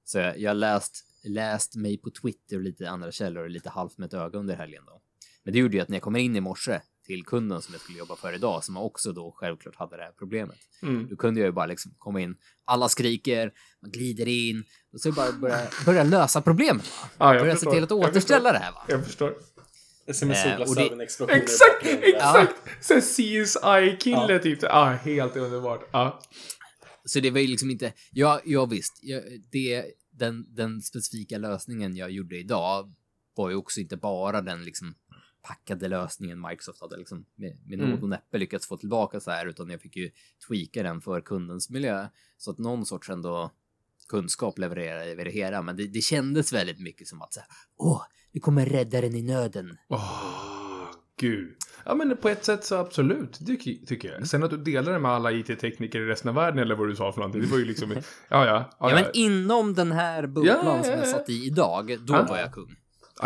Så 0.03 0.17
jag 0.17 0.39
jag 0.39 0.49
har 0.49 0.55
läst, 0.55 1.05
läst 1.23 1.75
mig 1.75 1.97
på 1.97 2.09
Twitter 2.11 2.55
och 2.55 2.63
lite 2.63 2.89
andra 2.89 3.11
källor 3.11 3.49
lite 3.49 3.69
halvt 3.69 3.97
med 3.97 4.07
ett 4.07 4.13
öga 4.13 4.39
under 4.39 4.55
helgen 4.55 4.83
då. 4.85 5.01
Men 5.43 5.53
det 5.53 5.59
gjorde 5.59 5.77
ju 5.77 5.83
att 5.83 5.89
när 5.89 5.95
jag 5.95 6.03
kommer 6.03 6.19
in 6.19 6.35
i 6.35 6.39
morse 6.41 6.81
till 7.09 7.23
kunden 7.25 7.61
som 7.61 7.73
jag 7.73 7.81
skulle 7.81 7.97
jobba 7.97 8.15
för 8.15 8.33
idag, 8.33 8.63
som 8.63 8.77
också 8.77 9.11
då 9.13 9.31
självklart 9.31 9.75
hade 9.75 9.97
det 9.97 10.03
här 10.03 10.11
problemet. 10.11 10.57
Mm. 10.81 11.07
Då 11.09 11.15
kunde 11.15 11.39
jag 11.39 11.47
ju 11.47 11.51
bara 11.51 11.65
liksom 11.65 11.91
komma 11.97 12.21
in, 12.21 12.35
alla 12.65 12.89
skriker, 12.89 13.51
man 13.81 13.91
glider 13.91 14.27
in, 14.27 14.63
och 14.93 15.01
så 15.01 15.11
bara 15.11 15.31
börja, 15.31 15.67
börja 15.85 16.03
lösa 16.03 16.41
problemet. 16.41 16.85
Ja, 17.17 17.33
jag 17.33 17.41
börja 17.41 17.53
se 17.53 17.57
förstår. 17.59 17.71
till 17.73 17.83
att 17.83 17.91
återställa 17.91 18.51
det 18.51 18.57
här. 18.59 18.71
Va? 18.71 18.81
Jag 18.87 19.05
förstår. 19.05 19.33
Det 20.05 20.11
är 20.11 20.13
som 20.13 20.29
en 20.31 20.35
Eh, 20.35 20.43
det- 20.43 20.65
solglasögonexplosion. 20.67 21.35
Exakt! 21.35 21.85
Exakt! 21.85 22.55
Sen 22.81 23.01
CSI-kille 23.01 24.33
Ja. 24.33 24.39
typ. 24.39 24.59
Ja, 24.63 24.85
helt 25.03 25.35
underbart. 25.35 25.89
Ja. 25.91 26.19
Så 27.05 27.19
det 27.19 27.31
var 27.31 27.39
ju 27.39 27.47
liksom 27.47 27.71
inte, 27.71 27.93
ja, 28.11 28.41
ja 28.45 28.65
visst, 28.65 28.99
jag, 29.01 29.23
det, 29.51 29.85
den, 30.11 30.55
den 30.55 30.81
specifika 30.81 31.37
lösningen 31.37 31.95
jag 31.95 32.11
gjorde 32.11 32.37
idag 32.37 32.93
var 33.35 33.49
ju 33.49 33.55
också 33.55 33.79
inte 33.79 33.97
bara 33.97 34.41
den 34.41 34.63
liksom 34.65 34.95
packade 35.41 35.87
lösningen 35.87 36.41
Microsoft 36.41 36.81
hade 36.81 36.97
liksom 36.97 37.25
med, 37.35 37.57
med 37.65 37.79
Mm. 37.79 37.91
nåd 37.91 38.03
och 38.03 38.09
näppe 38.09 38.37
lyckats 38.37 38.67
få 38.67 38.77
tillbaka 38.77 39.19
så 39.19 39.31
här, 39.31 39.45
utan 39.45 39.69
jag 39.69 39.81
fick 39.81 39.95
ju 39.95 40.11
tweaka 40.47 40.83
den 40.83 41.01
för 41.01 41.21
kundens 41.21 41.69
miljö 41.69 42.07
så 42.37 42.51
att 42.51 42.57
någon 42.57 42.85
sorts 42.85 43.09
ändå 43.09 43.51
kunskap 44.09 44.57
levererar 44.59 45.01
över 45.05 45.25
det 45.25 45.31
hela. 45.31 45.61
Men 45.61 45.75
det, 45.77 45.87
det 45.87 46.01
kändes 46.01 46.53
väldigt 46.53 46.79
mycket 46.79 47.07
som 47.07 47.21
att 47.21 47.33
så 47.33 47.39
här, 47.39 47.49
åh, 47.77 48.01
nu 48.31 48.39
kommer 48.39 48.65
räddaren 48.65 49.15
i 49.15 49.21
nöden. 49.21 49.77
Åh, 49.87 50.91
gud. 51.19 51.55
Ja, 51.85 51.95
men 51.95 52.17
på 52.17 52.29
ett 52.29 52.45
sätt 52.45 52.65
så 52.65 52.75
absolut, 52.75 53.37
det 53.41 53.55
ty- 53.57 53.85
tycker 53.85 54.11
jag. 54.11 54.27
Sen 54.27 54.43
att 54.43 54.49
du 54.49 54.57
delar 54.57 54.93
det 54.93 54.99
med 54.99 55.11
alla 55.11 55.31
IT-tekniker 55.31 56.01
i 56.01 56.05
resten 56.05 56.29
av 56.29 56.35
världen 56.35 56.59
eller 56.59 56.75
vad 56.75 56.87
du 56.87 56.95
sa 56.95 57.11
för 57.11 57.19
någonting, 57.19 57.41
det 57.41 57.47
var 57.47 57.57
ju 57.57 57.65
liksom, 57.65 57.91
ja, 57.91 58.01
ja. 58.29 58.45
ja, 58.79 58.89
Ja, 58.89 58.95
men 58.95 59.05
inom 59.13 59.73
den 59.73 59.91
här 59.91 60.27
bubblan 60.27 60.45
Ja, 60.65 60.75
ja, 60.77 60.83
som 60.83 60.91
jag 60.91 61.01
ja. 61.07 61.11
satt 61.11 61.29
i 61.29 61.45
idag, 61.45 61.97
då 62.07 62.13
var 62.13 62.37
jag 62.37 62.53
kung. 62.53 62.75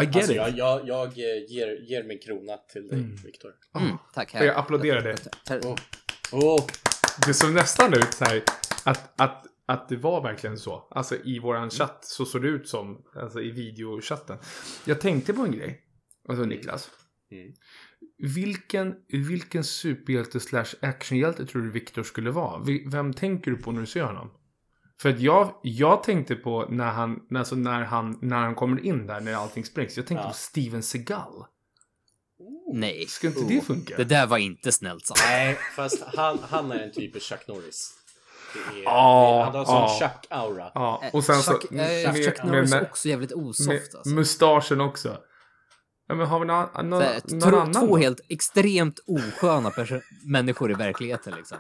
I 0.02 0.06
get 0.06 0.16
Alltså, 0.16 0.32
it. 0.32 0.38
jag, 0.38 0.58
jag, 0.58 0.88
jag 0.88 1.08
eh, 1.08 1.44
ger, 1.48 1.90
ger 1.90 2.04
min 2.04 2.20
krona 2.20 2.58
till 2.58 2.88
dig, 2.88 3.00
Mm. 3.00 3.16
Viktor. 3.16 3.52
Mm, 3.80 3.98
tack. 4.14 4.32
Får 4.32 4.42
jag 4.42 4.56
applådera 4.58 5.02
det? 5.02 5.28
Här. 5.50 5.62
Åh, 6.32 6.66
Det 7.28 7.34
såg 7.34 7.54
nästan 7.54 7.94
ut 7.94 8.14
så 8.14 8.26
här 8.26 8.44
att, 8.84 9.22
att, 9.22 9.46
att 9.66 9.90
det 9.90 9.96
var 9.96 10.22
verkligen 10.24 10.58
så. 10.58 10.88
Alltså 10.92 11.16
i 11.24 11.40
våran 11.40 11.70
chatt 11.70 12.06
så 12.06 12.26
såg 12.26 12.42
det 12.42 12.48
ut 12.48 12.68
som, 12.68 13.02
alltså 13.16 13.42
i 13.42 13.52
videochatten. 13.52 14.38
Jag 14.86 15.02
tänkte 15.02 15.34
på 15.34 15.42
en 15.42 15.52
grej, 15.52 15.82
alltså 16.30 16.46
Niklas. 16.46 16.90
Mm. 17.32 17.54
Vilken, 18.36 18.96
vilken 19.08 19.64
superhjälte 19.64 20.40
slash 20.40 20.66
actionhjälte 20.82 21.46
tror 21.46 21.62
du 21.62 21.72
Viktor 21.72 22.04
skulle 22.04 22.32
vara? 22.32 22.64
Vem 22.92 23.14
tänker 23.14 23.52
du 23.52 23.58
på 23.58 23.72
när 23.72 23.82
du 23.82 23.88
ser 23.88 24.04
honom? 24.04 24.30
För 25.02 25.10
att 25.10 25.20
jag, 25.20 25.54
jag 25.64 26.04
tänkte 26.04 26.36
på 26.36 26.66
när 26.70 26.92
han, 26.92 27.20
alltså 27.36 27.56
när 27.56 27.84
han, 27.84 28.20
när 28.22 28.38
han 28.38 28.56
kommer 28.56 28.86
in 28.86 29.08
där, 29.08 29.22
när 29.22 29.34
allting 29.34 29.66
sprängs. 29.66 29.98
Jag 29.98 30.08
tänkte 30.08 30.24
Ja. 30.26 30.30
på 30.30 30.36
Steven 30.36 30.84
Seagal. 30.84 31.46
Nej. 32.74 33.06
Ska 33.08 33.28
inte 33.28 33.42
det 33.48 33.62
funka? 33.62 33.98
Det 33.98 34.04
där 34.04 34.28
var 34.28 34.38
inte 34.38 34.72
snällt 34.72 35.06
sagt. 35.06 35.22
Nej, 35.28 35.58
fast 35.76 36.04
han, 36.16 36.40
han 36.50 36.72
är 36.72 36.80
en 36.80 36.92
typisk 36.92 37.26
Chuck 37.30 37.48
Norris. 37.48 37.94
Det 38.54 38.80
är, 38.80 38.84
Ja, 38.84 39.38
det, 39.38 39.44
han 39.46 39.56
har 39.56 39.66
sån 39.66 39.76
ja. 39.76 40.12
Chuck-aura. 40.30 41.10
Och 41.14 41.24
sen 41.24 41.36
Chuck, 41.42 41.62
så... 41.62 41.68
eh, 41.76 41.78
med- 41.78 42.16
Chuck 42.26 42.38
med- 42.44 42.48
Norris 42.52 42.72
är 42.74 42.76
med- 42.80 42.90
också 42.90 43.10
jävligt 43.10 43.32
osoft 43.34 43.68
Med 43.68 43.82
alltså. 43.96 44.10
mustaschen 44.10 44.82
också. 44.82 45.18
Ja, 46.08 46.16
men 46.16 46.28
har 46.28 46.40
vi 46.40 46.46
någon, 46.46 46.90
någon, 46.90 47.02
Så 47.02 47.08
här, 47.08 47.22
någon 47.28 47.42
två, 47.52 47.58
annan 47.60 47.88
två 47.88 47.98
helt 47.98 48.22
extremt 48.30 49.00
osköna 49.08 49.72
människor 50.26 50.72
i 50.72 50.74
verkligheten 50.74 51.34
liksom. 51.38 51.58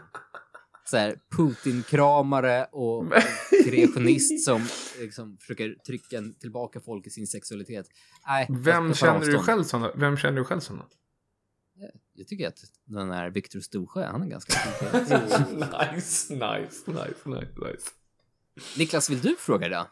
Så 0.85 0.97
här, 0.97 1.19
Putin-kramare 1.37 2.65
och 2.65 3.13
kreationist 3.65 4.45
som 4.45 4.67
liksom 4.99 5.37
försöker 5.37 5.75
trycka 5.87 6.21
tillbaka 6.39 6.81
folk 6.81 7.07
i 7.07 7.09
sin 7.09 7.27
sexualitet. 7.27 7.85
Nej, 8.27 8.47
Vem 8.49 8.93
känner 8.93 9.25
du 9.25 9.39
själv 9.39 9.63
som 9.63 9.91
Vem 9.95 10.17
känner 10.17 10.37
du 10.37 10.43
själv 10.43 10.59
som 10.59 10.77
då? 10.77 10.85
Jag 12.15 12.27
tycker 12.27 12.47
att 12.47 12.59
den 12.85 13.11
här 13.11 13.29
Viktor 13.29 13.59
Storsjö, 13.59 14.05
han 14.05 14.21
är 14.23 14.27
ganska 14.27 14.53
nice, 14.93 16.33
nice, 16.33 16.91
nice, 16.91 17.29
nice, 17.29 17.49
nice. 17.71 17.89
Niklas, 18.77 19.09
vill 19.09 19.21
du 19.21 19.35
fråga 19.39 19.69
då? 19.69 19.87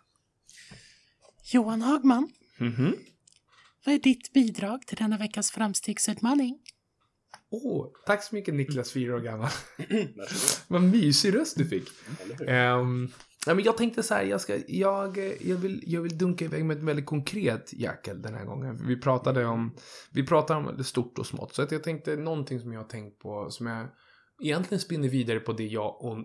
Johan 1.53 1.81
Hagman, 1.81 2.29
Mhm. 2.57 2.95
vad 3.85 3.95
är 3.95 3.99
ditt 3.99 4.33
bidrag 4.33 4.87
till 4.87 4.97
denna 4.97 5.17
veckas 5.17 5.51
framstegsutmaning? 5.51 6.59
Åh, 7.51 7.87
tack 8.05 8.23
så 8.23 8.35
mycket 8.35 8.53
Niklas, 8.53 8.91
fyra 8.91 9.15
år 9.15 9.19
gammal. 9.19 9.49
Vad 10.67 10.81
mysig 10.81 11.35
röst 11.35 11.57
du 11.57 11.65
fick. 11.65 11.89
Um, 12.39 13.11
ja, 13.45 13.53
men 13.53 13.63
jag 13.63 13.77
tänkte 13.77 14.03
så 14.03 14.13
här, 14.13 14.23
jag, 14.23 14.41
ska, 14.41 14.57
jag, 14.67 15.17
jag, 15.41 15.57
vill, 15.57 15.83
jag 15.85 16.01
vill 16.01 16.17
dunka 16.17 16.45
iväg 16.45 16.65
med 16.65 16.77
ett 16.77 16.83
väldigt 16.83 17.05
konkret 17.05 17.73
jäkel 17.73 18.21
den 18.21 18.33
här 18.33 18.45
gången. 18.45 18.87
Vi 18.87 19.01
pratade 19.01 19.45
om, 19.45 19.75
vi 20.11 20.25
pratade 20.25 20.59
om 20.59 20.77
det 20.77 20.83
stort 20.83 21.19
och 21.19 21.27
smått. 21.27 21.55
Så 21.55 21.61
att 21.61 21.71
jag 21.71 21.83
tänkte 21.83 22.15
någonting 22.15 22.59
som 22.59 22.73
jag 22.73 22.79
har 22.79 22.87
tänkt 22.87 23.19
på, 23.19 23.49
som 23.49 23.67
jag 23.67 23.87
egentligen 24.43 24.81
spinner 24.81 25.09
vidare 25.09 25.39
på 25.39 25.53
det 25.53 25.65
jag 25.65 26.05
och 26.05 26.17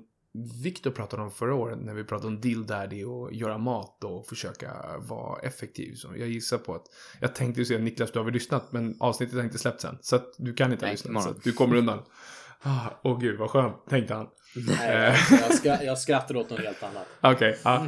Viktor 0.62 0.90
pratade 0.90 1.22
om 1.22 1.30
förra 1.30 1.54
året 1.54 1.78
när 1.78 1.94
vi 1.94 2.04
pratade 2.04 2.28
om 2.28 2.40
deal 2.40 2.66
daddy 2.66 3.04
och 3.04 3.32
göra 3.34 3.58
mat 3.58 4.04
och 4.04 4.26
försöka 4.26 4.72
vara 4.98 5.40
effektiv. 5.40 5.94
Så 5.94 6.08
jag 6.16 6.28
gissar 6.28 6.58
på 6.58 6.74
att, 6.74 6.84
jag 7.20 7.34
tänkte 7.34 7.60
ju 7.60 7.64
säga 7.64 7.78
Niklas 7.80 8.12
du 8.12 8.18
har 8.18 8.24
väl 8.24 8.34
lyssnat 8.34 8.72
men 8.72 8.96
avsnittet 9.00 9.34
har 9.34 9.44
inte 9.44 9.58
släppt 9.58 9.84
än. 9.84 9.98
Så 10.00 10.16
att 10.16 10.34
du 10.38 10.54
kan 10.54 10.72
inte 10.72 10.84
ha 10.84 10.88
Nej, 10.88 10.94
lyssnat. 10.94 11.10
imorgon. 11.10 11.32
Så 11.32 11.38
att 11.38 11.44
du 11.44 11.52
kommer 11.52 11.76
undan. 11.76 12.02
Ah, 12.62 12.88
Åh 13.02 13.20
gud 13.20 13.38
vad 13.38 13.50
skönt, 13.50 13.86
tänkte 13.88 14.14
han. 14.14 14.26
Nej, 14.56 15.16
jag, 15.30 15.40
jag, 15.40 15.54
skra, 15.54 15.82
jag 15.82 15.98
skrattar 15.98 16.36
åt 16.36 16.50
något 16.50 16.60
helt 16.60 16.82
annat. 16.82 17.06
Okej, 17.36 17.58
ja. 17.64 17.86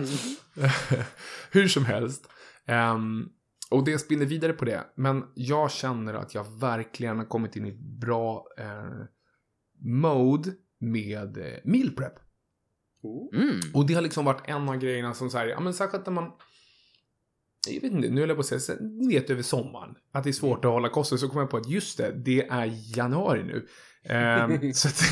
Hur 1.51 1.69
som 1.69 1.85
helst. 1.85 2.29
Ehm, 2.67 3.29
och 3.71 3.85
det 3.85 3.99
spinner 3.99 4.27
vidare 4.27 4.53
på 4.53 4.65
det. 4.65 4.85
Men 4.95 5.25
jag 5.35 5.71
känner 5.71 6.15
att 6.15 6.35
jag 6.35 6.59
verkligen 6.61 7.19
har 7.19 7.25
kommit 7.25 7.57
in 7.57 7.67
i 7.67 7.69
ett 7.69 7.81
bra 8.01 8.47
eh, 8.59 9.05
mode 9.85 10.51
med 10.81 11.39
eh, 11.39 11.59
meal 11.65 11.91
prep. 11.91 12.13
Mm. 13.35 13.61
Och 13.75 13.87
det 13.87 13.95
har 13.95 14.03
liksom 14.03 14.25
varit 14.25 14.43
en 14.49 14.69
av 14.69 14.77
grejerna 14.77 15.15
som 15.15 15.31
så 15.31 15.39
här, 15.39 15.47
ja 15.47 15.61
men 15.61 15.75
särskilt 15.75 16.07
när 16.07 16.13
man 16.13 16.33
jag 17.67 17.81
vet 17.81 17.93
inte, 17.93 18.09
nu 18.09 18.21
höll 18.21 18.29
jag 18.29 18.37
på 18.37 18.55
att 18.55 18.63
säga, 18.63 18.79
ni 18.81 19.15
vet 19.15 19.31
över 19.31 19.43
sommaren, 19.43 19.95
att 20.13 20.25
det 20.25 20.31
är 20.31 20.33
svårt 20.33 20.65
att 20.65 20.71
hålla 20.71 20.89
kosten, 20.89 21.19
så 21.19 21.29
kom 21.29 21.41
jag 21.41 21.51
på 21.51 21.57
att 21.57 21.69
just 21.69 21.99
det, 21.99 22.13
det 22.25 22.47
är 22.49 22.97
januari 22.97 23.43
nu. 23.45 23.67
Ehm, 24.05 24.73
så 24.73 24.89
att, 24.89 25.03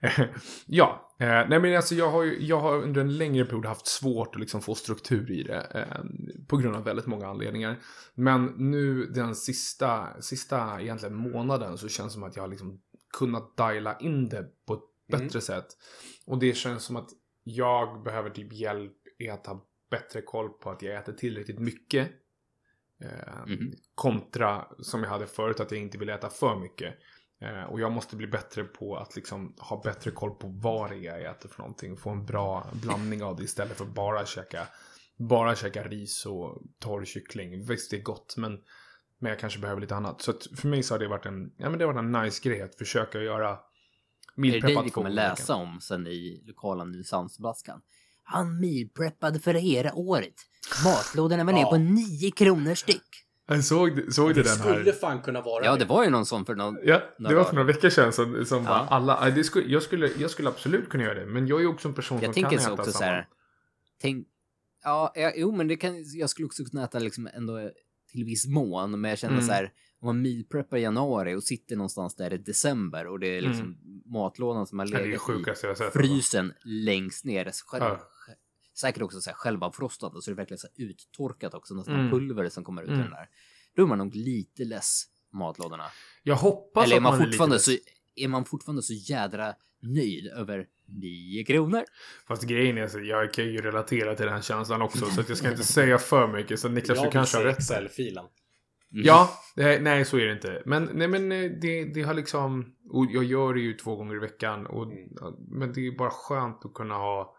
ja, 0.66 1.16
eh, 1.20 1.26
nej 1.26 1.60
men 1.60 1.76
alltså 1.76 1.94
jag 1.94 2.10
har, 2.10 2.22
ju, 2.22 2.46
jag 2.46 2.60
har 2.60 2.82
under 2.82 3.00
en 3.00 3.16
längre 3.16 3.44
period 3.44 3.66
haft 3.66 3.86
svårt 3.86 4.34
att 4.34 4.40
liksom 4.40 4.62
få 4.62 4.74
struktur 4.74 5.30
i 5.30 5.42
det, 5.42 5.66
eh, 5.74 6.04
på 6.48 6.56
grund 6.56 6.76
av 6.76 6.84
väldigt 6.84 7.06
många 7.06 7.26
anledningar. 7.26 7.78
Men 8.14 8.44
nu 8.56 9.06
den 9.06 9.34
sista, 9.34 10.20
sista 10.20 10.80
egentligen 10.80 11.14
månaden 11.14 11.78
så 11.78 11.88
känns 11.88 12.12
det 12.12 12.14
som 12.14 12.22
att 12.22 12.36
jag 12.36 12.42
har 12.42 12.48
liksom 12.48 12.80
kunnat 13.18 13.56
diala 13.56 13.98
in 13.98 14.28
det 14.28 14.44
på 14.66 14.74
ett 14.74 14.80
Mm. 15.12 15.26
bättre 15.26 15.40
sätt. 15.40 15.66
Och 16.26 16.38
det 16.38 16.56
känns 16.56 16.84
som 16.84 16.96
att 16.96 17.08
jag 17.44 18.02
behöver 18.02 18.30
typ 18.30 18.52
hjälp 18.52 18.96
i 19.18 19.28
att 19.28 19.46
ha 19.46 19.66
bättre 19.90 20.22
koll 20.22 20.48
på 20.48 20.70
att 20.70 20.82
jag 20.82 20.96
äter 20.96 21.12
tillräckligt 21.12 21.58
mycket. 21.58 22.10
Eh, 23.02 23.44
Mhm. 23.46 23.72
Kontra 23.94 24.66
som 24.78 25.02
jag 25.02 25.10
hade 25.10 25.26
förut 25.26 25.60
att 25.60 25.70
jag 25.70 25.80
inte 25.80 25.98
vill 25.98 26.08
äta 26.08 26.30
för 26.30 26.56
mycket. 26.56 26.94
Eh, 27.40 27.62
och 27.64 27.80
jag 27.80 27.92
måste 27.92 28.16
bli 28.16 28.26
bättre 28.26 28.64
på 28.64 28.96
att 28.96 29.16
liksom 29.16 29.54
ha 29.58 29.80
bättre 29.84 30.10
koll 30.10 30.30
på 30.30 30.48
vad 30.48 30.90
det 30.90 30.96
är 30.96 31.18
jag 31.18 31.30
äter 31.30 31.48
för 31.48 31.58
någonting. 31.58 31.96
Få 31.96 32.10
en 32.10 32.26
bra 32.26 32.66
blandning 32.82 33.22
av 33.22 33.36
det 33.36 33.42
istället 33.42 33.76
för 33.76 33.84
bara 33.84 34.26
käka, 34.26 34.68
bara 35.18 35.54
käka 35.56 35.82
ris 35.82 36.26
och 36.26 36.62
torr 36.78 37.04
kyckling. 37.04 37.66
Visst, 37.66 37.90
det 37.90 37.96
är 37.96 38.02
gott 38.02 38.34
men, 38.36 38.58
men 39.18 39.30
jag 39.30 39.38
kanske 39.38 39.60
behöver 39.60 39.80
lite 39.80 39.94
annat. 39.96 40.22
Så 40.22 40.32
för 40.56 40.68
mig 40.68 40.82
så 40.82 40.94
har 40.94 40.98
det 40.98 41.08
varit 41.08 41.26
en, 41.26 41.54
ja, 41.56 41.70
men 41.70 41.78
det 41.78 41.84
har 41.84 41.92
varit 41.92 42.04
en 42.04 42.22
nice 42.22 42.48
grej 42.48 42.62
att 42.62 42.74
försöka 42.74 43.20
göra 43.20 43.58
Är 44.36 44.42
det 44.42 44.60
dig 44.60 44.78
vi 44.84 44.90
kommer 44.90 45.10
läsa 45.10 45.54
om 45.54 45.80
sen 45.80 46.06
i 46.06 46.42
lokala 46.46 46.84
Nynäshamnsblaskan? 46.84 47.80
Han 48.22 48.60
mealpreppade 48.60 49.40
för 49.40 49.54
hela 49.54 49.94
året. 49.94 50.34
Matlådorna 50.84 51.44
var 51.44 51.52
ner 51.52 51.60
Ja. 51.60 51.70
på 51.70 51.76
9 51.78 52.30
kronor 52.30 52.74
styck. 52.74 53.02
Jag 53.46 53.64
såg, 53.64 53.96
du- 53.96 54.12
såg 54.12 54.28
du 54.28 54.34
Det 54.34 54.42
den 54.42 54.56
skulle 54.58 54.74
här? 54.74 54.92
fan 54.92 55.22
kunna 55.22 55.40
vara 55.40 55.64
Ja, 55.64 55.76
det 55.76 55.84
var 55.84 56.04
ju 56.04 56.10
någon 56.10 56.26
sån 56.26 56.44
för 56.46 56.54
någon... 56.54 56.78
Ja, 56.84 57.02
det 57.18 57.34
var 57.34 57.44
för 57.44 57.54
några 57.54 57.66
veckor 57.66 57.88
sedan 57.90 58.12
som, 58.12 58.44
som 58.44 58.58
Ja. 58.58 58.64
bara 58.64 58.78
alla, 58.88 59.18
ja, 59.28 59.30
det 59.34 59.44
skulle, 59.44 59.72
jag, 59.72 59.82
skulle, 59.82 60.10
jag 60.18 60.30
skulle 60.30 60.48
absolut 60.48 60.88
kunna 60.88 61.04
göra 61.04 61.14
det. 61.20 61.26
Men 61.26 61.46
jag 61.46 61.58
är 61.58 61.62
ju 61.62 61.68
också 61.68 61.88
en 61.88 61.94
person 61.94 62.18
Jag 62.18 62.24
som 62.24 62.34
tänker 62.34 62.50
kan 62.50 62.60
så 62.60 62.72
äta 62.72 62.82
också 62.82 62.92
så 62.92 62.98
samma. 62.98 63.10
här. 63.10 63.28
Tänk... 64.00 64.26
Ja, 64.84 65.12
ja, 65.14 65.32
jo, 65.36 65.56
men 65.56 65.68
det 65.68 65.76
kan, 65.76 66.04
jag 66.18 66.30
skulle 66.30 66.46
också 66.46 66.64
kunna 66.64 66.84
äta 66.84 66.98
liksom 66.98 67.28
ändå 67.34 67.70
till 68.12 68.24
viss 68.24 68.46
mån. 68.46 69.00
Men 69.00 69.08
jag 69.08 69.18
känner 69.18 69.34
Mm. 69.34 69.46
så 69.46 69.52
här, 69.52 69.72
om 70.04 70.16
man 70.16 70.22
mealpreppar 70.22 70.76
i 70.76 70.80
januari 70.82 71.34
och 71.34 71.42
sitter 71.44 71.76
någonstans 71.76 72.16
där 72.16 72.32
i 72.32 72.38
december 72.38 73.06
och 73.06 73.20
det 73.20 73.26
är 73.38 73.40
liksom 73.40 73.78
matlådan 74.06 74.66
som 74.66 74.78
har 74.78 74.86
Mm. 74.86 75.00
Är 75.00 75.04
legat 75.06 75.68
i 75.72 75.76
sett. 75.76 75.92
frysen 75.92 76.52
längst 76.64 77.24
ner. 77.24 77.50
Så 77.52 77.64
Själv, 77.66 77.84
Ja. 77.84 78.00
Säkert 78.76 79.02
också 79.02 79.20
så 79.20 79.30
här 79.30 79.34
självavfrostat 79.36 80.14
och 80.14 80.24
så 80.24 80.30
är 80.30 80.34
det 80.34 80.36
verkligen 80.36 80.58
så 80.58 80.66
här 80.78 80.84
uttorkat 80.86 81.54
också, 81.54 81.74
nästan 81.74 81.94
Mm. 81.94 82.10
pulver 82.10 82.48
som 82.48 82.64
kommer 82.64 82.82
ut 82.82 82.88
Mm. 82.88 83.00
ur 83.00 83.04
den 83.04 83.12
där. 83.12 83.28
Då 83.76 83.82
är 83.82 83.86
man 83.86 83.98
nog 83.98 84.14
lite 84.14 84.64
less 84.64 85.04
matlådorna. 85.32 85.84
Jag 86.22 86.36
hoppas 86.36 86.84
Eller 86.84 86.94
är 86.94 86.96
att 86.96 87.02
man, 87.02 87.12
man 87.12 87.20
är 87.20 87.24
fortfarande 87.26 87.56
lite 87.56 87.64
så, 87.64 87.76
är 88.16 88.28
man 88.28 88.44
fortfarande 88.44 88.82
så 88.82 88.92
jädra 88.92 89.54
nöjd 89.82 90.26
över 90.26 90.66
9 90.86 91.44
kronor? 91.44 91.82
Fast 92.28 92.42
grejen 92.42 92.78
är 92.78 92.88
så 92.88 93.00
jag 93.00 93.32
kan 93.34 93.44
ju 93.44 93.56
relatera 93.62 94.14
till 94.14 94.26
den 94.26 94.42
känslan 94.42 94.82
också. 94.82 95.06
Så 95.06 95.20
att 95.20 95.28
jag 95.28 95.38
ska 95.38 95.50
inte 95.50 95.64
säga 95.64 95.98
för 95.98 96.26
mycket. 96.32 96.60
Så 96.60 96.68
Niklas, 96.68 96.88
du 96.88 96.94
Jag 96.94 97.02
vill 97.02 97.12
kanske 97.12 97.36
har 97.36 97.42
se 97.44 97.48
rätt. 97.48 97.58
Excel-filen. 97.58 98.24
Mm. 98.94 99.06
Ja, 99.06 99.30
nej, 99.56 99.80
nej 99.82 100.04
så 100.04 100.18
är 100.18 100.26
det 100.26 100.32
inte. 100.32 100.62
Men, 100.66 100.90
nej, 100.92 101.08
men 101.08 101.32
eh, 101.32 101.50
det, 101.50 101.84
det 101.84 102.02
har 102.02 102.14
liksom, 102.14 102.74
och 102.90 103.06
jag 103.10 103.24
gör 103.24 103.54
det 103.54 103.60
ju 103.60 103.72
två 103.74 103.96
gånger 103.96 104.16
i 104.16 104.18
veckan. 104.18 104.66
Och, 104.66 104.84
Mm. 104.84 105.08
Men 105.48 105.72
det 105.72 105.86
är 105.86 105.98
bara 105.98 106.10
skönt 106.10 106.64
att 106.64 106.74
kunna 106.74 106.94
ha 106.94 107.36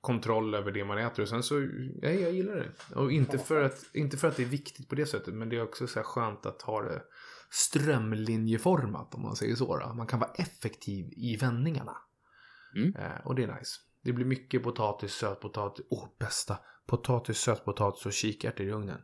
kontroll 0.00 0.54
över 0.54 0.72
det 0.72 0.84
man 0.84 0.98
äter. 0.98 1.22
Och 1.22 1.28
sen 1.28 1.42
så, 1.42 1.60
ja, 2.02 2.08
jag 2.10 2.32
gillar 2.32 2.56
det. 2.56 2.94
Och 2.94 3.12
inte 3.12 3.38
för, 3.38 3.62
att, 3.62 3.84
inte 3.94 4.16
för 4.16 4.28
att 4.28 4.36
det 4.36 4.42
är 4.42 4.46
viktigt 4.46 4.88
på 4.88 4.94
det 4.94 5.06
sättet. 5.06 5.34
Men 5.34 5.48
det 5.48 5.56
är 5.56 5.62
också 5.62 5.86
så 5.86 5.98
här 5.98 6.04
skönt 6.04 6.46
att 6.46 6.62
ha 6.62 6.82
det 6.82 7.02
strömlinjeformat 7.50 9.14
om 9.14 9.22
man 9.22 9.36
säger 9.36 9.54
så. 9.54 9.78
Då. 9.78 9.94
Man 9.94 10.06
kan 10.06 10.20
vara 10.20 10.30
effektiv 10.30 11.12
i 11.16 11.36
vändningarna. 11.36 11.96
Mm. 12.76 12.96
Eh, 12.96 13.26
och 13.26 13.34
det 13.34 13.42
är 13.42 13.46
nice. 13.58 13.80
Det 14.02 14.12
blir 14.12 14.24
mycket 14.26 14.62
potatis, 14.62 15.12
sötpotatis. 15.12 15.86
Åh, 15.90 16.08
bästa. 16.18 16.58
Potatis, 16.86 17.38
sötpotatis 17.38 18.06
och 18.06 18.12
kikärtor 18.12 18.66
i 18.66 18.70
ugnen. 18.70 19.00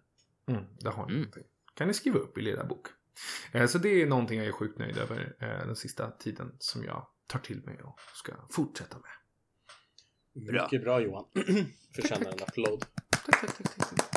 Mm, 0.49 0.65
där 0.81 0.91
har 0.91 1.07
ni 1.07 1.13
Mm. 1.13 1.21
någonting. 1.23 1.45
Kan 1.75 1.89
ni 1.89 1.95
skriva 1.95 2.19
upp 2.19 2.39
i 2.39 2.43
lilla 2.43 2.65
bok. 2.65 2.87
Eh, 3.53 3.67
så 3.67 3.79
det 3.79 4.03
är 4.03 4.07
någonting 4.07 4.39
jag 4.39 4.47
är 4.47 4.53
sjukt 4.53 4.79
nöjd 4.79 4.99
över 4.99 5.37
eh, 5.41 5.49
den 5.49 5.77
sista 5.77 6.11
tiden 6.11 6.57
som 6.59 6.85
jag 6.85 7.07
tar 7.27 7.39
till 7.39 7.63
mig 7.65 7.83
och 7.83 8.01
ska 8.15 8.33
fortsätta 8.51 8.97
med. 8.99 9.11
Bra. 10.47 10.63
Mycket 10.63 10.83
bra 10.83 11.01
Johan. 11.01 11.25
Förtjänar 11.95 12.33
en 12.33 12.43
applåd. 12.43 12.85
Tack, 13.11 13.41
tack, 13.41 13.57
tack, 13.57 13.77
tack, 13.77 13.89
tack. 13.89 14.09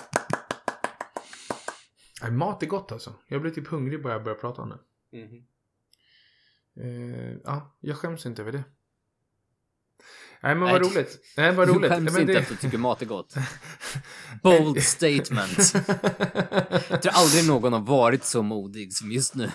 Nej, 2.22 2.32
mat 2.32 2.64
är 2.64 2.68
gott 2.68 2.91
alltså. 2.91 3.14
Jag 3.28 3.41
blir 3.41 3.51
typ 3.51 3.68
hungrig 3.68 4.03
bara 4.03 4.14
jag 4.14 4.24
börjar 4.24 4.38
prata 4.38 4.62
om 4.62 4.70
det. 4.70 4.80
Mhm. 5.18 5.45
Eh, 6.78 7.38
ja, 7.43 7.78
jag 7.80 7.97
skäms 7.97 8.26
inte 8.26 8.41
över 8.41 8.51
det. 8.51 8.64
Nej, 10.43 10.55
men 10.55 10.59
vad 10.59 10.81
Nej, 10.81 10.91
roligt. 10.91 11.19
Nej, 11.38 11.51
vad 11.53 11.67
Du 11.67 11.73
roligt. 11.73 11.91
skäms 11.91 12.11
Nej, 12.13 12.21
inte 12.21 12.33
det- 12.33 12.39
att 12.39 12.49
du 12.49 12.55
tycker 12.55 12.77
mat 12.77 13.01
är 13.01 13.05
gott. 13.05 13.36
Bold 14.43 14.83
statement. 14.83 15.73
Jag 16.89 17.01
tror 17.01 17.13
aldrig 17.13 17.47
någon 17.47 17.73
har 17.73 17.79
varit 17.81 18.23
så 18.23 18.41
modig 18.43 18.93
som 18.93 19.11
just 19.11 19.36
nu. 19.36 19.51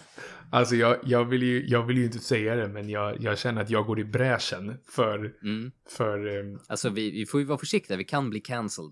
Alltså 0.53 0.74
jag, 0.74 0.97
jag, 1.05 1.24
vill 1.24 1.43
ju, 1.43 1.66
jag 1.66 1.83
vill 1.87 1.99
ju 1.99 2.05
inte 2.05 2.18
säga 2.18 2.55
det, 2.57 2.68
men 2.68 2.89
jag, 2.89 3.20
jag 3.22 3.39
känner 3.39 3.62
att 3.62 3.70
jag 3.70 3.87
går 3.87 4.01
i 4.01 4.05
bräschen 4.05 4.76
för, 4.95 5.16
Mm. 5.43 5.70
för 5.97 6.26
eh, 6.39 6.59
Alltså 6.68 6.89
vi, 6.91 7.11
vi 7.11 7.26
får 7.26 7.41
ju 7.41 7.47
vara 7.47 7.59
försiktiga, 7.59 7.97
vi 7.97 8.05
kan 8.05 8.31
bli 8.31 8.41
cancelled 8.41 8.91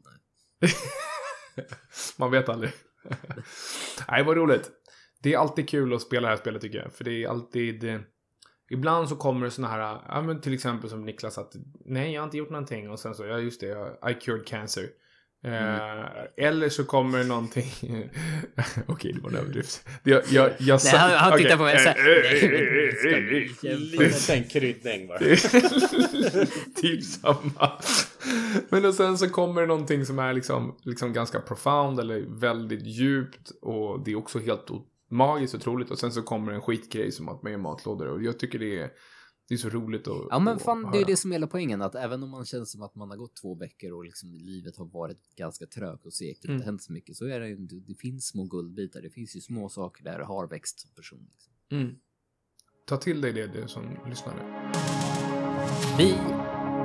nu. 0.60 0.68
man 2.18 2.30
vet 2.30 2.48
aldrig. 2.48 2.70
Nej, 4.08 4.24
vad 4.24 4.36
roligt. 4.36 4.70
Det 5.22 5.34
är 5.34 5.38
alltid 5.38 5.68
kul 5.68 5.94
att 5.94 6.02
spela 6.02 6.28
det 6.28 6.34
här 6.34 6.40
spelet 6.40 6.62
tycker 6.62 6.78
jag, 6.78 6.92
för 6.92 7.04
det 7.04 7.24
är 7.24 7.28
alltid... 7.28 7.84
Eh, 8.70 8.74
ibland 8.78 9.08
så 9.08 9.16
kommer 9.16 9.44
det 9.44 9.50
såna 9.50 9.68
här, 9.68 9.98
ja 10.08 10.22
men 10.22 10.40
till 10.40 10.54
exempel 10.54 10.90
som 10.90 11.04
Niklas 11.04 11.38
att 11.38 11.52
nej, 11.84 12.12
jag 12.12 12.20
har 12.20 12.24
inte 12.26 12.36
gjort 12.36 12.50
någonting 12.50 12.90
och 12.90 12.98
sen 13.00 13.14
så, 13.14 13.24
ja 13.26 13.38
just 13.38 13.60
det, 13.60 13.66
jag, 13.66 14.10
I 14.10 14.14
cured 14.14 14.46
cancer. 14.46 14.84
Eh, 15.44 16.46
eller 16.46 16.68
så 16.68 16.84
kommer 16.84 17.18
det 17.18 17.24
någonting... 17.24 17.64
Okej, 18.86 19.12
det 19.12 19.20
var 19.20 19.30
en 19.30 19.36
överdrift. 19.36 19.88
Jag, 20.04 20.22
jag, 20.30 20.50
jag, 20.58 20.80
Nej, 20.84 20.96
han, 20.96 21.10
han 21.10 21.38
tittar 21.38 21.54
okej. 21.54 21.56
på 21.56 21.62
mig 21.62 21.78
så 21.78 21.88
Eh, 21.88 21.94
eh, 21.96 22.04
eh, 22.04 22.44
eh, 22.44 22.50
eh, 22.52 23.12
eh, 23.12 23.62
här. 23.62 23.72
eh. 23.72 23.78
Liten 23.78 24.44
kryddning 24.44 25.06
bara. 25.08 25.18
typ 26.76 27.04
samma. 27.04 27.72
Men 28.68 28.84
och 28.84 28.94
sen 28.94 29.18
så 29.18 29.28
kommer 29.30 29.60
det 29.60 29.66
någonting 29.66 30.06
som 30.06 30.18
är 30.18 30.32
liksom, 30.32 30.76
liksom 30.82 31.12
ganska 31.12 31.40
profound 31.40 32.00
eller 32.00 32.40
väldigt 32.40 32.86
djupt 32.86 33.50
och 33.62 34.04
det 34.04 34.10
är 34.10 34.16
också 34.16 34.38
helt 34.38 34.70
o- 34.70 34.84
magiskt 35.08 35.54
otroligt 35.54 35.90
och 35.90 35.98
sen 35.98 36.12
så 36.12 36.22
kommer 36.22 36.52
en 36.52 36.60
skitgrej 36.62 37.12
som 37.12 37.28
att 37.28 37.42
man 37.42 37.52
gör 37.52 37.58
matlådor 37.58 38.06
och 38.08 38.22
jag 38.22 38.38
tycker 38.38 38.58
det 38.58 38.78
är, 38.78 38.90
det 39.48 39.54
är 39.54 39.58
så 39.58 39.68
roligt 39.68 40.08
att 40.08 40.26
Ja 40.30 40.38
men 40.38 40.58
fan, 40.58 40.90
det 40.92 40.98
är 40.98 41.04
det 41.04 41.16
som 41.16 41.30
är 41.30 41.34
hela 41.34 41.46
poängen, 41.46 41.82
att 41.82 41.94
även 41.94 42.22
om 42.22 42.30
man 42.30 42.44
känner 42.44 42.64
som 42.64 42.82
att 42.82 42.94
man 42.94 43.10
har 43.10 43.16
gått 43.16 43.36
två 43.36 43.54
veckor 43.54 43.92
och 43.92 44.04
liksom 44.04 44.34
livet 44.34 44.76
har 44.76 44.84
varit 44.86 45.34
ganska 45.36 45.66
trögt 45.66 46.06
och 46.06 46.12
segt, 46.14 46.42
det 46.42 46.48
har 46.48 46.52
Mm. 46.52 46.60
inte 46.60 46.66
hänt 46.70 46.82
så 46.82 46.92
mycket, 46.92 47.16
så 47.16 47.26
är 47.26 47.40
det 47.40 47.48
ju, 47.48 47.56
det, 47.56 47.80
det 47.80 47.94
finns 47.94 48.26
små 48.28 48.44
guldbitar, 48.44 49.00
det 49.00 49.10
finns 49.10 49.36
ju 49.36 49.40
små 49.40 49.68
saker 49.68 50.04
där 50.04 50.18
det 50.18 50.24
har 50.24 50.46
växt 50.46 50.80
som 50.80 50.90
person. 50.90 51.28
Liksom. 51.32 51.52
Mm. 51.70 51.94
Ta 52.86 52.96
till 52.96 53.20
dig 53.20 53.32
det 53.32 53.46
du 53.46 53.68
som 53.68 53.82
lyssnar 54.08 54.34
nu. 54.34 54.42
Vi 55.98 56.14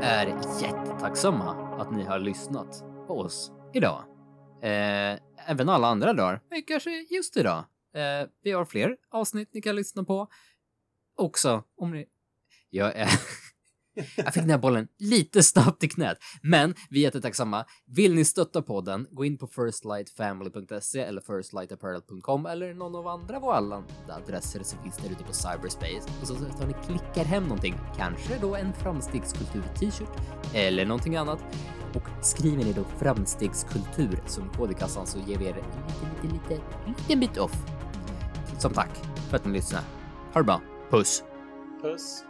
är 0.02 0.28
jättetacksamma 0.62 1.52
att 1.82 1.96
ni 1.96 2.04
har 2.04 2.20
lyssnat 2.20 2.84
på 3.08 3.20
oss 3.20 3.52
idag. 3.74 4.04
Eh, 4.62 5.20
även 5.48 5.70
alla 5.70 5.88
andra 5.88 6.14
dagar, 6.14 6.42
men 6.50 6.64
kanske 6.64 6.90
just 7.10 7.38
idag. 7.38 7.64
Eh, 7.94 8.28
vi 8.41 8.52
har 8.52 8.66
fler 8.66 8.98
avsnitt 9.10 9.54
ni 9.54 9.62
kan 9.62 9.76
lyssna 9.76 10.04
på. 10.04 10.28
Också 11.16 11.64
om 11.76 11.91
ni... 11.91 12.10
Jag 12.70 12.96
är... 12.96 13.10
Jag 14.16 14.34
fick 14.34 14.44
den 14.44 14.50
här 14.50 14.58
bollen 14.58 14.88
lite 15.00 15.44
snabbt 15.44 15.84
i 15.84 15.88
knät, 15.88 16.18
men 16.41 16.76
vi 16.89 17.00
är 17.00 17.04
jättetacksamma. 17.04 17.66
Vill 17.96 18.16
ni 18.16 18.26
stötta 18.26 18.62
podden, 18.62 19.08
gå 19.12 19.26
in 19.26 19.38
på 19.38 19.48
firstlightfamily.se 19.48 21.00
eller 21.00 21.22
firstlightapparel.com 21.22 22.46
eller 22.46 22.74
någon 22.74 22.96
av 22.96 23.08
andra 23.08 23.38
av 23.38 23.50
alla 23.50 23.84
adresser 24.10 24.64
som 24.64 24.84
finns 24.84 24.98
där 24.98 25.12
ute 25.12 25.24
på 25.24 25.34
cyberspace. 25.34 26.10
Och 26.22 26.28
så 26.28 26.36
tar 26.36 26.68
ni 26.68 26.74
klickar 26.86 27.26
hem 27.26 27.44
någonting, 27.44 27.76
kanske 27.98 28.38
då 28.41 28.56
en 28.56 28.74
framstegskultur-t-shirt 28.74 30.10
eller 30.54 30.86
någonting 30.86 31.16
annat. 31.16 31.39
Och 31.96 32.26
skriver 32.26 32.64
ni 32.64 32.74
då 32.74 32.84
framstegskultur 32.84 34.20
som 34.28 34.50
kod 34.50 34.72
i 34.72 34.74
kassan 34.74 35.08
så 35.08 35.20
ger 35.20 35.38
vi 35.38 35.46
er 35.46 35.50
en 35.50 35.56
liten, 35.56 36.22
liten, 36.22 36.39
liten, 36.39 36.96
liten 36.98 37.20
bit 37.20 37.38
off. 37.38 37.66
Som 38.60 38.74
tack 38.74 38.98
för 39.30 39.38
att 39.38 39.46
ni 39.46 39.52
lyssnade. 39.54 39.86
Ha 40.34 40.41
det 40.41 40.46
bra. 40.46 40.62
Puss! 40.89 41.24
Puss. 41.82 42.24